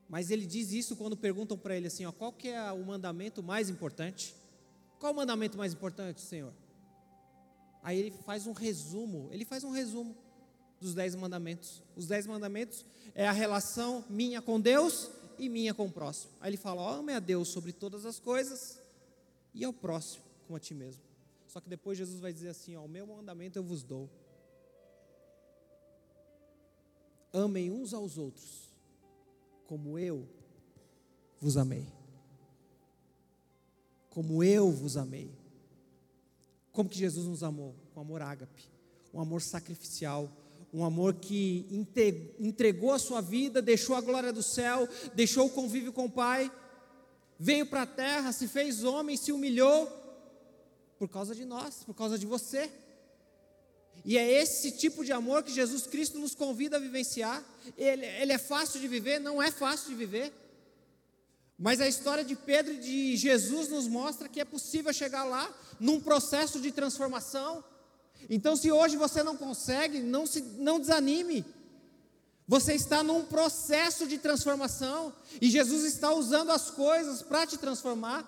Mas 0.07 0.31
ele 0.31 0.45
diz 0.45 0.71
isso 0.71 0.95
quando 0.95 1.15
perguntam 1.15 1.57
para 1.57 1.75
ele 1.75 1.87
assim, 1.87 2.05
ó, 2.05 2.11
qual 2.11 2.33
que 2.33 2.49
é 2.49 2.71
o 2.71 2.83
mandamento 2.83 3.43
mais 3.43 3.69
importante? 3.69 4.35
Qual 4.99 5.13
o 5.13 5.15
mandamento 5.15 5.57
mais 5.57 5.73
importante, 5.73 6.19
Senhor? 6.21 6.53
Aí 7.83 7.97
ele 7.97 8.11
faz 8.25 8.47
um 8.47 8.51
resumo, 8.51 9.29
ele 9.31 9.45
faz 9.45 9.63
um 9.63 9.71
resumo 9.71 10.17
dos 10.81 10.93
dez 10.93 11.15
mandamentos. 11.15 11.81
Os 11.95 12.07
dez 12.07 12.25
mandamentos 12.25 12.85
é 13.13 13.27
a 13.27 13.31
relação 13.31 14.03
minha 14.09 14.41
com 14.41 14.59
Deus 14.59 15.09
e 15.37 15.47
minha 15.47 15.73
com 15.73 15.85
o 15.85 15.91
próximo. 15.91 16.31
Aí 16.41 16.49
ele 16.49 16.57
fala: 16.57 16.81
ó, 16.81 16.99
ame 16.99 17.13
a 17.13 17.19
Deus 17.19 17.49
sobre 17.49 17.71
todas 17.71 18.05
as 18.05 18.19
coisas 18.19 18.79
e 19.53 19.63
ao 19.63 19.71
próximo 19.71 20.23
como 20.45 20.57
a 20.57 20.59
ti 20.59 20.73
mesmo. 20.73 21.08
Só 21.49 21.59
que 21.59 21.67
depois 21.67 21.97
Jesus 21.97 22.21
vai 22.21 22.31
dizer 22.31 22.47
assim: 22.47 22.77
ó, 22.77 22.85
o 22.85 22.87
meu 22.87 23.05
mandamento 23.05 23.59
eu 23.59 23.63
vos 23.63 23.83
dou. 23.83 24.09
Amem 27.33 27.69
uns 27.69 27.93
aos 27.93 28.17
outros, 28.17 28.69
como 29.67 29.99
eu 29.99 30.25
vos 31.41 31.57
amei 31.57 31.99
como 34.09 34.43
eu 34.43 34.71
vos 34.71 34.97
amei. 34.97 35.31
Como 36.73 36.89
que 36.89 36.97
Jesus 36.97 37.25
nos 37.25 37.43
amou? 37.43 37.75
Um 37.95 38.01
amor 38.01 38.21
ágape, 38.21 38.63
um 39.13 39.21
amor 39.21 39.41
sacrificial, 39.41 40.29
um 40.73 40.83
amor 40.83 41.15
que 41.15 41.65
entregou 42.37 42.91
a 42.91 42.99
sua 42.99 43.21
vida, 43.21 43.61
deixou 43.61 43.95
a 43.95 44.01
glória 44.01 44.33
do 44.33 44.43
céu, 44.43 44.87
deixou 45.13 45.47
o 45.47 45.49
convívio 45.49 45.93
com 45.93 46.05
o 46.05 46.11
Pai, 46.11 46.51
veio 47.39 47.65
para 47.65 47.83
a 47.83 47.87
terra, 47.87 48.31
se 48.31 48.47
fez 48.47 48.83
homem, 48.83 49.15
se 49.15 49.31
humilhou 49.31 49.87
por 50.99 51.07
causa 51.07 51.33
de 51.33 51.45
nós, 51.45 51.83
por 51.85 51.95
causa 51.95 52.19
de 52.19 52.25
você. 52.25 52.69
E 54.03 54.17
é 54.17 54.41
esse 54.41 54.71
tipo 54.73 55.03
de 55.03 55.13
amor 55.13 55.43
que 55.43 55.51
Jesus 55.51 55.87
Cristo 55.87 56.19
nos 56.19 56.35
convida 56.35 56.75
a 56.75 56.79
vivenciar. 56.79 57.43
Ele, 57.77 58.05
ele 58.05 58.33
é 58.33 58.37
fácil 58.37 58.79
de 58.81 58.87
viver? 58.87 59.19
Não 59.19 59.41
é 59.41 59.49
fácil 59.49 59.89
de 59.89 59.95
viver. 59.95 60.33
Mas 61.57 61.81
a 61.81 61.87
história 61.87 62.23
de 62.23 62.35
Pedro 62.35 62.73
e 62.73 62.77
de 62.77 63.17
Jesus 63.17 63.69
nos 63.69 63.87
mostra 63.87 64.29
que 64.29 64.39
é 64.39 64.45
possível 64.45 64.93
chegar 64.93 65.23
lá 65.23 65.53
num 65.79 65.99
processo 65.99 66.59
de 66.59 66.71
transformação. 66.71 67.63
Então, 68.29 68.55
se 68.55 68.71
hoje 68.71 68.97
você 68.97 69.23
não 69.23 69.35
consegue, 69.35 69.99
não, 69.99 70.25
se, 70.25 70.41
não 70.41 70.79
desanime. 70.79 71.45
Você 72.47 72.73
está 72.73 73.03
num 73.03 73.23
processo 73.25 74.07
de 74.07 74.17
transformação 74.17 75.13
e 75.39 75.49
Jesus 75.49 75.83
está 75.83 76.11
usando 76.11 76.51
as 76.51 76.71
coisas 76.71 77.21
para 77.21 77.45
te 77.45 77.57
transformar, 77.57 78.25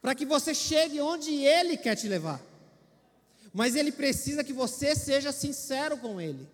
para 0.00 0.14
que 0.14 0.24
você 0.24 0.54
chegue 0.54 1.00
onde 1.00 1.32
Ele 1.34 1.76
quer 1.76 1.96
te 1.96 2.08
levar. 2.08 2.40
Mas 3.52 3.74
Ele 3.74 3.90
precisa 3.90 4.44
que 4.44 4.52
você 4.52 4.94
seja 4.94 5.32
sincero 5.32 5.98
com 5.98 6.20
Ele. 6.20 6.48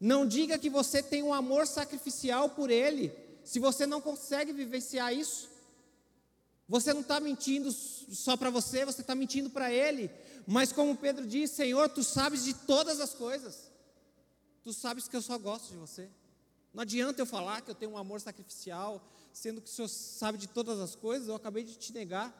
Não 0.00 0.26
diga 0.26 0.58
que 0.58 0.68
você 0.68 1.02
tem 1.02 1.22
um 1.22 1.32
amor 1.32 1.66
sacrificial 1.66 2.48
por 2.50 2.70
Ele, 2.70 3.12
se 3.44 3.58
você 3.58 3.86
não 3.86 4.00
consegue 4.00 4.52
vivenciar 4.52 5.14
isso. 5.14 5.48
Você 6.68 6.92
não 6.92 7.02
está 7.02 7.20
mentindo 7.20 7.70
só 7.70 8.36
para 8.36 8.50
você, 8.50 8.84
você 8.84 9.02
está 9.02 9.14
mentindo 9.14 9.50
para 9.50 9.70
Ele. 9.72 10.10
Mas 10.46 10.72
como 10.72 10.96
Pedro 10.96 11.26
diz, 11.26 11.50
Senhor, 11.50 11.88
tu 11.88 12.02
sabes 12.02 12.44
de 12.44 12.54
todas 12.54 13.00
as 13.00 13.14
coisas. 13.14 13.70
Tu 14.62 14.72
sabes 14.72 15.06
que 15.06 15.16
eu 15.16 15.22
só 15.22 15.38
gosto 15.38 15.70
de 15.70 15.76
você. 15.76 16.08
Não 16.72 16.82
adianta 16.82 17.20
eu 17.20 17.26
falar 17.26 17.60
que 17.60 17.70
eu 17.70 17.74
tenho 17.74 17.92
um 17.92 17.98
amor 17.98 18.20
sacrificial, 18.20 19.02
sendo 19.34 19.60
que 19.60 19.68
o 19.68 19.72
Senhor 19.72 19.88
sabe 19.88 20.38
de 20.38 20.46
todas 20.46 20.78
as 20.78 20.94
coisas, 20.94 21.26
eu 21.26 21.34
acabei 21.34 21.64
de 21.64 21.76
te 21.76 21.92
negar. 21.92 22.32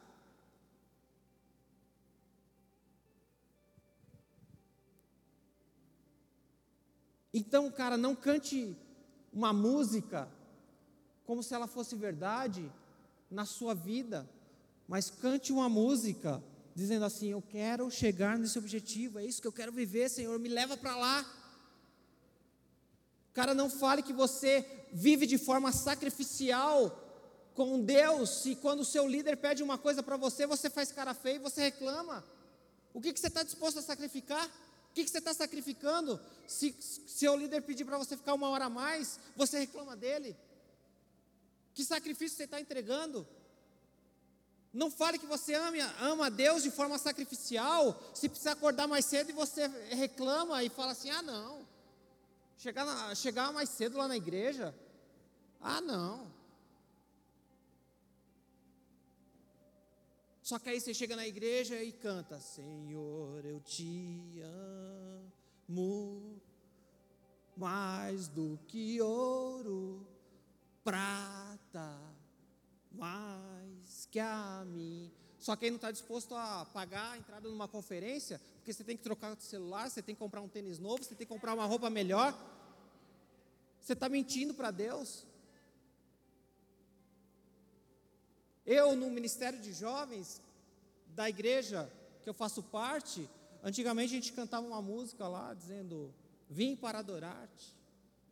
Então, 7.32 7.68
cara, 7.68 7.97
não 7.97 8.14
cante 8.14 8.76
uma 9.32 9.53
música 9.53 10.28
como 11.26 11.42
se 11.42 11.53
ela 11.53 11.66
fosse 11.66 11.97
verdade 11.97 12.70
na 13.28 13.45
sua 13.45 13.74
vida, 13.74 14.30
mas 14.86 15.11
cante 15.11 15.53
uma 15.53 15.68
música 15.68 16.40
dizendo 16.76 17.05
assim: 17.05 17.30
Eu 17.32 17.42
quero 17.42 17.90
chegar 17.90 18.38
nesse 18.38 18.57
objetivo, 18.57 19.18
é 19.18 19.26
isso 19.26 19.42
que 19.42 19.49
eu 19.49 19.53
quero 19.53 19.72
viver, 19.72 20.09
Senhor, 20.09 20.38
me 20.38 20.49
leva 20.49 20.76
para 20.76 20.95
lá. 20.97 21.43
Cara, 23.35 23.53
não 23.53 23.68
fale 23.68 24.03
que 24.03 24.12
você 24.12 24.64
vive 24.93 25.26
de 25.26 25.37
forma 25.37 25.72
sacrificial 25.72 27.01
com 27.53 27.80
Deus, 27.80 28.47
e 28.47 28.57
quando 28.57 28.80
o 28.80 28.85
seu 28.85 29.07
líder 29.07 29.37
pede 29.37 29.62
uma 29.62 29.76
coisa 29.76 30.03
para 30.03 30.16
você, 30.16 30.47
você 30.47 30.70
faz 30.70 30.91
cara 30.91 31.12
feia 31.14 31.37
e 31.37 31.39
você 31.41 31.62
reclama. 31.62 32.24
O 32.93 33.01
que, 33.01 33.12
que 33.12 33.18
você 33.18 33.26
está 33.26 33.43
disposto 33.43 33.78
a 33.78 33.82
sacrificar? 33.82 34.47
O 34.47 34.95
que, 34.95 35.05
que 35.05 35.11
você 35.11 35.18
está 35.18 35.35
sacrificando? 35.35 36.20
Se 36.47 36.74
seu 36.80 37.37
líder 37.37 37.62
pedir 37.62 37.85
para 37.85 37.99
você 37.99 38.16
ficar 38.16 38.35
uma 38.35 38.49
hora 38.49 38.66
a 38.66 38.70
mais, 38.70 39.18
você 39.37 39.59
reclama 39.59 39.97
dele. 39.97 40.37
Que 41.74 41.85
sacrifício 41.85 42.37
você 42.37 42.45
está 42.45 42.61
entregando? 42.61 43.26
Não 44.72 44.91
fale 44.91 45.18
que 45.18 45.26
você 45.26 45.55
ama, 45.55 45.76
ama 46.01 46.30
Deus 46.30 46.62
de 46.62 46.70
forma 46.70 46.99
sacrificial, 46.99 48.01
se 48.14 48.28
precisar 48.28 48.53
acordar 48.53 48.87
mais 48.87 49.05
cedo 49.05 49.30
e 49.30 49.32
você 49.32 49.66
reclama 49.91 50.62
e 50.62 50.68
fala 50.68 50.93
assim: 50.93 51.11
ah, 51.11 51.22
não. 51.22 51.63
Chegar, 52.57 52.84
na, 52.84 53.14
chegar 53.14 53.52
mais 53.52 53.68
cedo 53.68 53.98
lá 53.98 54.09
na 54.09 54.16
igreja? 54.16 54.74
Ah, 55.61 55.80
não. 55.80 56.32
Só 60.42 60.59
que 60.59 60.68
aí 60.68 60.80
você 60.80 60.92
chega 60.92 61.16
na 61.16 61.26
igreja 61.26 61.82
e 61.82 61.90
canta: 61.90 62.38
Senhor, 62.38 63.44
eu 63.44 63.61
te 63.61 64.42
amo 65.68 66.40
mais 67.57 68.28
do 68.28 68.59
que 68.66 69.00
ouro, 69.00 70.07
prata, 70.82 71.98
mais 72.92 74.07
que 74.11 74.20
a 74.20 74.64
mim. 74.66 75.11
Só 75.45 75.55
que 75.55 75.66
aí 75.66 75.70
não 75.70 75.76
está 75.76 75.90
disposto 75.90 76.34
a 76.34 76.64
pagar 76.72 77.12
a 77.12 77.18
entrada 77.18 77.47
numa 77.51 77.68
conferência, 77.68 78.40
porque 78.57 78.72
você 78.72 78.82
tem 78.82 78.97
que 78.97 79.03
trocar 79.03 79.36
o 79.36 79.40
celular, 79.42 79.90
você 79.90 80.01
tem 80.01 80.14
que 80.14 80.18
comprar 80.18 80.40
um 80.40 80.49
tênis 80.49 80.78
novo, 80.78 81.05
você 81.05 81.14
tem 81.14 81.26
que 81.26 81.34
comprar 81.34 81.53
uma 81.53 81.66
roupa 81.66 81.90
melhor. 81.90 82.32
Você 83.78 83.92
está 83.92 84.09
mentindo 84.09 84.55
para 84.55 84.70
Deus. 84.70 85.26
Eu, 88.64 88.97
no 88.97 89.11
Ministério 89.11 89.61
de 89.61 89.70
Jovens 89.74 90.40
da 91.09 91.28
igreja 91.28 91.92
que 92.22 92.30
eu 92.30 92.32
faço 92.32 92.62
parte, 92.62 93.28
antigamente 93.62 94.14
a 94.14 94.16
gente 94.16 94.32
cantava 94.32 94.66
uma 94.66 94.80
música 94.80 95.28
lá 95.28 95.53
dizendo: 95.53 96.11
Vim 96.49 96.74
para 96.74 97.01
adorar-te, 97.01 97.76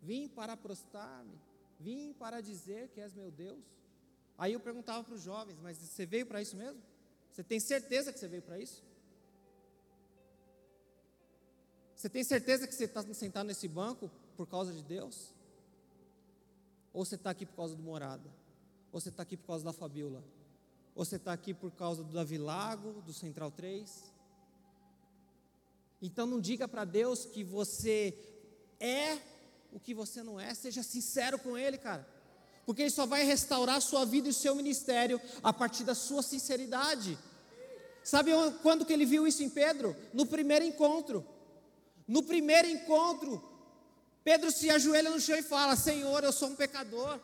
vim 0.00 0.28
para 0.28 0.56
prostrar-me, 0.56 1.38
vim 1.78 2.14
para 2.14 2.40
dizer 2.40 2.88
que 2.88 3.02
és 3.02 3.12
meu 3.12 3.30
Deus. 3.30 3.62
Aí 4.38 4.54
eu 4.54 4.60
perguntava 4.60 5.04
para 5.04 5.14
os 5.14 5.20
jovens: 5.20 5.58
Mas 5.60 5.76
você 5.76 6.06
veio 6.06 6.24
para 6.24 6.40
isso 6.40 6.56
mesmo? 6.56 6.90
Você 7.32 7.42
tem 7.42 7.58
certeza 7.58 8.12
que 8.12 8.18
você 8.18 8.28
veio 8.28 8.42
para 8.42 8.58
isso? 8.58 8.82
Você 11.96 12.08
tem 12.08 12.22
certeza 12.22 12.66
que 12.66 12.74
você 12.74 12.84
está 12.84 13.02
sentado 13.14 13.46
nesse 13.46 13.66
banco 13.66 14.10
por 14.36 14.46
causa 14.46 14.72
de 14.72 14.82
Deus? 14.82 15.32
Ou 16.92 17.04
você 17.04 17.14
está 17.14 17.30
aqui 17.30 17.46
por 17.46 17.56
causa 17.56 17.74
do 17.74 17.82
morada? 17.82 18.28
Ou 18.92 19.00
você 19.00 19.08
está 19.08 19.22
aqui 19.22 19.36
por 19.36 19.46
causa 19.46 19.64
da 19.64 19.72
Fabiola? 19.72 20.22
Ou 20.94 21.04
você 21.04 21.16
está 21.16 21.32
aqui 21.32 21.54
por 21.54 21.70
causa 21.70 22.04
do 22.04 22.12
Davi 22.12 22.36
Lago, 22.36 23.00
do 23.00 23.14
Central 23.14 23.50
3? 23.50 24.12
Então 26.02 26.26
não 26.26 26.40
diga 26.40 26.68
para 26.68 26.84
Deus 26.84 27.24
que 27.24 27.42
você 27.42 28.14
é 28.78 29.16
o 29.72 29.80
que 29.80 29.94
você 29.94 30.22
não 30.22 30.38
é, 30.38 30.52
seja 30.52 30.82
sincero 30.82 31.38
com 31.38 31.56
Ele, 31.56 31.78
cara. 31.78 32.06
Porque 32.64 32.82
Ele 32.82 32.90
só 32.90 33.06
vai 33.06 33.24
restaurar 33.24 33.76
a 33.76 33.80
sua 33.80 34.04
vida 34.04 34.28
e 34.28 34.30
o 34.30 34.34
seu 34.34 34.54
ministério 34.54 35.20
a 35.42 35.52
partir 35.52 35.84
da 35.84 35.94
sua 35.94 36.22
sinceridade. 36.22 37.18
Sabe 38.02 38.32
quando 38.62 38.84
que 38.84 38.92
ele 38.92 39.06
viu 39.06 39.26
isso 39.26 39.42
em 39.42 39.48
Pedro? 39.48 39.96
No 40.12 40.26
primeiro 40.26 40.64
encontro. 40.64 41.24
No 42.06 42.22
primeiro 42.22 42.68
encontro, 42.68 43.42
Pedro 44.24 44.50
se 44.50 44.68
ajoelha 44.70 45.10
no 45.10 45.20
chão 45.20 45.36
e 45.36 45.42
fala: 45.42 45.76
Senhor, 45.76 46.24
eu 46.24 46.32
sou 46.32 46.48
um 46.48 46.56
pecador. 46.56 47.20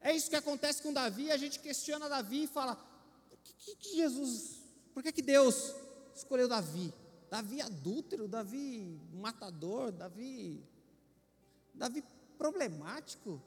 É 0.00 0.12
isso 0.12 0.28
que 0.30 0.36
acontece 0.36 0.82
com 0.82 0.92
Davi. 0.92 1.30
A 1.30 1.36
gente 1.36 1.58
questiona 1.58 2.08
Davi 2.08 2.44
e 2.44 2.46
fala: 2.46 2.76
por 2.76 3.38
que, 3.42 3.76
que 3.76 3.96
Jesus, 3.96 4.60
por 4.92 5.02
que, 5.02 5.10
que 5.10 5.22
Deus 5.22 5.74
escolheu 6.14 6.46
Davi? 6.46 6.92
Davi 7.30 7.60
adúltero, 7.60 8.28
Davi 8.28 9.00
matador, 9.14 9.90
Davi, 9.90 10.62
Davi 11.74 12.04
problemático. 12.38 13.40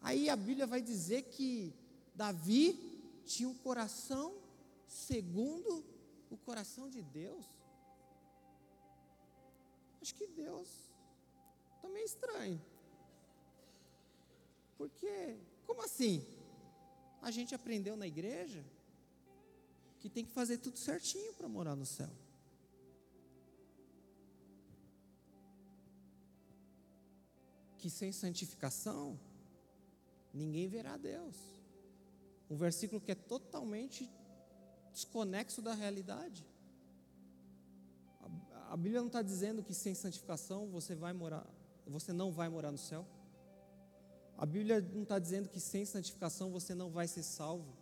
Aí 0.00 0.28
a 0.28 0.36
Bíblia 0.36 0.66
vai 0.66 0.80
dizer 0.80 1.22
que 1.24 1.74
Davi 2.14 2.78
tinha 3.24 3.48
um 3.48 3.54
coração 3.54 4.34
segundo 4.86 5.84
o 6.30 6.36
coração 6.36 6.88
de 6.88 7.02
Deus. 7.02 7.44
Acho 10.00 10.14
que 10.14 10.26
Deus 10.26 10.68
também 11.80 12.02
é 12.02 12.04
estranho. 12.04 12.60
Porque, 14.76 15.38
como 15.66 15.82
assim? 15.82 16.24
A 17.22 17.30
gente 17.30 17.54
aprendeu 17.54 17.96
na 17.96 18.06
igreja 18.06 18.64
que 19.98 20.08
tem 20.08 20.24
que 20.24 20.30
fazer 20.30 20.58
tudo 20.58 20.78
certinho 20.78 21.32
para 21.34 21.48
morar 21.48 21.74
no 21.74 21.86
céu. 21.86 22.10
Que 27.86 27.90
sem 27.90 28.10
santificação 28.10 29.16
ninguém 30.34 30.66
verá 30.66 30.96
Deus. 30.96 31.36
Um 32.50 32.56
versículo 32.56 33.00
que 33.00 33.12
é 33.12 33.14
totalmente 33.14 34.10
desconexo 34.92 35.62
da 35.62 35.72
realidade. 35.72 36.44
A, 38.20 38.72
a 38.72 38.76
Bíblia 38.76 38.98
não 38.98 39.06
está 39.06 39.22
dizendo 39.22 39.62
que 39.62 39.72
sem 39.72 39.94
santificação 39.94 40.66
você 40.66 40.96
vai 40.96 41.12
morar, 41.12 41.46
você 41.86 42.12
não 42.12 42.32
vai 42.32 42.48
morar 42.48 42.72
no 42.72 42.76
céu. 42.76 43.06
A 44.36 44.44
Bíblia 44.44 44.80
não 44.92 45.04
está 45.04 45.20
dizendo 45.20 45.48
que 45.48 45.60
sem 45.60 45.84
santificação 45.84 46.50
você 46.50 46.74
não 46.74 46.90
vai 46.90 47.06
ser 47.06 47.22
salvo. 47.22 47.72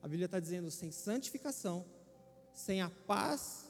A 0.00 0.06
Bíblia 0.06 0.26
está 0.26 0.38
dizendo 0.38 0.70
sem 0.70 0.92
santificação, 0.92 1.84
sem 2.54 2.80
a 2.80 2.88
paz 2.88 3.68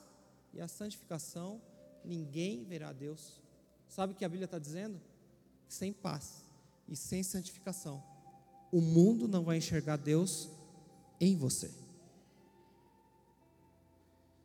e 0.53 0.61
a 0.61 0.69
santificação, 0.69 1.63
ninguém 2.05 2.63
verá 2.63 2.93
Deus. 2.93 3.41
Sabe 3.89 4.13
o 4.13 4.17
que 4.17 4.23
a 4.27 4.29
Bíblia 4.29 4.45
está 4.45 4.59
dizendo? 4.59 5.01
Sem 5.69 5.93
paz 5.93 6.43
e 6.89 6.97
sem 6.97 7.23
santificação, 7.23 8.03
o 8.73 8.81
mundo 8.81 9.29
não 9.29 9.45
vai 9.45 9.59
enxergar 9.59 9.97
Deus 9.97 10.49
em 11.21 11.37
você. 11.37 11.71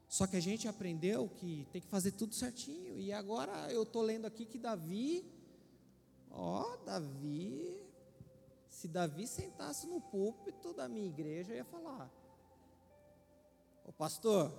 Só 0.07 0.27
que 0.27 0.35
a 0.35 0.39
gente 0.39 0.67
aprendeu 0.67 1.27
que 1.27 1.67
tem 1.71 1.81
que 1.81 1.87
fazer 1.87 2.11
tudo 2.11 2.35
certinho. 2.35 2.99
E 2.99 3.11
agora 3.11 3.71
eu 3.71 3.81
estou 3.81 4.03
lendo 4.03 4.25
aqui 4.25 4.45
que 4.45 4.59
Davi, 4.59 5.25
ó, 6.29 6.77
Davi, 6.85 7.75
se 8.69 8.87
Davi 8.87 9.25
sentasse 9.25 9.87
no 9.87 9.99
púlpito 9.99 10.73
da 10.73 10.87
minha 10.87 11.07
igreja, 11.07 11.53
eu 11.53 11.57
ia 11.57 11.65
falar: 11.65 12.11
Ô 13.85 13.91
pastor, 13.91 14.53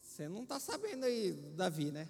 você 0.00 0.28
não 0.28 0.42
está 0.42 0.58
sabendo 0.58 1.04
aí, 1.04 1.32
Davi, 1.54 1.92
né? 1.92 2.08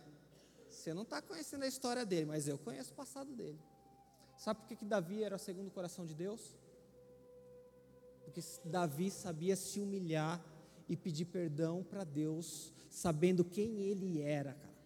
Você 0.87 0.95
não 0.95 1.03
está 1.03 1.21
conhecendo 1.21 1.65
a 1.65 1.67
história 1.67 2.07
dele, 2.07 2.27
mas 2.27 2.47
eu 2.47 2.57
conheço 2.57 2.93
o 2.93 2.95
passado 2.95 3.33
dele. 3.33 3.59
Sabe 4.37 4.61
por 4.61 4.69
que, 4.69 4.77
que 4.77 4.85
Davi 4.85 5.25
era 5.25 5.35
o 5.35 5.39
segundo 5.39 5.69
coração 5.69 6.07
de 6.07 6.15
Deus? 6.15 6.41
Porque 8.25 8.41
Davi 8.65 9.11
sabia 9.11 9.57
se 9.57 9.81
humilhar 9.81 10.41
e 10.89 10.97
pedir 10.97 11.25
perdão 11.25 11.83
para 11.83 12.05
Deus, 12.05 12.73
sabendo 12.89 13.45
quem 13.45 13.81
ele 13.81 14.23
era, 14.23 14.53
cara. 14.53 14.77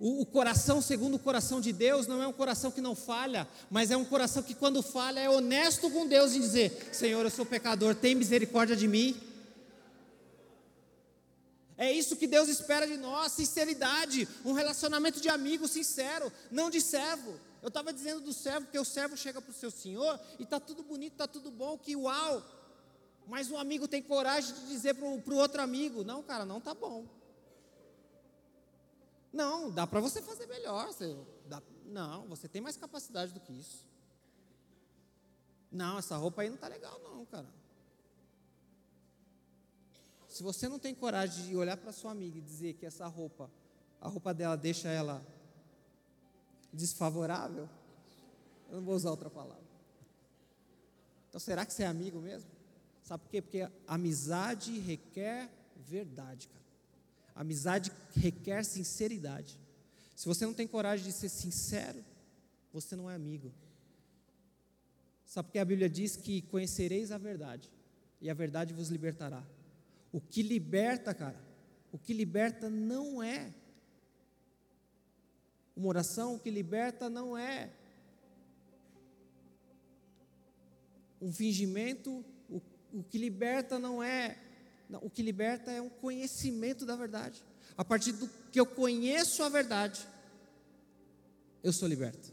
O, 0.00 0.22
o, 0.22 0.26
coração 0.26 0.80
segundo 0.80 1.16
o 1.16 1.18
coração 1.18 1.60
de 1.60 1.70
Deus 1.70 2.06
não 2.06 2.22
é 2.22 2.26
um 2.26 2.32
coração 2.32 2.70
que 2.70 2.80
não 2.80 2.94
falha, 2.94 3.46
mas 3.70 3.90
é 3.90 3.96
um 3.96 4.06
coração 4.06 4.42
que 4.42 4.54
quando 4.54 4.82
falha 4.82 5.20
é 5.20 5.28
honesto 5.28 5.90
com 5.90 6.06
Deus 6.06 6.34
em 6.34 6.40
dizer: 6.40 6.88
Senhor, 6.94 7.22
eu 7.22 7.30
sou 7.30 7.44
pecador, 7.44 7.94
tem 7.94 8.14
misericórdia 8.14 8.74
de 8.74 8.88
mim. 8.88 9.14
É 11.78 11.92
isso 11.92 12.16
que 12.16 12.26
Deus 12.26 12.48
espera 12.48 12.86
de 12.86 12.96
nós, 12.96 13.32
sinceridade, 13.32 14.26
um 14.44 14.52
relacionamento 14.52 15.20
de 15.20 15.28
amigo 15.28 15.68
sincero, 15.68 16.32
não 16.50 16.70
de 16.70 16.80
servo. 16.80 17.38
Eu 17.60 17.68
estava 17.68 17.92
dizendo 17.92 18.20
do 18.20 18.32
servo, 18.32 18.68
que 18.68 18.78
o 18.78 18.84
servo 18.84 19.16
chega 19.16 19.42
para 19.42 19.50
o 19.50 19.54
seu 19.54 19.70
senhor 19.70 20.18
e 20.38 20.44
está 20.44 20.58
tudo 20.58 20.82
bonito, 20.82 21.12
está 21.12 21.26
tudo 21.26 21.50
bom, 21.50 21.76
que 21.76 21.94
uau. 21.94 22.42
Mas 23.26 23.50
o 23.50 23.58
amigo 23.58 23.86
tem 23.86 24.00
coragem 24.00 24.54
de 24.54 24.68
dizer 24.68 24.94
para 24.94 25.04
o 25.04 25.36
outro 25.36 25.60
amigo: 25.60 26.02
não, 26.04 26.22
cara, 26.22 26.46
não 26.46 26.58
está 26.58 26.72
bom. 26.72 27.04
Não, 29.32 29.70
dá 29.70 29.86
para 29.86 30.00
você 30.00 30.22
fazer 30.22 30.46
melhor. 30.46 30.86
Você, 30.86 31.14
dá, 31.46 31.62
não, 31.84 32.26
você 32.26 32.48
tem 32.48 32.62
mais 32.62 32.76
capacidade 32.76 33.32
do 33.32 33.40
que 33.40 33.52
isso. 33.52 33.84
Não, 35.70 35.98
essa 35.98 36.16
roupa 36.16 36.40
aí 36.40 36.48
não 36.48 36.54
está 36.54 36.68
legal, 36.68 36.98
não, 37.00 37.26
cara. 37.26 37.46
Se 40.36 40.42
você 40.42 40.68
não 40.68 40.78
tem 40.78 40.94
coragem 40.94 41.46
de 41.46 41.56
olhar 41.56 41.78
para 41.78 41.90
sua 41.92 42.10
amiga 42.10 42.36
e 42.36 42.42
dizer 42.42 42.74
que 42.74 42.84
essa 42.84 43.06
roupa, 43.06 43.50
a 43.98 44.06
roupa 44.06 44.34
dela 44.34 44.54
deixa 44.54 44.86
ela 44.86 45.26
desfavorável, 46.70 47.66
eu 48.68 48.76
não 48.76 48.84
vou 48.84 48.94
usar 48.94 49.08
outra 49.08 49.30
palavra. 49.30 49.64
Então, 51.30 51.40
será 51.40 51.64
que 51.64 51.72
você 51.72 51.84
é 51.84 51.86
amigo 51.86 52.20
mesmo? 52.20 52.50
Sabe 53.02 53.22
por 53.24 53.30
quê? 53.30 53.40
Porque 53.40 53.66
amizade 53.86 54.78
requer 54.78 55.50
verdade, 55.74 56.48
cara. 56.48 56.64
Amizade 57.34 57.90
requer 58.14 58.62
sinceridade. 58.62 59.58
Se 60.14 60.28
você 60.28 60.44
não 60.44 60.52
tem 60.52 60.68
coragem 60.68 61.06
de 61.06 61.12
ser 61.12 61.30
sincero, 61.30 62.04
você 62.74 62.94
não 62.94 63.10
é 63.10 63.14
amigo. 63.14 63.50
Sabe 65.24 65.46
porque 65.46 65.58
a 65.58 65.64
Bíblia 65.64 65.88
diz 65.88 66.14
que 66.14 66.42
conhecereis 66.42 67.10
a 67.10 67.16
verdade, 67.16 67.72
e 68.20 68.28
a 68.28 68.34
verdade 68.34 68.74
vos 68.74 68.90
libertará. 68.90 69.42
O 70.12 70.20
que 70.20 70.42
liberta, 70.42 71.12
cara, 71.12 71.40
o 71.92 71.98
que 71.98 72.12
liberta 72.12 72.70
não 72.70 73.22
é 73.22 73.52
uma 75.76 75.88
oração 75.88 76.38
que 76.38 76.50
liberta 76.50 77.10
não 77.10 77.36
é 77.36 77.70
um 81.20 81.32
fingimento, 81.32 82.24
o, 82.48 82.62
o 82.92 83.02
que 83.02 83.18
liberta 83.18 83.78
não 83.78 84.02
é. 84.02 84.38
Não, 84.88 85.00
o 85.02 85.10
que 85.10 85.22
liberta 85.22 85.70
é 85.70 85.82
um 85.82 85.88
conhecimento 85.88 86.86
da 86.86 86.96
verdade. 86.96 87.42
A 87.76 87.84
partir 87.84 88.12
do 88.12 88.28
que 88.50 88.58
eu 88.58 88.64
conheço 88.64 89.42
a 89.42 89.48
verdade, 89.48 90.06
eu 91.62 91.72
sou 91.72 91.88
liberto. 91.88 92.32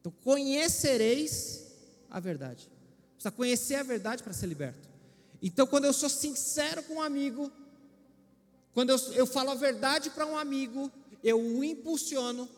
Então, 0.00 0.12
conhecereis 0.22 1.66
a 2.08 2.20
verdade. 2.20 2.70
Precisa 3.14 3.32
conhecer 3.32 3.74
a 3.74 3.82
verdade 3.82 4.22
para 4.22 4.32
ser 4.32 4.46
liberto. 4.46 4.87
Então, 5.42 5.66
quando 5.66 5.84
eu 5.84 5.92
sou 5.92 6.08
sincero 6.08 6.82
com 6.82 6.94
um 6.94 7.02
amigo, 7.02 7.50
quando 8.74 8.90
eu, 8.90 8.98
eu 9.12 9.26
falo 9.26 9.50
a 9.50 9.54
verdade 9.54 10.10
para 10.10 10.26
um 10.26 10.36
amigo, 10.36 10.90
eu 11.22 11.40
o 11.40 11.64
impulsiono 11.64 12.48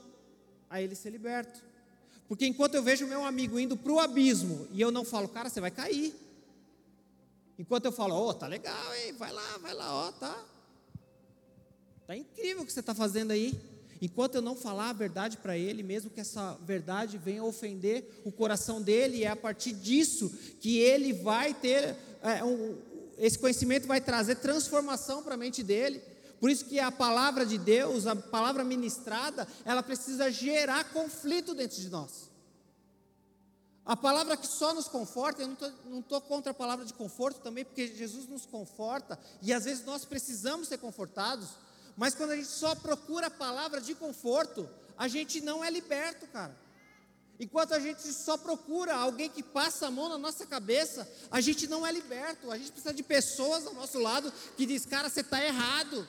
a 0.69 0.81
ele 0.81 0.95
ser 0.95 1.11
liberto. 1.11 1.61
Porque 2.29 2.47
enquanto 2.47 2.75
eu 2.75 2.83
vejo 2.83 3.07
meu 3.07 3.25
amigo 3.25 3.59
indo 3.59 3.77
para 3.77 3.93
o 3.93 3.99
abismo 3.99 4.69
e 4.73 4.81
eu 4.81 4.91
não 4.91 5.05
falo, 5.05 5.29
cara, 5.29 5.49
você 5.49 5.61
vai 5.61 5.71
cair. 5.71 6.15
Enquanto 7.59 7.87
eu 7.87 7.93
falo, 7.93 8.15
oh, 8.17 8.33
tá 8.33 8.47
legal, 8.47 8.95
hein? 8.95 9.13
vai 9.15 9.33
lá, 9.33 9.59
vai 9.59 9.75
lá, 9.75 9.93
ó, 9.93 10.13
tá. 10.13 10.45
Tá 12.07 12.17
incrível 12.17 12.63
o 12.63 12.67
que 12.67 12.73
você 12.73 12.81
está 12.81 12.95
fazendo 12.95 13.33
aí. 13.33 13.61
Enquanto 14.01 14.37
eu 14.37 14.43
não 14.43 14.57
falar 14.57 14.91
a 14.91 14.95
verdade 14.95 15.37
para 15.37 15.59
ele, 15.59 15.83
mesmo 15.83 16.09
que 16.09 16.21
essa 16.21 16.55
verdade 16.65 17.19
venha 17.19 17.45
ofender 17.45 18.23
o 18.25 18.33
coração 18.33 18.81
dele, 18.81 19.25
é 19.25 19.29
a 19.29 19.37
partir 19.37 19.73
disso 19.73 20.31
que 20.59 20.79
ele 20.79 21.13
vai 21.13 21.53
ter, 21.53 21.95
esse 23.19 23.39
conhecimento 23.39 23.87
vai 23.87 24.01
trazer 24.01 24.37
transformação 24.37 25.23
para 25.23 25.35
a 25.35 25.39
mente 25.39 25.63
dele. 25.63 26.03
Por 26.41 26.49
isso 26.51 26.65
que 26.65 26.81
a 26.81 26.91
palavra 26.91 27.45
de 27.45 27.59
Deus, 27.59 28.07
a 28.07 28.17
palavra 28.17 28.65
ministrada, 28.65 29.47
ela 29.65 29.83
precisa 29.83 30.31
gerar 30.31 30.85
conflito 30.93 31.55
dentro 31.55 31.81
de 31.81 31.91
nós. 31.91 32.31
A 33.85 33.97
palavra 33.97 34.37
que 34.37 34.47
só 34.47 34.73
nos 34.73 34.89
conforta, 34.89 35.43
eu 35.43 35.57
não 35.87 36.01
estou 36.01 36.21
contra 36.21 36.53
a 36.53 36.55
palavra 36.55 36.85
de 36.85 36.95
conforto 36.95 37.41
também, 37.41 37.65
porque 37.65 37.89
Jesus 37.89 38.29
nos 38.29 38.47
conforta, 38.47 39.19
e 39.43 39.53
às 39.53 39.65
vezes 39.65 39.85
nós 39.85 40.05
precisamos 40.05 40.69
ser 40.69 40.79
confortados, 40.79 41.49
Mas 42.01 42.15
quando 42.15 42.31
a 42.31 42.37
gente 42.37 42.49
só 42.49 42.75
procura 42.75 43.27
a 43.27 43.31
palavra 43.31 43.79
de 43.79 43.95
conforto, 43.95 44.67
a 44.97 45.07
gente 45.07 45.41
não 45.43 45.63
é 45.63 45.71
liberto, 45.71 46.27
cara. 46.29 46.57
Enquanto 47.41 47.73
a 47.73 47.81
gente 47.81 48.03
só 48.13 48.37
procura 48.37 48.95
alguém 48.95 49.31
que 49.31 49.43
passa 49.43 49.87
a 49.87 49.91
mão 49.91 50.11
na 50.11 50.19
nossa 50.19 50.45
cabeça, 50.47 51.11
a 51.31 51.41
gente 51.41 51.67
não 51.67 51.87
é 51.87 51.91
liberto. 51.91 52.51
A 52.51 52.59
gente 52.59 52.71
precisa 52.71 52.93
de 52.93 53.03
pessoas 53.03 53.67
ao 53.67 53.73
nosso 53.73 53.99
lado 53.99 54.31
que 54.59 54.67
diz: 54.67 54.85
"Cara, 54.85 55.09
você 55.09 55.23
está 55.23 55.43
errado. 55.43 56.07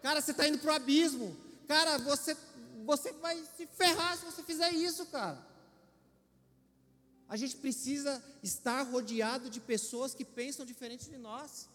Cara, 0.00 0.22
você 0.22 0.30
está 0.30 0.48
indo 0.48 0.58
para 0.58 0.72
o 0.72 0.74
abismo. 0.74 1.36
Cara, 1.68 1.98
você 1.98 2.34
você 2.86 3.12
vai 3.12 3.38
se 3.54 3.66
ferrar 3.66 4.16
se 4.16 4.24
você 4.24 4.42
fizer 4.42 4.72
isso, 4.72 5.04
cara." 5.06 5.46
A 7.28 7.36
gente 7.36 7.56
precisa 7.56 8.22
estar 8.42 8.80
rodeado 8.80 9.50
de 9.50 9.60
pessoas 9.60 10.14
que 10.14 10.24
pensam 10.24 10.64
diferente 10.64 11.10
de 11.10 11.18
nós. 11.18 11.68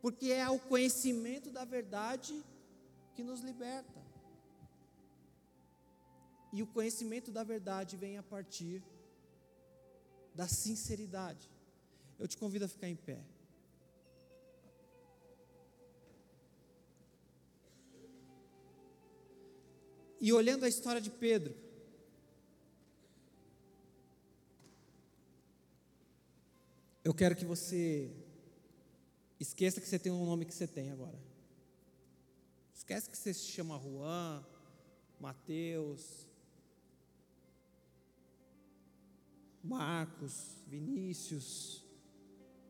Porque 0.00 0.32
é 0.32 0.48
o 0.48 0.58
conhecimento 0.58 1.50
da 1.50 1.66
verdade 1.66 2.42
que 3.14 3.22
nos 3.22 3.40
liberta. 3.40 4.03
E 6.56 6.62
o 6.62 6.66
conhecimento 6.68 7.32
da 7.32 7.42
verdade 7.42 7.96
vem 7.96 8.16
a 8.16 8.22
partir 8.22 8.80
da 10.32 10.46
sinceridade. 10.46 11.50
Eu 12.16 12.28
te 12.28 12.36
convido 12.36 12.64
a 12.64 12.68
ficar 12.68 12.88
em 12.88 12.94
pé. 12.94 13.20
E 20.20 20.32
olhando 20.32 20.64
a 20.64 20.68
história 20.68 21.00
de 21.00 21.10
Pedro, 21.10 21.56
eu 27.02 27.12
quero 27.12 27.34
que 27.34 27.44
você 27.44 28.14
esqueça 29.40 29.80
que 29.80 29.88
você 29.88 29.98
tem 29.98 30.12
um 30.12 30.24
nome 30.24 30.44
que 30.44 30.54
você 30.54 30.68
tem 30.68 30.92
agora. 30.92 31.18
Esquece 32.72 33.10
que 33.10 33.18
você 33.18 33.34
se 33.34 33.46
chama 33.46 33.76
Juan, 33.80 34.46
Mateus, 35.18 36.32
Marcos, 39.64 40.58
Vinícius, 40.66 41.82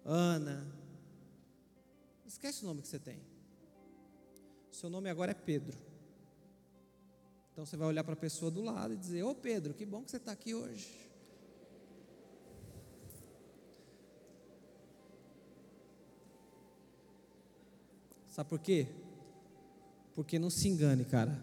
Ana. 0.05 0.65
Esquece 2.25 2.63
o 2.63 2.69
nome 2.69 2.83
que 2.83 2.89
você 2.89 3.01
tem. 3.01 3.21
Seu 4.71 4.89
nome 4.89 5.11
agora 5.11 5.33
é 5.33 5.35
Pedro. 5.35 5.77
Então 7.53 7.67
você 7.67 7.77
vai 7.77 7.89
olhar 7.89 8.05
para 8.05 8.15
a 8.15 8.17
pessoa 8.17 8.51
do 8.51 8.63
lado 8.63 8.95
e 8.95 8.97
dizer: 8.97 9.25
Ô 9.25 9.35
Pedro, 9.35 9.75
que 9.75 9.85
bom 9.85 10.03
que 10.03 10.11
você 10.13 10.19
está 10.19 10.31
aqui 10.31 10.55
hoje. 10.55 11.05
Sabe 18.29 18.49
por 18.49 18.59
quê? 18.59 18.89
Porque 20.15 20.39
não 20.39 20.51
se 20.51 20.69
engane, 20.69 21.05
cara. 21.05 21.41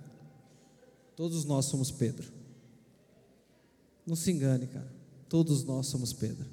Todos 1.15 1.43
nós 1.45 1.65
somos 1.65 1.91
Pedro. 1.91 2.31
Não 4.05 4.15
se 4.15 4.31
engane, 4.31 4.67
cara. 4.67 5.00
Todos 5.31 5.63
nós 5.63 5.87
somos 5.87 6.11
Pedro. 6.11 6.45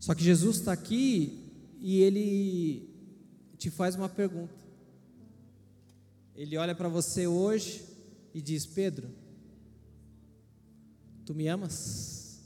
Só 0.00 0.14
que 0.14 0.24
Jesus 0.24 0.56
está 0.56 0.72
aqui 0.72 1.52
e 1.82 2.00
ele 2.00 2.88
te 3.58 3.68
faz 3.70 3.94
uma 3.94 4.08
pergunta. 4.08 4.54
Ele 6.34 6.56
olha 6.56 6.74
para 6.74 6.88
você 6.88 7.26
hoje 7.26 7.84
e 8.32 8.40
diz: 8.40 8.64
Pedro, 8.64 9.10
tu 11.26 11.34
me 11.34 11.46
amas? 11.46 12.40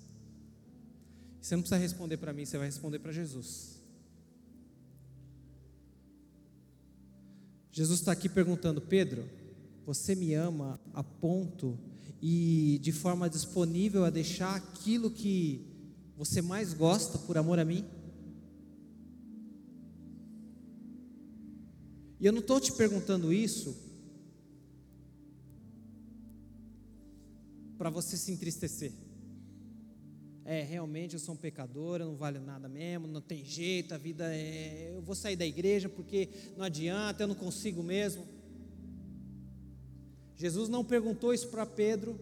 Você 1.40 1.55
não 1.55 1.62
precisa 1.62 1.80
responder 1.80 2.16
para 2.16 2.32
mim, 2.32 2.45
você 2.45 2.59
vai 2.59 2.66
responder 2.66 2.99
para 2.99 3.12
Jesus. 3.12 3.80
Jesus 7.70 8.01
está 8.01 8.11
aqui 8.11 8.28
perguntando: 8.28 8.80
Pedro, 8.80 9.24
você 9.86 10.16
me 10.16 10.34
ama 10.34 10.80
a 10.93 11.05
ponto 11.05 11.78
e 12.23 12.79
de 12.81 12.93
forma 12.93 13.29
disponível 13.29 14.05
a 14.05 14.11
deixar 14.11 14.55
aquilo 14.55 15.11
que 15.11 15.66
você 16.16 16.41
mais 16.41 16.73
gosta 16.73 17.18
por 17.18 17.37
amor 17.37 17.59
a 17.59 17.64
mim? 17.64 17.85
E 22.20 22.25
eu 22.25 22.33
não 22.33 22.39
estou 22.39 22.61
te 22.61 22.73
perguntando 22.73 23.33
isso 23.33 23.77
para 27.77 27.91
você 27.91 28.16
se 28.16 28.31
entristecer. 28.31 28.93
É, 30.45 30.62
realmente 30.62 31.14
eu 31.14 31.18
sou 31.18 31.35
um 31.35 31.39
pecador, 31.39 32.01
eu 32.01 32.07
não 32.07 32.14
vale 32.14 32.39
nada 32.39 32.68
mesmo, 32.68 33.09
não 33.09 33.20
tem 33.20 33.45
jeito, 33.45 33.93
a 33.93 33.99
vida 33.99 34.33
é. 34.33 34.93
Eu 34.95 35.03
vou 35.03 35.16
sair 35.16 35.35
da 35.35 35.45
igreja 35.45 35.89
porque 35.89 36.29
não 36.57 36.64
adianta, 36.64 37.25
eu 37.25 37.29
não 37.29 37.35
consigo 37.35 37.83
mesmo. 37.83 38.25
Jesus 40.43 40.68
não 40.68 40.84
perguntou 40.84 41.32
isso 41.32 41.47
para 41.51 41.64
Pedro 41.64 42.18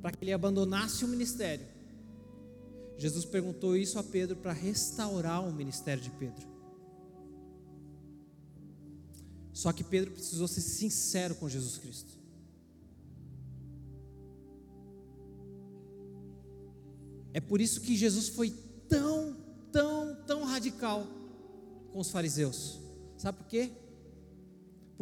para 0.00 0.12
que 0.12 0.24
ele 0.24 0.32
abandonasse 0.32 1.04
o 1.04 1.08
ministério. 1.08 1.66
Jesus 2.96 3.26
perguntou 3.26 3.76
isso 3.76 3.98
a 3.98 4.02
Pedro 4.02 4.36
para 4.36 4.54
restaurar 4.54 5.46
o 5.46 5.52
ministério 5.52 6.02
de 6.02 6.08
Pedro. 6.08 6.48
Só 9.52 9.74
que 9.74 9.84
Pedro 9.84 10.12
precisou 10.12 10.48
ser 10.48 10.62
sincero 10.62 11.34
com 11.34 11.50
Jesus 11.50 11.76
Cristo. 11.76 12.14
É 17.34 17.42
por 17.42 17.60
isso 17.60 17.82
que 17.82 17.94
Jesus 17.94 18.30
foi 18.30 18.54
tão, 18.88 19.36
tão, 19.70 20.16
tão 20.26 20.44
radical 20.44 21.06
com 21.92 21.98
os 21.98 22.10
fariseus. 22.10 22.80
Sabe 23.18 23.36
por 23.36 23.46
quê? 23.46 23.81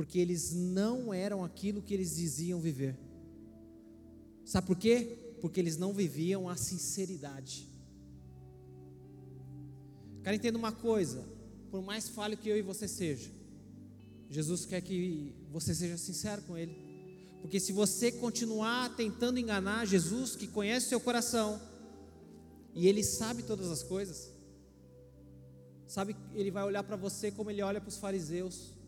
Porque 0.00 0.18
eles 0.18 0.54
não 0.54 1.12
eram 1.12 1.44
aquilo 1.44 1.82
que 1.82 1.92
eles 1.92 2.16
diziam 2.16 2.58
viver. 2.58 2.96
Sabe 4.46 4.66
por 4.66 4.78
quê? 4.78 5.34
Porque 5.42 5.60
eles 5.60 5.76
não 5.76 5.92
viviam 5.92 6.48
a 6.48 6.56
sinceridade. 6.56 7.68
Cara, 10.22 10.34
entenda 10.34 10.56
uma 10.56 10.72
coisa: 10.72 11.22
por 11.70 11.82
mais 11.82 12.08
falho 12.08 12.34
que 12.34 12.48
eu 12.48 12.56
e 12.56 12.62
você 12.62 12.88
seja, 12.88 13.30
Jesus 14.30 14.64
quer 14.64 14.80
que 14.80 15.34
você 15.52 15.74
seja 15.74 15.98
sincero 15.98 16.40
com 16.46 16.56
Ele. 16.56 16.74
Porque 17.42 17.60
se 17.60 17.70
você 17.70 18.10
continuar 18.10 18.96
tentando 18.96 19.38
enganar 19.38 19.86
Jesus, 19.86 20.34
que 20.34 20.46
conhece 20.46 20.86
o 20.86 20.88
seu 20.88 21.00
coração, 21.00 21.60
e 22.74 22.88
Ele 22.88 23.04
sabe 23.04 23.42
todas 23.42 23.70
as 23.70 23.82
coisas, 23.82 24.30
sabe, 25.86 26.16
Ele 26.34 26.50
vai 26.50 26.64
olhar 26.64 26.84
para 26.84 26.96
você 26.96 27.30
como 27.30 27.50
Ele 27.50 27.60
olha 27.60 27.82
para 27.82 27.90
os 27.90 27.98
fariseus 27.98 28.79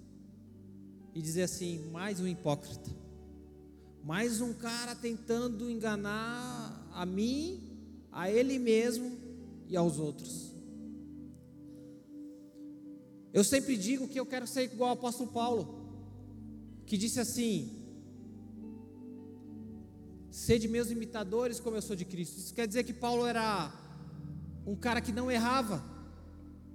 e 1.14 1.20
dizer 1.20 1.42
assim: 1.42 1.90
mais 1.90 2.20
um 2.20 2.26
hipócrita, 2.26 2.90
mais 4.02 4.40
um 4.40 4.52
cara 4.52 4.94
tentando 4.94 5.70
enganar 5.70 6.90
a 6.92 7.04
mim, 7.04 7.60
a 8.10 8.30
ele 8.30 8.58
mesmo 8.58 9.18
e 9.68 9.76
aos 9.76 9.98
outros. 9.98 10.52
Eu 13.32 13.42
sempre 13.42 13.76
digo 13.76 14.08
que 14.08 14.20
eu 14.20 14.26
quero 14.26 14.46
ser 14.46 14.64
igual 14.64 14.90
ao 14.90 14.96
apóstolo 14.96 15.30
Paulo, 15.30 15.82
que 16.86 16.98
disse 16.98 17.18
assim: 17.18 17.82
sede 20.30 20.68
meus 20.68 20.90
imitadores 20.90 21.60
como 21.60 21.76
eu 21.76 21.82
sou 21.82 21.96
de 21.96 22.04
Cristo. 22.04 22.38
Isso 22.38 22.54
quer 22.54 22.66
dizer 22.66 22.84
que 22.84 22.92
Paulo 22.92 23.26
era 23.26 23.72
um 24.66 24.76
cara 24.76 25.00
que 25.00 25.12
não 25.12 25.30
errava. 25.30 25.82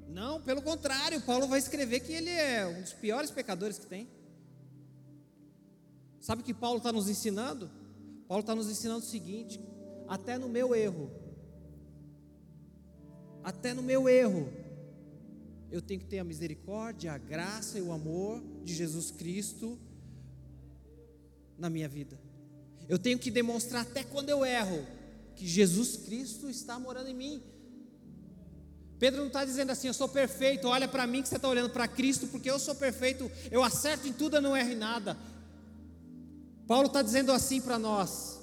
Não, 0.10 0.42
pelo 0.42 0.62
contrário, 0.62 1.22
Paulo 1.22 1.48
vai 1.48 1.60
escrever 1.60 2.00
que 2.00 2.12
ele 2.12 2.30
é 2.30 2.66
um 2.66 2.82
dos 2.82 2.94
piores 2.94 3.30
pecadores 3.30 3.78
que 3.78 3.86
tem. 3.86 4.16
Sabe 6.28 6.41
o 6.41 6.43
que 6.43 6.53
Paulo 6.53 6.80
está 6.80 6.91
nos 6.91 7.07
ensinando? 7.07 7.71
Paulo 8.28 8.41
está 8.41 8.53
nos 8.53 8.69
ensinando 8.69 8.99
o 8.99 9.07
seguinte: 9.07 9.61
até 10.09 10.38
no 10.38 10.49
meu 10.49 10.75
erro, 10.75 11.09
até 13.41 13.73
no 13.73 13.82
meu 13.82 14.09
erro, 14.09 14.51
eu 15.71 15.82
tenho 15.82 16.01
que 16.01 16.05
ter 16.05 16.19
a 16.19 16.25
misericórdia, 16.25 17.13
a 17.13 17.17
graça 17.17 17.80
e 17.80 17.82
o 17.82 17.93
amor 17.93 18.43
de 18.61 18.75
Jesus 18.75 19.09
Cristo 19.09 19.80
na 21.57 21.69
minha 21.69 21.88
vida. 21.88 22.19
Eu 22.89 22.99
tenho 22.99 23.17
que 23.17 23.32
demonstrar 23.32 23.84
até 23.84 24.03
quando 24.03 24.28
eu 24.28 24.45
erro 24.45 24.86
que 25.34 25.47
Jesus 25.47 25.95
Cristo 25.95 26.49
está 26.49 26.78
morando 26.78 27.07
em 27.07 27.15
mim. 27.15 27.41
Pedro 28.99 29.21
não 29.21 29.28
está 29.28 29.45
dizendo 29.45 29.71
assim, 29.71 29.88
eu 29.88 29.93
sou 29.93 30.09
perfeito, 30.09 30.67
olha 30.67 30.89
para 30.89 31.07
mim 31.07 31.21
que 31.21 31.30
você 31.30 31.38
está 31.38 31.47
olhando 31.47 31.69
para 31.69 31.88
Cristo, 31.88 32.28
porque 32.28 32.51
eu 32.51 32.59
sou 32.59 32.75
perfeito, 32.75 33.32
eu 33.49 33.63
acerto 33.63 34.09
em 34.09 34.11
tudo, 34.11 34.36
eu 34.36 34.41
não 34.41 34.57
erro 34.57 34.71
em 34.71 34.75
nada. 34.75 35.15
Paulo 36.68 36.88
está 36.88 37.01
dizendo 37.01 37.32
assim 37.32 37.61
para 37.61 37.80
nós. 37.80 38.39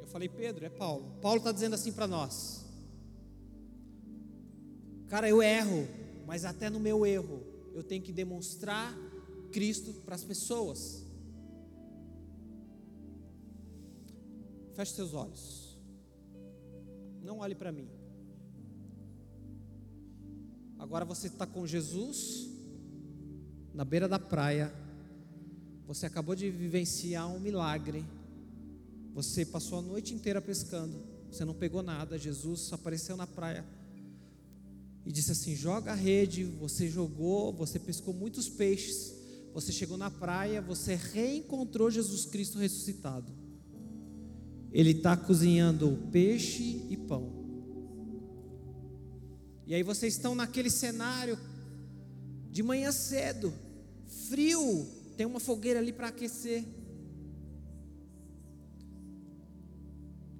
Eu 0.00 0.06
falei, 0.06 0.28
Pedro, 0.28 0.66
é 0.66 0.68
Paulo. 0.68 1.16
Paulo 1.22 1.38
está 1.38 1.50
dizendo 1.50 1.74
assim 1.74 1.90
para 1.90 2.06
nós. 2.06 2.64
Cara, 5.08 5.28
eu 5.28 5.42
erro, 5.42 5.88
mas 6.26 6.44
até 6.44 6.68
no 6.68 6.78
meu 6.78 7.06
erro, 7.06 7.42
eu 7.74 7.82
tenho 7.82 8.02
que 8.02 8.12
demonstrar 8.12 8.94
Cristo 9.50 9.92
para 10.04 10.14
as 10.14 10.24
pessoas. 10.24 11.04
Feche 14.74 14.92
seus 14.92 15.14
olhos. 15.14 15.78
Não 17.22 17.38
olhe 17.38 17.54
para 17.54 17.72
mim. 17.72 17.88
Agora 20.78 21.04
você 21.04 21.28
está 21.28 21.46
com 21.46 21.66
Jesus 21.66 22.50
na 23.72 23.84
beira 23.84 24.06
da 24.06 24.18
praia, 24.18 24.72
você 25.86 26.06
acabou 26.06 26.34
de 26.34 26.50
vivenciar 26.50 27.32
um 27.32 27.38
milagre, 27.38 28.04
você 29.14 29.44
passou 29.44 29.78
a 29.78 29.82
noite 29.82 30.12
inteira 30.12 30.42
pescando, 30.42 30.98
você 31.30 31.44
não 31.44 31.54
pegou 31.54 31.82
nada, 31.82 32.18
Jesus 32.18 32.72
apareceu 32.72 33.16
na 33.16 33.26
praia 33.26 33.64
e 35.04 35.12
disse 35.12 35.30
assim: 35.32 35.54
joga 35.54 35.92
a 35.92 35.94
rede, 35.94 36.42
você 36.42 36.88
jogou, 36.88 37.52
você 37.52 37.78
pescou 37.78 38.12
muitos 38.12 38.48
peixes, 38.48 39.14
você 39.54 39.72
chegou 39.72 39.96
na 39.96 40.10
praia, 40.10 40.60
você 40.60 40.96
reencontrou 40.96 41.90
Jesus 41.90 42.26
Cristo 42.26 42.58
ressuscitado. 42.58 43.32
Ele 44.72 44.90
está 44.90 45.16
cozinhando 45.16 46.08
peixe 46.10 46.82
e 46.90 46.96
pão. 46.96 47.32
E 49.66 49.74
aí 49.74 49.82
vocês 49.82 50.14
estão 50.14 50.34
naquele 50.34 50.68
cenário 50.68 51.38
de 52.50 52.62
manhã 52.62 52.92
cedo, 52.92 53.52
frio, 54.28 54.86
tem 55.16 55.26
uma 55.26 55.40
fogueira 55.40 55.78
ali 55.78 55.92
para 55.92 56.08
aquecer. 56.08 56.64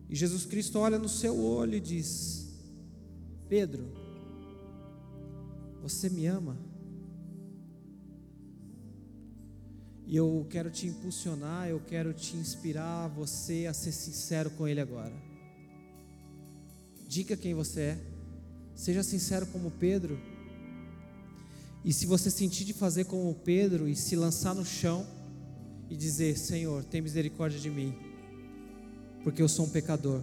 E 0.09 0.15
Jesus 0.15 0.45
Cristo 0.45 0.79
olha 0.79 0.99
no 0.99 1.09
seu 1.09 1.37
olho 1.39 1.75
e 1.75 1.81
diz: 1.81 2.55
Pedro, 3.49 3.85
você 5.83 6.09
me 6.09 6.27
ama? 6.27 6.57
E 10.07 10.15
eu 10.15 10.47
quero 10.49 10.71
te 10.71 10.87
impulsionar, 10.87 11.69
eu 11.69 11.81
quero 11.81 12.13
te 12.13 12.37
inspirar 12.37 13.09
você 13.09 13.67
a 13.67 13.75
ser 13.75 13.91
sincero 13.91 14.51
com 14.51 14.69
Ele 14.69 14.81
agora. 14.81 15.13
Diga 17.09 17.37
quem 17.37 17.55
você 17.55 17.81
é, 17.81 17.99
seja 18.75 19.03
sincero 19.03 19.47
como 19.47 19.71
Pedro. 19.71 20.36
E 21.87 21.93
se 21.93 22.05
você 22.05 22.33
sentir 22.33 22.65
de 22.65 22.73
fazer 22.73 23.05
como 23.05 23.33
Pedro 23.33 23.89
e 23.89 23.95
se 23.95 24.17
lançar 24.17 24.57
no 24.57 24.65
chão 24.65 25.07
e 25.89 25.95
dizer: 25.97 26.37
Senhor, 26.37 26.83
tem 26.83 27.01
misericórdia 27.01 27.61
de 27.61 27.71
mim, 27.71 27.95
porque 29.23 29.41
eu 29.41 29.49
sou 29.49 29.67
um 29.67 29.69
pecador, 29.69 30.21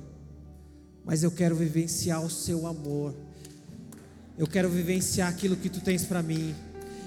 mas 1.06 1.24
eu 1.24 1.32
quero 1.32 1.56
vivenciar 1.56 2.22
o 2.22 2.30
seu 2.30 2.68
amor, 2.68 3.16
eu 4.38 4.46
quero 4.46 4.70
vivenciar 4.70 5.30
aquilo 5.30 5.56
que 5.56 5.70
tu 5.70 5.80
tens 5.80 6.04
para 6.04 6.22
mim. 6.22 6.54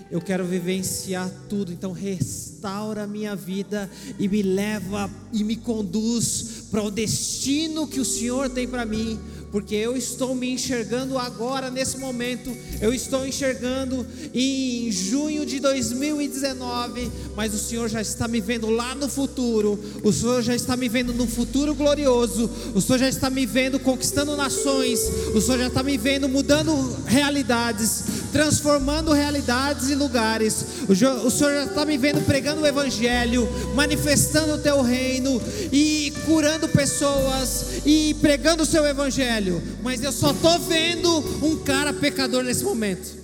Eu 0.08 0.20
quero 0.20 0.46
vivenciar 0.46 1.28
tudo, 1.48 1.72
então 1.72 1.90
restaura 1.90 3.02
a 3.02 3.06
minha 3.08 3.34
vida 3.34 3.90
e 4.20 4.28
me 4.28 4.40
leva 4.40 5.10
e 5.32 5.42
me 5.42 5.56
conduz 5.56 6.68
para 6.70 6.80
o 6.80 6.92
destino 6.92 7.88
que 7.88 7.98
o 7.98 8.04
Senhor 8.04 8.48
tem 8.48 8.68
para 8.68 8.86
mim, 8.86 9.18
porque 9.56 9.74
eu 9.74 9.96
estou 9.96 10.34
me 10.34 10.50
enxergando 10.50 11.16
agora, 11.16 11.70
nesse 11.70 11.96
momento, 11.96 12.54
eu 12.78 12.92
estou 12.92 13.26
enxergando 13.26 14.06
em 14.34 14.92
junho 14.92 15.46
de 15.46 15.60
2019, 15.60 17.10
mas 17.34 17.54
o 17.54 17.58
Senhor 17.58 17.88
já 17.88 18.02
está 18.02 18.28
me 18.28 18.38
vendo 18.38 18.68
lá 18.68 18.94
no 18.94 19.08
futuro, 19.08 19.82
o 20.02 20.12
Senhor 20.12 20.42
já 20.42 20.54
está 20.54 20.76
me 20.76 20.90
vendo 20.90 21.14
no 21.14 21.26
futuro 21.26 21.74
glorioso, 21.74 22.50
o 22.74 22.82
Senhor 22.82 22.98
já 22.98 23.08
está 23.08 23.30
me 23.30 23.46
vendo 23.46 23.78
conquistando 23.78 24.36
nações, 24.36 25.00
o 25.34 25.40
Senhor 25.40 25.60
já 25.60 25.68
está 25.68 25.82
me 25.82 25.96
vendo 25.96 26.28
mudando 26.28 26.94
realidades, 27.06 28.04
transformando 28.36 29.14
realidades 29.14 29.88
e 29.88 29.94
lugares, 29.94 30.66
o 30.88 31.30
Senhor 31.30 31.54
já 31.54 31.64
está 31.64 31.86
me 31.86 31.96
vendo 31.96 32.20
pregando 32.26 32.60
o 32.60 32.66
Evangelho, 32.66 33.48
manifestando 33.74 34.54
o 34.54 34.58
teu 34.58 34.82
reino 34.82 35.40
e 35.72 36.12
curando 36.26 36.68
pessoas 36.68 37.80
e 37.86 38.14
pregando 38.20 38.62
o 38.62 38.66
seu 38.66 38.84
Evangelho 38.84 39.62
mas 39.82 40.02
eu 40.02 40.12
só 40.12 40.32
estou 40.32 40.58
vendo 40.58 41.18
um 41.42 41.56
cara 41.58 41.92
pecador 41.92 42.42
nesse 42.42 42.64
momento. 42.64 43.14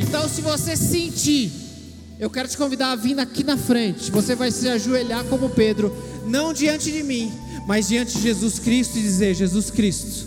Então, 0.00 0.28
se 0.28 0.40
você 0.40 0.76
sentir, 0.76 1.52
eu 2.18 2.28
quero 2.28 2.48
te 2.48 2.56
convidar 2.56 2.92
a 2.92 2.96
vir 2.96 3.18
aqui 3.18 3.44
na 3.44 3.56
frente. 3.56 4.10
Você 4.10 4.34
vai 4.34 4.50
se 4.50 4.68
ajoelhar 4.68 5.24
como 5.26 5.50
Pedro, 5.50 5.94
não 6.26 6.52
diante 6.52 6.90
de 6.90 7.02
mim, 7.02 7.32
mas 7.66 7.88
diante 7.88 8.16
de 8.16 8.22
Jesus 8.22 8.58
Cristo 8.58 8.98
e 8.98 9.02
dizer: 9.02 9.34
Jesus 9.34 9.70
Cristo, 9.70 10.26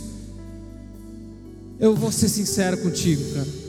eu 1.79 1.95
vou 1.95 2.11
ser 2.11 2.29
sincero 2.29 2.77
contigo, 2.77 3.21
cara. 3.33 3.64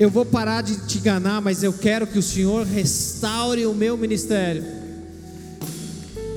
Eu 0.00 0.08
vou 0.08 0.24
parar 0.24 0.62
de 0.62 0.76
te 0.86 0.96
enganar, 0.96 1.42
mas 1.42 1.62
eu 1.62 1.74
quero 1.74 2.06
que 2.06 2.18
o 2.18 2.22
Senhor 2.22 2.64
restaure 2.64 3.66
o 3.66 3.74
meu 3.74 3.98
ministério. 3.98 4.64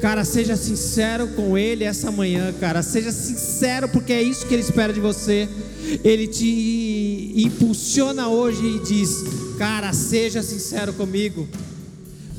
Cara, 0.01 0.25
seja 0.25 0.57
sincero 0.57 1.29
com 1.29 1.57
Ele 1.57 1.85
essa 1.85 2.11
manhã, 2.11 2.53
cara. 2.59 2.83
Seja 2.83 3.09
sincero, 3.09 3.87
porque 3.87 4.11
é 4.11 4.21
isso 4.21 4.45
que 4.47 4.53
Ele 4.53 4.63
espera 4.63 4.91
de 4.91 4.99
você. 4.99 5.47
Ele 6.03 6.27
te 6.27 7.31
impulsiona 7.37 8.27
hoje 8.27 8.65
e 8.65 8.79
diz: 8.79 9.23
Cara, 9.57 9.93
seja 9.93 10.43
sincero 10.43 10.91
comigo. 10.91 11.47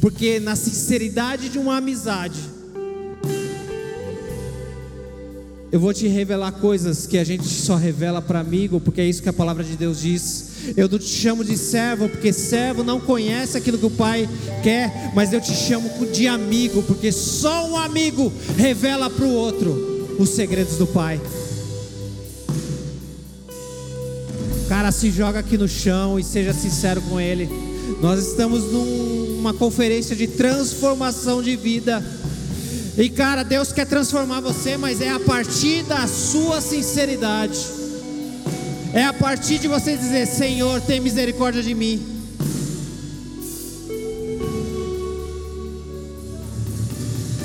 Porque 0.03 0.39
na 0.39 0.55
sinceridade 0.55 1.49
de 1.49 1.59
uma 1.59 1.79
amizade, 1.79 2.39
eu 5.73 5.81
vou 5.81 5.95
te 5.95 6.07
revelar 6.07 6.53
coisas 6.53 7.07
que 7.07 7.17
a 7.17 7.25
gente 7.25 7.49
só 7.49 7.77
revela 7.77 8.21
para 8.21 8.41
amigo, 8.41 8.79
porque 8.79 9.01
é 9.01 9.07
isso 9.07 9.23
que 9.23 9.29
a 9.31 9.33
palavra 9.33 9.65
de 9.65 9.75
Deus 9.75 10.03
diz. 10.03 10.54
Eu 10.77 10.89
não 10.89 10.99
te 10.99 11.07
chamo 11.09 11.45
de 11.45 11.57
servo, 11.57 12.09
porque 12.09 12.33
servo 12.33 12.83
não 12.83 13.01
conhece 13.01 13.57
aquilo 13.57 13.79
que 13.79 13.87
o 13.87 13.91
Pai 13.91 14.29
quer, 14.63 15.13
mas 15.15 15.33
eu 15.33 15.41
te 15.41 15.55
chamo 15.55 15.91
de 16.13 16.27
amigo, 16.27 16.83
porque 16.83 17.13
só 17.13 17.69
um 17.69 17.77
amigo 17.77 18.33
revela 18.57 19.11
para 19.11 19.25
o 19.25 19.33
outro 19.33 20.17
os 20.19 20.31
segredos 20.31 20.77
do 20.77 20.87
Pai. 20.87 21.21
Cara, 24.69 24.91
se 24.91 25.11
joga 25.11 25.41
aqui 25.41 25.59
no 25.59 25.69
chão 25.69 26.19
e 26.19 26.25
seja 26.25 26.53
sincero 26.53 27.01
com 27.03 27.21
Ele. 27.21 27.49
Nós 28.01 28.27
estamos 28.27 28.65
numa 28.73 29.53
conferência 29.53 30.17
de 30.17 30.27
transformação 30.27 31.43
de 31.43 31.55
vida. 31.55 32.03
E 32.97 33.09
cara, 33.09 33.43
Deus 33.43 33.73
quer 33.73 33.87
transformar 33.87 34.41
você, 34.41 34.77
mas 34.77 35.01
é 35.01 35.11
a 35.11 35.21
partir 35.21 35.83
da 35.83 36.07
sua 36.07 36.61
sinceridade. 36.61 37.84
É 38.95 39.03
a 39.03 39.13
partir 39.13 39.59
de 39.59 39.67
você 39.67 39.97
dizer: 39.97 40.25
Senhor, 40.25 40.81
tem 40.81 41.01
misericórdia 41.01 41.61
de 41.61 41.75
mim. 41.75 42.01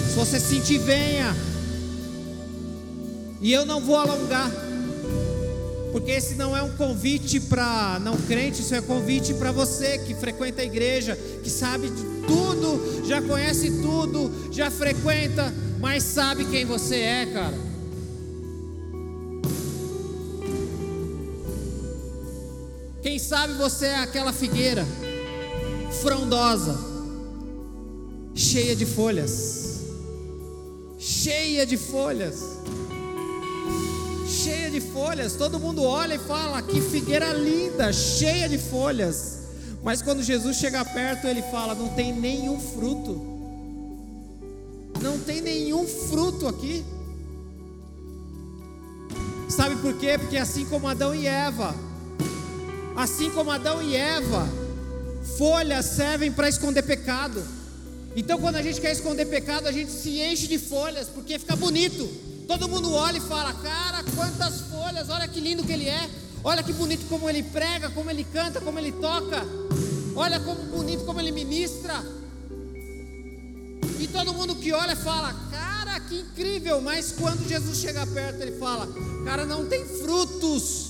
Se 0.07 0.15
você 0.15 0.39
sentir, 0.39 0.77
venha. 0.77 1.35
E 3.41 3.51
eu 3.51 3.65
não 3.65 3.81
vou 3.81 3.95
alongar. 3.95 4.51
Porque 5.91 6.11
esse 6.11 6.35
não 6.35 6.55
é 6.55 6.61
um 6.61 6.69
convite 6.75 7.39
para 7.39 7.99
não 7.99 8.15
crente, 8.15 8.61
isso 8.61 8.75
é 8.75 8.81
convite 8.81 9.33
para 9.33 9.51
você 9.51 9.97
que 9.97 10.13
frequenta 10.13 10.61
a 10.61 10.65
igreja, 10.65 11.17
que 11.43 11.49
sabe 11.49 11.89
de 11.89 12.03
tudo, 12.27 13.07
já 13.07 13.19
conhece 13.23 13.81
tudo, 13.81 14.31
já 14.51 14.69
frequenta, 14.69 15.51
mas 15.79 16.03
sabe 16.03 16.45
quem 16.45 16.63
você 16.63 16.97
é, 16.97 17.25
cara. 17.25 17.68
Quem 23.01 23.17
sabe 23.17 23.53
você 23.53 23.85
é 23.85 23.99
aquela 23.99 24.33
figueira 24.33 24.85
frondosa, 26.01 26.77
cheia 28.35 28.75
de 28.75 28.85
folhas, 28.85 29.79
cheia 30.97 31.65
de 31.65 31.77
folhas, 31.77 32.43
cheia 34.27 34.69
de 34.69 34.81
folhas. 34.81 35.35
Todo 35.35 35.59
mundo 35.59 35.81
olha 35.81 36.15
e 36.15 36.19
fala: 36.19 36.61
que 36.61 36.81
figueira 36.81 37.31
linda, 37.31 37.93
cheia 37.93 38.49
de 38.49 38.57
folhas. 38.57 39.39
Mas 39.81 40.01
quando 40.01 40.21
Jesus 40.21 40.57
chega 40.57 40.83
perto, 40.83 41.25
ele 41.25 41.41
fala: 41.43 41.73
não 41.73 41.87
tem 41.89 42.13
nenhum 42.13 42.59
fruto. 42.59 43.39
Não 45.01 45.17
tem 45.17 45.39
nenhum 45.39 45.87
fruto 45.87 46.47
aqui. 46.47 46.83
Sabe 49.47 49.77
por 49.77 49.93
quê? 49.93 50.17
Porque 50.17 50.35
assim 50.35 50.65
como 50.65 50.87
Adão 50.87 51.15
e 51.15 51.25
Eva, 51.25 51.73
Assim 52.99 53.29
como 53.31 53.49
Adão 53.49 53.81
e 53.81 53.95
Eva, 53.95 54.45
folhas 55.37 55.85
servem 55.85 56.29
para 56.29 56.49
esconder 56.49 56.83
pecado. 56.83 57.41
Então, 58.13 58.37
quando 58.37 58.57
a 58.57 58.61
gente 58.61 58.81
quer 58.81 58.91
esconder 58.91 59.25
pecado, 59.25 59.69
a 59.69 59.71
gente 59.71 59.89
se 59.89 60.19
enche 60.19 60.47
de 60.47 60.59
folhas, 60.59 61.07
porque 61.07 61.39
fica 61.39 61.55
bonito. 61.55 62.05
Todo 62.45 62.67
mundo 62.67 62.91
olha 62.91 63.17
e 63.17 63.21
fala: 63.21 63.53
Cara, 63.53 64.03
quantas 64.13 64.59
folhas, 64.69 65.07
olha 65.09 65.29
que 65.29 65.39
lindo 65.39 65.63
que 65.63 65.71
ele 65.71 65.87
é. 65.87 66.09
Olha 66.43 66.61
que 66.61 66.73
bonito 66.73 67.07
como 67.07 67.29
ele 67.29 67.41
prega, 67.41 67.89
como 67.89 68.09
ele 68.09 68.25
canta, 68.25 68.59
como 68.59 68.77
ele 68.77 68.91
toca. 68.91 69.45
Olha 70.13 70.37
como 70.41 70.61
bonito 70.63 71.05
como 71.05 71.21
ele 71.21 71.31
ministra. 71.31 72.03
E 73.97 74.07
todo 74.09 74.33
mundo 74.33 74.55
que 74.55 74.73
olha 74.73 74.97
fala: 74.97 75.33
Cara, 75.49 76.01
que 76.01 76.15
incrível. 76.15 76.81
Mas 76.81 77.13
quando 77.13 77.47
Jesus 77.47 77.77
chega 77.77 78.05
perto, 78.05 78.41
ele 78.41 78.59
fala: 78.59 78.89
Cara, 79.23 79.45
não 79.45 79.67
tem 79.67 79.85
frutos. 79.85 80.88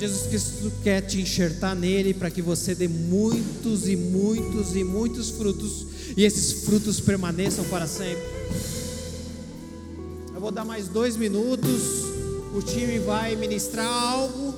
Jesus 0.00 0.28
Cristo 0.28 0.72
quer 0.82 1.02
te 1.02 1.20
enxertar 1.20 1.76
nele 1.76 2.14
para 2.14 2.30
que 2.30 2.40
você 2.40 2.74
dê 2.74 2.88
muitos 2.88 3.86
e 3.86 3.94
muitos 3.94 4.74
e 4.74 4.82
muitos 4.82 5.28
frutos 5.28 5.84
e 6.16 6.24
esses 6.24 6.64
frutos 6.64 6.98
permaneçam 6.98 7.66
para 7.66 7.86
sempre. 7.86 8.24
Eu 10.34 10.40
vou 10.40 10.50
dar 10.50 10.64
mais 10.64 10.88
dois 10.88 11.18
minutos. 11.18 12.08
O 12.54 12.62
time 12.62 12.98
vai 13.00 13.36
ministrar 13.36 13.86
algo. 13.86 14.54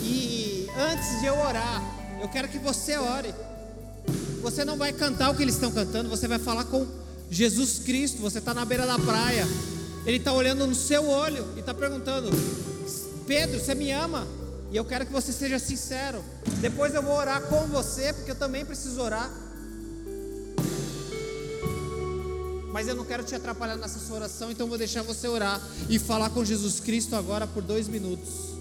E 0.00 0.68
antes 0.78 1.20
de 1.20 1.26
eu 1.26 1.36
orar, 1.36 1.82
eu 2.22 2.28
quero 2.28 2.46
que 2.46 2.58
você 2.58 2.96
ore. 2.96 3.34
Você 4.42 4.64
não 4.64 4.76
vai 4.76 4.92
cantar 4.92 5.30
o 5.30 5.34
que 5.34 5.42
eles 5.42 5.54
estão 5.54 5.72
cantando, 5.72 6.08
você 6.08 6.28
vai 6.28 6.38
falar 6.38 6.64
com 6.66 6.86
Jesus 7.28 7.80
Cristo. 7.80 8.22
Você 8.22 8.38
está 8.38 8.54
na 8.54 8.64
beira 8.64 8.86
da 8.86 8.96
praia. 8.96 9.44
Ele 10.06 10.18
está 10.18 10.32
olhando 10.32 10.68
no 10.68 10.74
seu 10.76 11.04
olho 11.04 11.44
e 11.56 11.60
está 11.60 11.74
perguntando: 11.74 12.30
Pedro, 13.26 13.58
você 13.58 13.74
me 13.74 13.90
ama? 13.90 14.26
E 14.70 14.76
eu 14.76 14.84
quero 14.84 15.06
que 15.06 15.12
você 15.12 15.32
seja 15.32 15.58
sincero. 15.58 16.22
Depois 16.60 16.94
eu 16.94 17.02
vou 17.02 17.14
orar 17.14 17.42
com 17.42 17.66
você, 17.66 18.12
porque 18.12 18.30
eu 18.30 18.34
também 18.34 18.64
preciso 18.64 19.00
orar. 19.00 19.30
Mas 22.72 22.88
eu 22.88 22.96
não 22.96 23.04
quero 23.04 23.22
te 23.22 23.34
atrapalhar 23.34 23.76
nessa 23.76 24.00
sua 24.00 24.16
oração, 24.16 24.50
então 24.50 24.66
vou 24.66 24.76
deixar 24.76 25.02
você 25.02 25.28
orar 25.28 25.60
e 25.88 25.96
falar 25.98 26.30
com 26.30 26.44
Jesus 26.44 26.80
Cristo 26.80 27.14
agora 27.14 27.46
por 27.46 27.62
dois 27.62 27.86
minutos. 27.86 28.53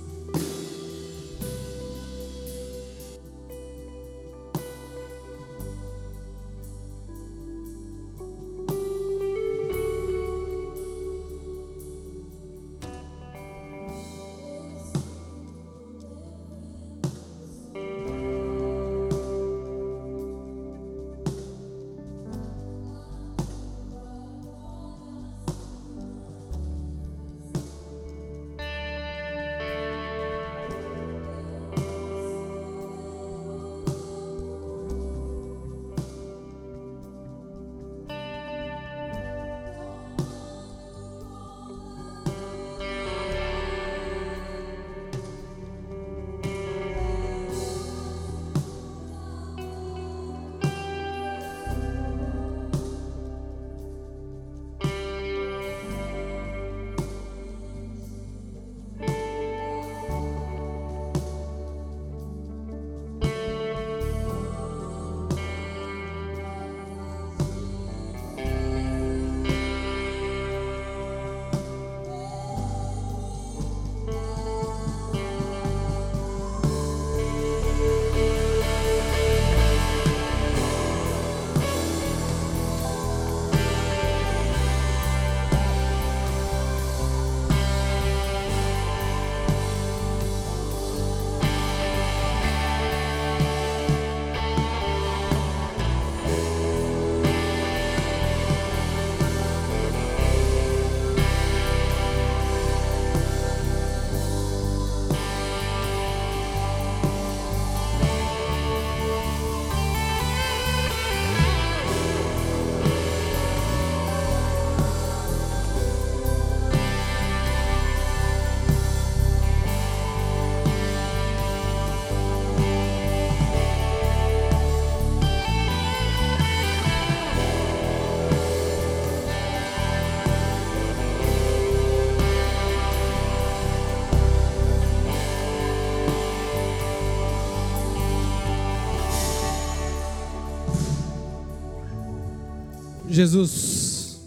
Jesus, 143.14 144.18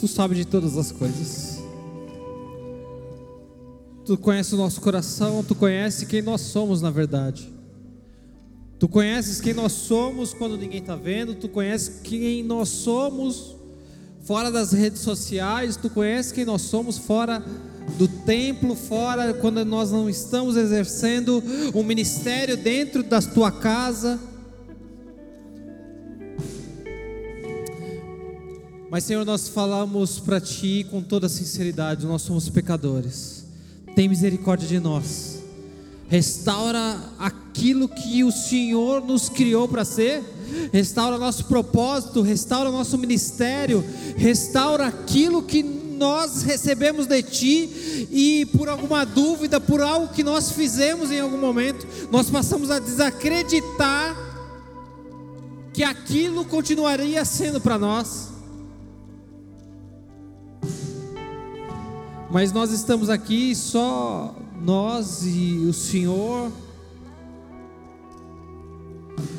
tu 0.00 0.08
sabes 0.08 0.38
de 0.38 0.46
todas 0.46 0.78
as 0.78 0.90
coisas. 0.90 1.62
Tu 4.06 4.16
conheces 4.16 4.54
o 4.54 4.56
nosso 4.56 4.80
coração, 4.80 5.44
tu 5.44 5.54
conheces 5.54 6.08
quem 6.08 6.22
nós 6.22 6.40
somos 6.40 6.80
na 6.80 6.90
verdade. 6.90 7.52
Tu 8.78 8.88
conheces 8.88 9.38
quem 9.38 9.52
nós 9.52 9.72
somos 9.72 10.32
quando 10.32 10.56
ninguém 10.56 10.80
está 10.80 10.96
vendo, 10.96 11.34
tu 11.34 11.46
conheces 11.46 12.00
quem 12.02 12.42
nós 12.42 12.70
somos 12.70 13.54
fora 14.22 14.50
das 14.50 14.72
redes 14.72 15.02
sociais, 15.02 15.76
tu 15.76 15.90
conheces 15.90 16.32
quem 16.32 16.46
nós 16.46 16.62
somos 16.62 16.96
fora 16.96 17.44
do 17.98 18.08
templo, 18.08 18.74
fora 18.74 19.34
quando 19.34 19.62
nós 19.62 19.90
não 19.92 20.08
estamos 20.08 20.56
exercendo 20.56 21.42
um 21.74 21.82
ministério 21.82 22.56
dentro 22.56 23.02
da 23.02 23.20
tua 23.20 23.52
casa. 23.52 24.18
Mas, 28.96 29.04
Senhor, 29.04 29.26
nós 29.26 29.46
falamos 29.46 30.18
para 30.18 30.40
Ti 30.40 30.86
com 30.90 31.02
toda 31.02 31.28
sinceridade: 31.28 32.06
nós 32.06 32.22
somos 32.22 32.48
pecadores. 32.48 33.44
Tem 33.94 34.08
misericórdia 34.08 34.66
de 34.66 34.80
nós. 34.80 35.40
Restaura 36.08 36.98
aquilo 37.18 37.90
que 37.90 38.24
o 38.24 38.32
Senhor 38.32 39.04
nos 39.04 39.28
criou 39.28 39.68
para 39.68 39.84
ser. 39.84 40.24
Restaura 40.72 41.18
nosso 41.18 41.44
propósito, 41.44 42.22
restaura 42.22 42.70
nosso 42.70 42.96
ministério, 42.96 43.84
restaura 44.16 44.86
aquilo 44.86 45.42
que 45.42 45.62
nós 45.62 46.40
recebemos 46.40 47.06
de 47.06 47.22
Ti 47.22 48.08
e 48.10 48.46
por 48.46 48.66
alguma 48.66 49.04
dúvida, 49.04 49.60
por 49.60 49.82
algo 49.82 50.08
que 50.08 50.24
nós 50.24 50.52
fizemos 50.52 51.10
em 51.10 51.20
algum 51.20 51.36
momento, 51.36 51.86
nós 52.10 52.30
passamos 52.30 52.70
a 52.70 52.78
desacreditar 52.78 54.16
que 55.74 55.84
aquilo 55.84 56.46
continuaria 56.46 57.22
sendo 57.26 57.60
para 57.60 57.76
nós. 57.76 58.35
Mas 62.30 62.52
nós 62.52 62.72
estamos 62.72 63.08
aqui 63.08 63.54
só 63.54 64.34
nós 64.60 65.24
e 65.24 65.64
o 65.68 65.72
Senhor. 65.72 66.50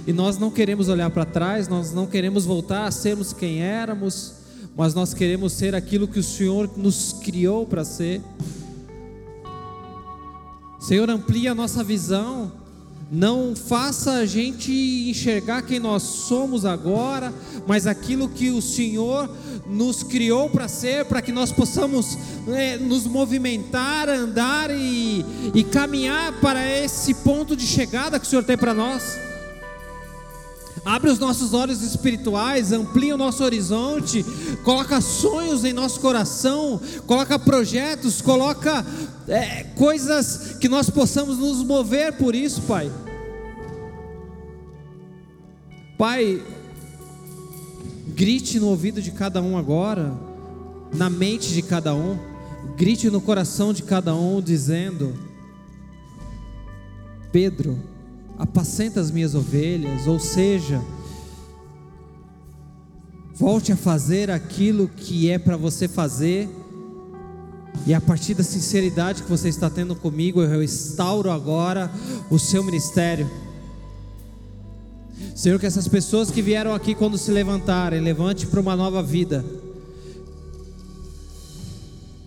E 0.05 0.13
nós 0.13 0.37
não 0.37 0.49
queremos 0.49 0.87
olhar 0.87 1.09
para 1.09 1.25
trás, 1.25 1.67
nós 1.67 1.91
não 1.91 2.07
queremos 2.07 2.45
voltar 2.45 2.85
a 2.85 2.91
sermos 2.91 3.33
quem 3.33 3.61
éramos, 3.61 4.35
mas 4.75 4.93
nós 4.93 5.13
queremos 5.13 5.51
ser 5.51 5.75
aquilo 5.75 6.07
que 6.07 6.19
o 6.19 6.23
Senhor 6.23 6.69
nos 6.77 7.13
criou 7.13 7.65
para 7.65 7.83
ser. 7.83 8.21
Senhor, 10.79 11.09
amplia 11.09 11.51
a 11.51 11.55
nossa 11.55 11.83
visão 11.83 12.51
não 13.11 13.55
faça 13.55 14.13
a 14.13 14.25
gente 14.25 14.71
enxergar 15.09 15.61
quem 15.61 15.79
nós 15.79 16.03
somos 16.03 16.65
agora, 16.65 17.33
mas 17.65 17.87
aquilo 17.87 18.27
que 18.27 18.49
o 18.49 18.61
Senhor 18.61 19.29
nos 19.65 20.03
criou 20.03 20.49
para 20.49 20.67
ser, 20.67 21.05
para 21.05 21.21
que 21.21 21.31
nós 21.31 21.51
possamos 21.51 22.17
é, 22.47 22.77
nos 22.77 23.05
movimentar, 23.05 24.09
andar 24.09 24.69
e, 24.71 25.25
e 25.53 25.63
caminhar 25.63 26.39
para 26.39 26.65
esse 26.65 27.13
ponto 27.13 27.55
de 27.55 27.65
chegada 27.65 28.19
que 28.19 28.25
o 28.25 28.29
Senhor 28.29 28.43
tem 28.43 28.57
para 28.57 28.73
nós. 28.73 29.17
Abre 30.87 31.09
os 31.09 31.19
nossos 31.19 31.53
olhos 31.53 31.81
espirituais, 31.81 32.71
amplia 32.71 33.13
o 33.13 33.17
nosso 33.17 33.43
horizonte, 33.43 34.23
coloca 34.63 35.01
sonhos 35.01 35.65
em 35.65 35.73
nosso 35.73 35.99
coração, 35.99 36.79
coloca 37.05 37.37
projetos, 37.37 38.21
coloca 38.21 38.85
é, 39.27 39.65
coisas 39.75 40.55
que 40.61 40.69
nós 40.69 40.89
possamos 40.89 41.39
nos 41.39 41.61
mover 41.61 42.13
por 42.13 42.33
isso, 42.33 42.61
Pai. 42.61 42.89
Pai, 45.97 46.41
grite 48.15 48.57
no 48.57 48.67
ouvido 48.67 49.01
de 49.01 49.11
cada 49.11 49.41
um 49.41 49.57
agora, 49.57 50.17
na 50.93 51.09
mente 51.09 51.49
de 51.49 51.61
cada 51.63 51.93
um, 51.93 52.17
grite 52.77 53.09
no 53.09 53.19
coração 53.19 53.73
de 53.73 53.83
cada 53.83 54.15
um, 54.15 54.41
dizendo: 54.41 55.13
Pedro, 57.29 57.77
apacenta 58.37 58.99
as 58.99 59.09
minhas 59.09 59.33
ovelhas, 59.33 60.05
ou 60.05 60.19
seja, 60.19 60.81
volte 63.33 63.71
a 63.71 63.75
fazer 63.75 64.29
aquilo 64.29 64.87
que 64.87 65.29
é 65.29 65.39
para 65.39 65.57
você 65.57 65.87
fazer, 65.87 66.49
e 67.85 67.93
a 67.93 68.01
partir 68.01 68.33
da 68.33 68.43
sinceridade 68.43 69.23
que 69.23 69.29
você 69.29 69.49
está 69.49 69.69
tendo 69.69 69.95
comigo, 69.95 70.41
eu 70.41 70.59
restauro 70.59 71.31
agora 71.31 71.91
o 72.29 72.37
seu 72.37 72.63
ministério. 72.63 73.29
Senhor, 75.35 75.59
que 75.59 75.65
essas 75.65 75.87
pessoas 75.87 76.31
que 76.31 76.41
vieram 76.41 76.73
aqui 76.73 76.95
quando 76.95 77.17
se 77.17 77.31
levantarem, 77.31 78.01
levante 78.01 78.47
para 78.47 78.59
uma 78.59 78.75
nova 78.75 79.01
vida, 79.01 79.45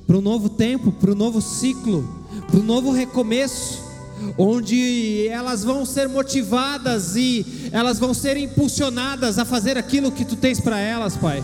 para 0.07 0.16
um 0.16 0.20
novo 0.20 0.49
tempo, 0.49 0.91
para 0.93 1.12
um 1.12 1.15
novo 1.16 1.41
ciclo, 1.41 2.09
para 2.49 2.59
um 2.59 2.65
novo 2.65 2.91
recomeço 2.91 3.90
onde 4.36 5.28
elas 5.28 5.64
vão 5.64 5.84
ser 5.84 6.09
motivadas 6.09 7.16
e 7.16 7.70
elas 7.72 7.98
vão 7.98 8.14
ser 8.14 8.36
impulsionadas 8.36 9.38
a 9.38 9.44
fazer 9.44 9.76
aquilo 9.76 10.12
que 10.12 10.24
tu 10.24 10.36
tens 10.36 10.60
para 10.60 10.78
elas, 10.78 11.16
Pai. 11.16 11.42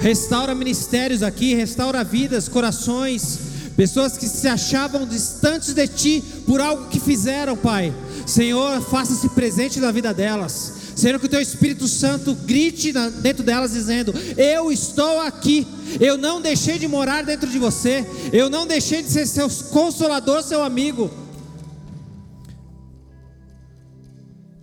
Restaura 0.00 0.54
ministérios 0.54 1.22
aqui, 1.22 1.54
restaura 1.54 2.04
vidas, 2.04 2.48
corações, 2.48 3.38
pessoas 3.76 4.16
que 4.16 4.28
se 4.28 4.46
achavam 4.46 5.06
distantes 5.06 5.72
de 5.72 5.88
ti 5.88 6.24
por 6.46 6.60
algo 6.60 6.88
que 6.88 7.00
fizeram, 7.00 7.56
Pai. 7.56 7.92
Senhor, 8.26 8.80
faça-se 8.82 9.28
presente 9.30 9.80
na 9.80 9.90
vida 9.90 10.12
delas. 10.12 10.84
Senhor, 10.94 11.18
que 11.18 11.26
o 11.26 11.28
teu 11.28 11.40
Espírito 11.40 11.88
Santo 11.88 12.34
grite 12.34 12.92
dentro 13.20 13.42
delas, 13.42 13.72
dizendo: 13.72 14.14
Eu 14.36 14.70
estou 14.70 15.20
aqui. 15.20 15.66
Eu 16.00 16.16
não 16.16 16.40
deixei 16.40 16.78
de 16.78 16.86
morar 16.86 17.24
dentro 17.24 17.50
de 17.50 17.58
você. 17.58 18.06
Eu 18.32 18.48
não 18.48 18.66
deixei 18.66 19.02
de 19.02 19.10
ser 19.10 19.26
seu 19.26 19.48
consolador, 19.70 20.42
seu 20.42 20.62
amigo. 20.62 21.10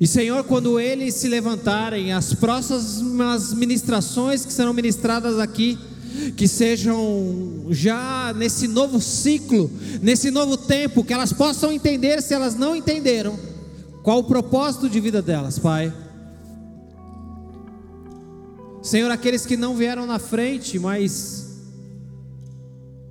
E 0.02 0.08
Senhor, 0.08 0.44
quando 0.46 0.80
eles 0.80 1.14
se 1.14 1.28
levantarem, 1.28 2.12
as 2.12 2.34
próximas 2.34 3.54
ministrações 3.54 4.44
que 4.44 4.52
serão 4.52 4.74
ministradas 4.74 5.38
aqui, 5.38 5.78
que 6.36 6.48
sejam 6.48 7.68
já 7.70 8.34
nesse 8.36 8.68
novo 8.68 9.00
ciclo, 9.00 9.70
nesse 10.02 10.32
novo 10.32 10.58
tempo, 10.58 11.04
que 11.04 11.14
elas 11.14 11.32
possam 11.32 11.72
entender, 11.72 12.20
se 12.24 12.34
elas 12.34 12.56
não 12.56 12.76
entenderam, 12.76 13.38
qual 14.02 14.18
o 14.18 14.24
propósito 14.24 14.90
de 14.90 15.00
vida 15.00 15.22
delas, 15.22 15.60
Pai. 15.60 15.94
Senhor, 18.82 19.12
aqueles 19.12 19.46
que 19.46 19.56
não 19.56 19.76
vieram 19.76 20.08
na 20.08 20.18
frente, 20.18 20.80
mas 20.80 21.60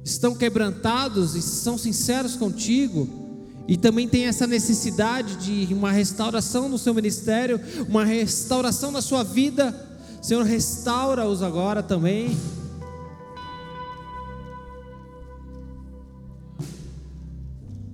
estão 0.04 0.34
quebrantados 0.34 1.36
e 1.36 1.40
são 1.40 1.78
sinceros 1.78 2.34
contigo, 2.34 3.19
e 3.70 3.76
também 3.76 4.08
tem 4.08 4.26
essa 4.26 4.48
necessidade 4.48 5.36
de 5.36 5.72
uma 5.72 5.92
restauração 5.92 6.68
no 6.68 6.76
seu 6.76 6.92
ministério, 6.92 7.60
uma 7.88 8.04
restauração 8.04 8.90
na 8.90 9.00
sua 9.00 9.22
vida. 9.22 9.72
Senhor, 10.20 10.44
restaura-os 10.44 11.40
agora 11.40 11.80
também. 11.80 12.36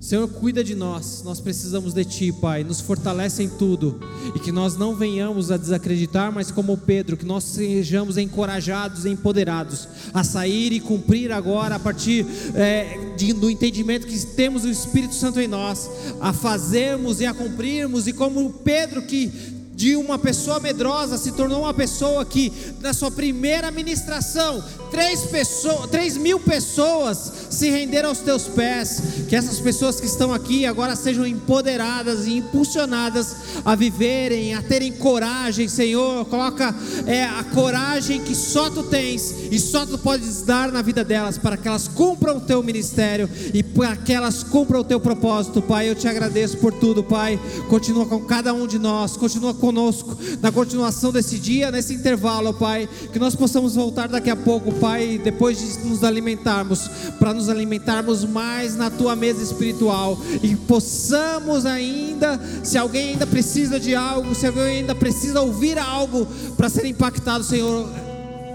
Senhor, 0.07 0.25
cuida 0.25 0.63
de 0.63 0.73
nós, 0.73 1.21
nós 1.25 1.41
precisamos 1.41 1.93
de 1.93 2.05
Ti, 2.05 2.31
Pai, 2.31 2.63
nos 2.63 2.79
fortalece 2.79 3.43
em 3.43 3.49
tudo, 3.49 3.99
e 4.33 4.39
que 4.39 4.53
nós 4.53 4.77
não 4.77 4.95
venhamos 4.95 5.51
a 5.51 5.57
desacreditar, 5.57 6.31
mas 6.31 6.49
como 6.49 6.77
Pedro, 6.77 7.17
que 7.17 7.25
nós 7.25 7.43
sejamos 7.43 8.17
encorajados 8.17 9.03
e 9.03 9.09
empoderados 9.09 9.85
a 10.13 10.23
sair 10.23 10.71
e 10.71 10.79
cumprir 10.79 11.29
agora, 11.33 11.75
a 11.75 11.79
partir 11.79 12.25
é, 12.55 13.15
de, 13.17 13.33
do 13.33 13.49
entendimento 13.49 14.07
que 14.07 14.17
temos 14.27 14.63
o 14.63 14.69
Espírito 14.69 15.13
Santo 15.13 15.41
em 15.41 15.47
nós, 15.49 15.89
a 16.21 16.31
fazermos 16.31 17.19
e 17.19 17.25
a 17.25 17.33
cumprirmos, 17.33 18.07
e 18.07 18.13
como 18.13 18.49
Pedro 18.63 19.01
que 19.01 19.57
de 19.77 19.95
uma 19.95 20.17
pessoa 20.17 20.59
medrosa 20.59 21.19
se 21.19 21.33
tornou 21.33 21.61
uma 21.61 21.73
pessoa 21.73 22.25
que, 22.25 22.51
na 22.81 22.93
sua 22.93 23.11
primeira 23.11 23.69
ministração, 23.69 24.63
três, 24.89 25.21
pessoas, 25.21 25.89
três 25.89 26.17
mil 26.17 26.39
pessoas 26.39 27.31
se 27.49 27.69
renderam 27.69 28.09
aos 28.09 28.19
teus 28.19 28.43
pés. 28.43 29.01
Que 29.27 29.35
essas 29.35 29.59
pessoas 29.59 29.99
que 29.99 30.05
estão 30.05 30.33
aqui 30.33 30.65
agora 30.65 30.95
sejam 30.95 31.25
empoderadas 31.25 32.25
e 32.27 32.37
impulsionadas 32.37 33.35
a 33.63 33.75
viverem, 33.75 34.53
a 34.53 34.61
terem 34.61 34.91
coragem, 34.91 35.67
Senhor. 35.67 36.25
Coloca 36.25 36.73
é, 37.05 37.25
a 37.25 37.43
coragem 37.43 38.21
que 38.21 38.35
só 38.35 38.69
tu 38.69 38.83
tens 38.83 39.33
e 39.51 39.59
só 39.59 39.85
tu 39.85 39.97
podes 39.97 40.41
dar 40.41 40.71
na 40.71 40.81
vida 40.81 41.03
delas, 41.03 41.37
para 41.37 41.57
que 41.57 41.67
elas 41.67 41.87
cumpram 41.87 42.37
o 42.37 42.41
teu 42.41 42.63
ministério 42.63 43.29
e 43.53 43.63
para 43.63 43.95
que 43.95 44.13
elas 44.13 44.43
cumpram 44.43 44.81
o 44.81 44.83
teu 44.83 44.99
propósito, 44.99 45.61
Pai. 45.61 45.89
Eu 45.89 45.95
te 45.95 46.07
agradeço 46.07 46.57
por 46.57 46.73
tudo, 46.73 47.03
Pai. 47.03 47.39
Continua 47.69 48.05
com 48.05 48.19
cada 48.21 48.53
um 48.53 48.67
de 48.67 48.79
nós, 48.79 49.17
continua 49.17 49.53
conosco 49.53 50.17
na 50.41 50.51
continuação 50.51 51.11
desse 51.11 51.37
dia, 51.37 51.71
nesse 51.71 51.93
intervalo, 51.93 52.53
Pai. 52.53 52.87
Que 53.11 53.19
nós 53.19 53.35
possamos 53.35 53.75
voltar 53.75 54.07
daqui 54.07 54.29
a 54.29 54.35
pouco, 54.35 54.71
Pai, 54.79 55.19
depois 55.23 55.57
de 55.57 55.87
nos 55.87 56.03
alimentarmos, 56.03 56.89
para 57.19 57.33
nos 57.33 57.49
alimentarmos 57.49 58.23
mais 58.23 58.75
na 58.75 58.89
tua 58.89 59.15
mesa 59.15 59.41
espiritual 59.41 60.17
e 60.41 60.55
possamos 60.55 61.65
ainda, 61.65 62.39
se 62.63 62.77
alguém 62.77 63.09
ainda 63.09 63.27
precisa 63.27 63.79
de 63.79 63.95
algo, 63.95 64.33
se 64.35 64.47
alguém 64.47 64.79
ainda 64.79 64.95
precisa 64.95 65.41
ouvir 65.41 65.77
algo 65.77 66.27
para 66.55 66.69
ser 66.69 66.85
impactado, 66.85 67.43
Senhor 67.43 68.06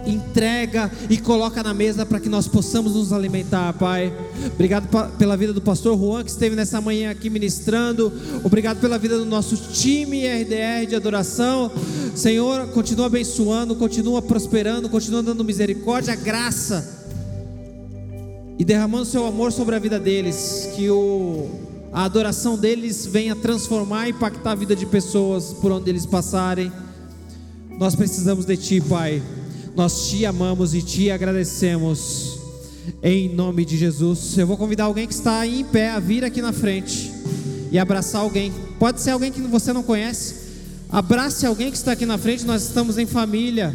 entrega 0.06 0.90
e 1.08 1.16
coloca 1.16 1.62
na 1.62 1.72
mesa 1.72 2.04
para 2.04 2.20
que 2.20 2.28
nós 2.28 2.48
possamos 2.48 2.94
nos 2.94 3.12
alimentar, 3.12 3.72
Pai. 3.74 4.12
Obrigado 4.54 4.88
pela 5.16 5.36
vida 5.36 5.52
do 5.52 5.60
pastor 5.60 5.98
Juan 5.98 6.24
que 6.24 6.30
esteve 6.30 6.56
nessa 6.56 6.80
manhã 6.80 7.10
aqui 7.10 7.30
ministrando. 7.30 8.12
Obrigado 8.42 8.80
pela 8.80 8.98
vida 8.98 9.18
do 9.18 9.24
nosso 9.24 9.56
time 9.56 10.26
RDR 10.26 10.86
de 10.88 10.96
adoração. 10.96 11.70
Senhor, 12.14 12.68
continua 12.68 13.06
abençoando, 13.06 13.74
continua 13.76 14.20
prosperando, 14.20 14.88
continua 14.88 15.22
dando 15.22 15.44
misericórdia, 15.44 16.14
graça 16.14 17.00
e 18.58 18.64
derramando 18.64 19.04
seu 19.04 19.26
amor 19.26 19.52
sobre 19.52 19.74
a 19.74 19.78
vida 19.78 19.98
deles, 19.98 20.68
que 20.76 20.90
o 20.90 21.70
a 21.92 22.04
adoração 22.04 22.56
deles 22.56 23.04
venha 23.04 23.36
transformar 23.36 24.08
e 24.08 24.12
impactar 24.12 24.52
a 24.52 24.54
vida 24.54 24.74
de 24.74 24.86
pessoas 24.86 25.52
por 25.52 25.70
onde 25.70 25.90
eles 25.90 26.06
passarem. 26.06 26.72
Nós 27.78 27.94
precisamos 27.94 28.46
de 28.46 28.56
ti, 28.56 28.80
Pai. 28.80 29.22
Nós 29.74 30.08
te 30.08 30.26
amamos 30.26 30.74
e 30.74 30.82
te 30.82 31.10
agradecemos. 31.10 32.38
Em 33.02 33.28
nome 33.28 33.64
de 33.64 33.76
Jesus. 33.76 34.36
Eu 34.36 34.46
vou 34.46 34.56
convidar 34.56 34.84
alguém 34.84 35.06
que 35.06 35.14
está 35.14 35.38
aí 35.38 35.60
em 35.60 35.64
pé 35.64 35.90
a 35.90 35.98
vir 35.98 36.24
aqui 36.24 36.42
na 36.42 36.52
frente 36.52 37.10
e 37.70 37.78
abraçar 37.78 38.20
alguém. 38.20 38.52
Pode 38.78 39.00
ser 39.00 39.10
alguém 39.12 39.32
que 39.32 39.40
você 39.40 39.72
não 39.72 39.82
conhece. 39.82 40.42
Abrace 40.90 41.46
alguém 41.46 41.70
que 41.70 41.76
está 41.76 41.92
aqui 41.92 42.04
na 42.04 42.18
frente. 42.18 42.44
Nós 42.44 42.62
estamos 42.62 42.98
em 42.98 43.06
família. 43.06 43.74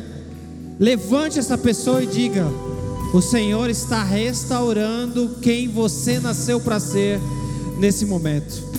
Levante 0.80 1.40
essa 1.40 1.58
pessoa 1.58 2.04
e 2.04 2.06
diga: 2.06 2.46
O 3.14 3.22
Senhor 3.22 3.70
está 3.70 4.04
restaurando 4.04 5.38
quem 5.42 5.68
você 5.68 6.20
nasceu 6.20 6.60
para 6.60 6.80
ser 6.80 7.20
nesse 7.80 8.06
momento. 8.06 8.77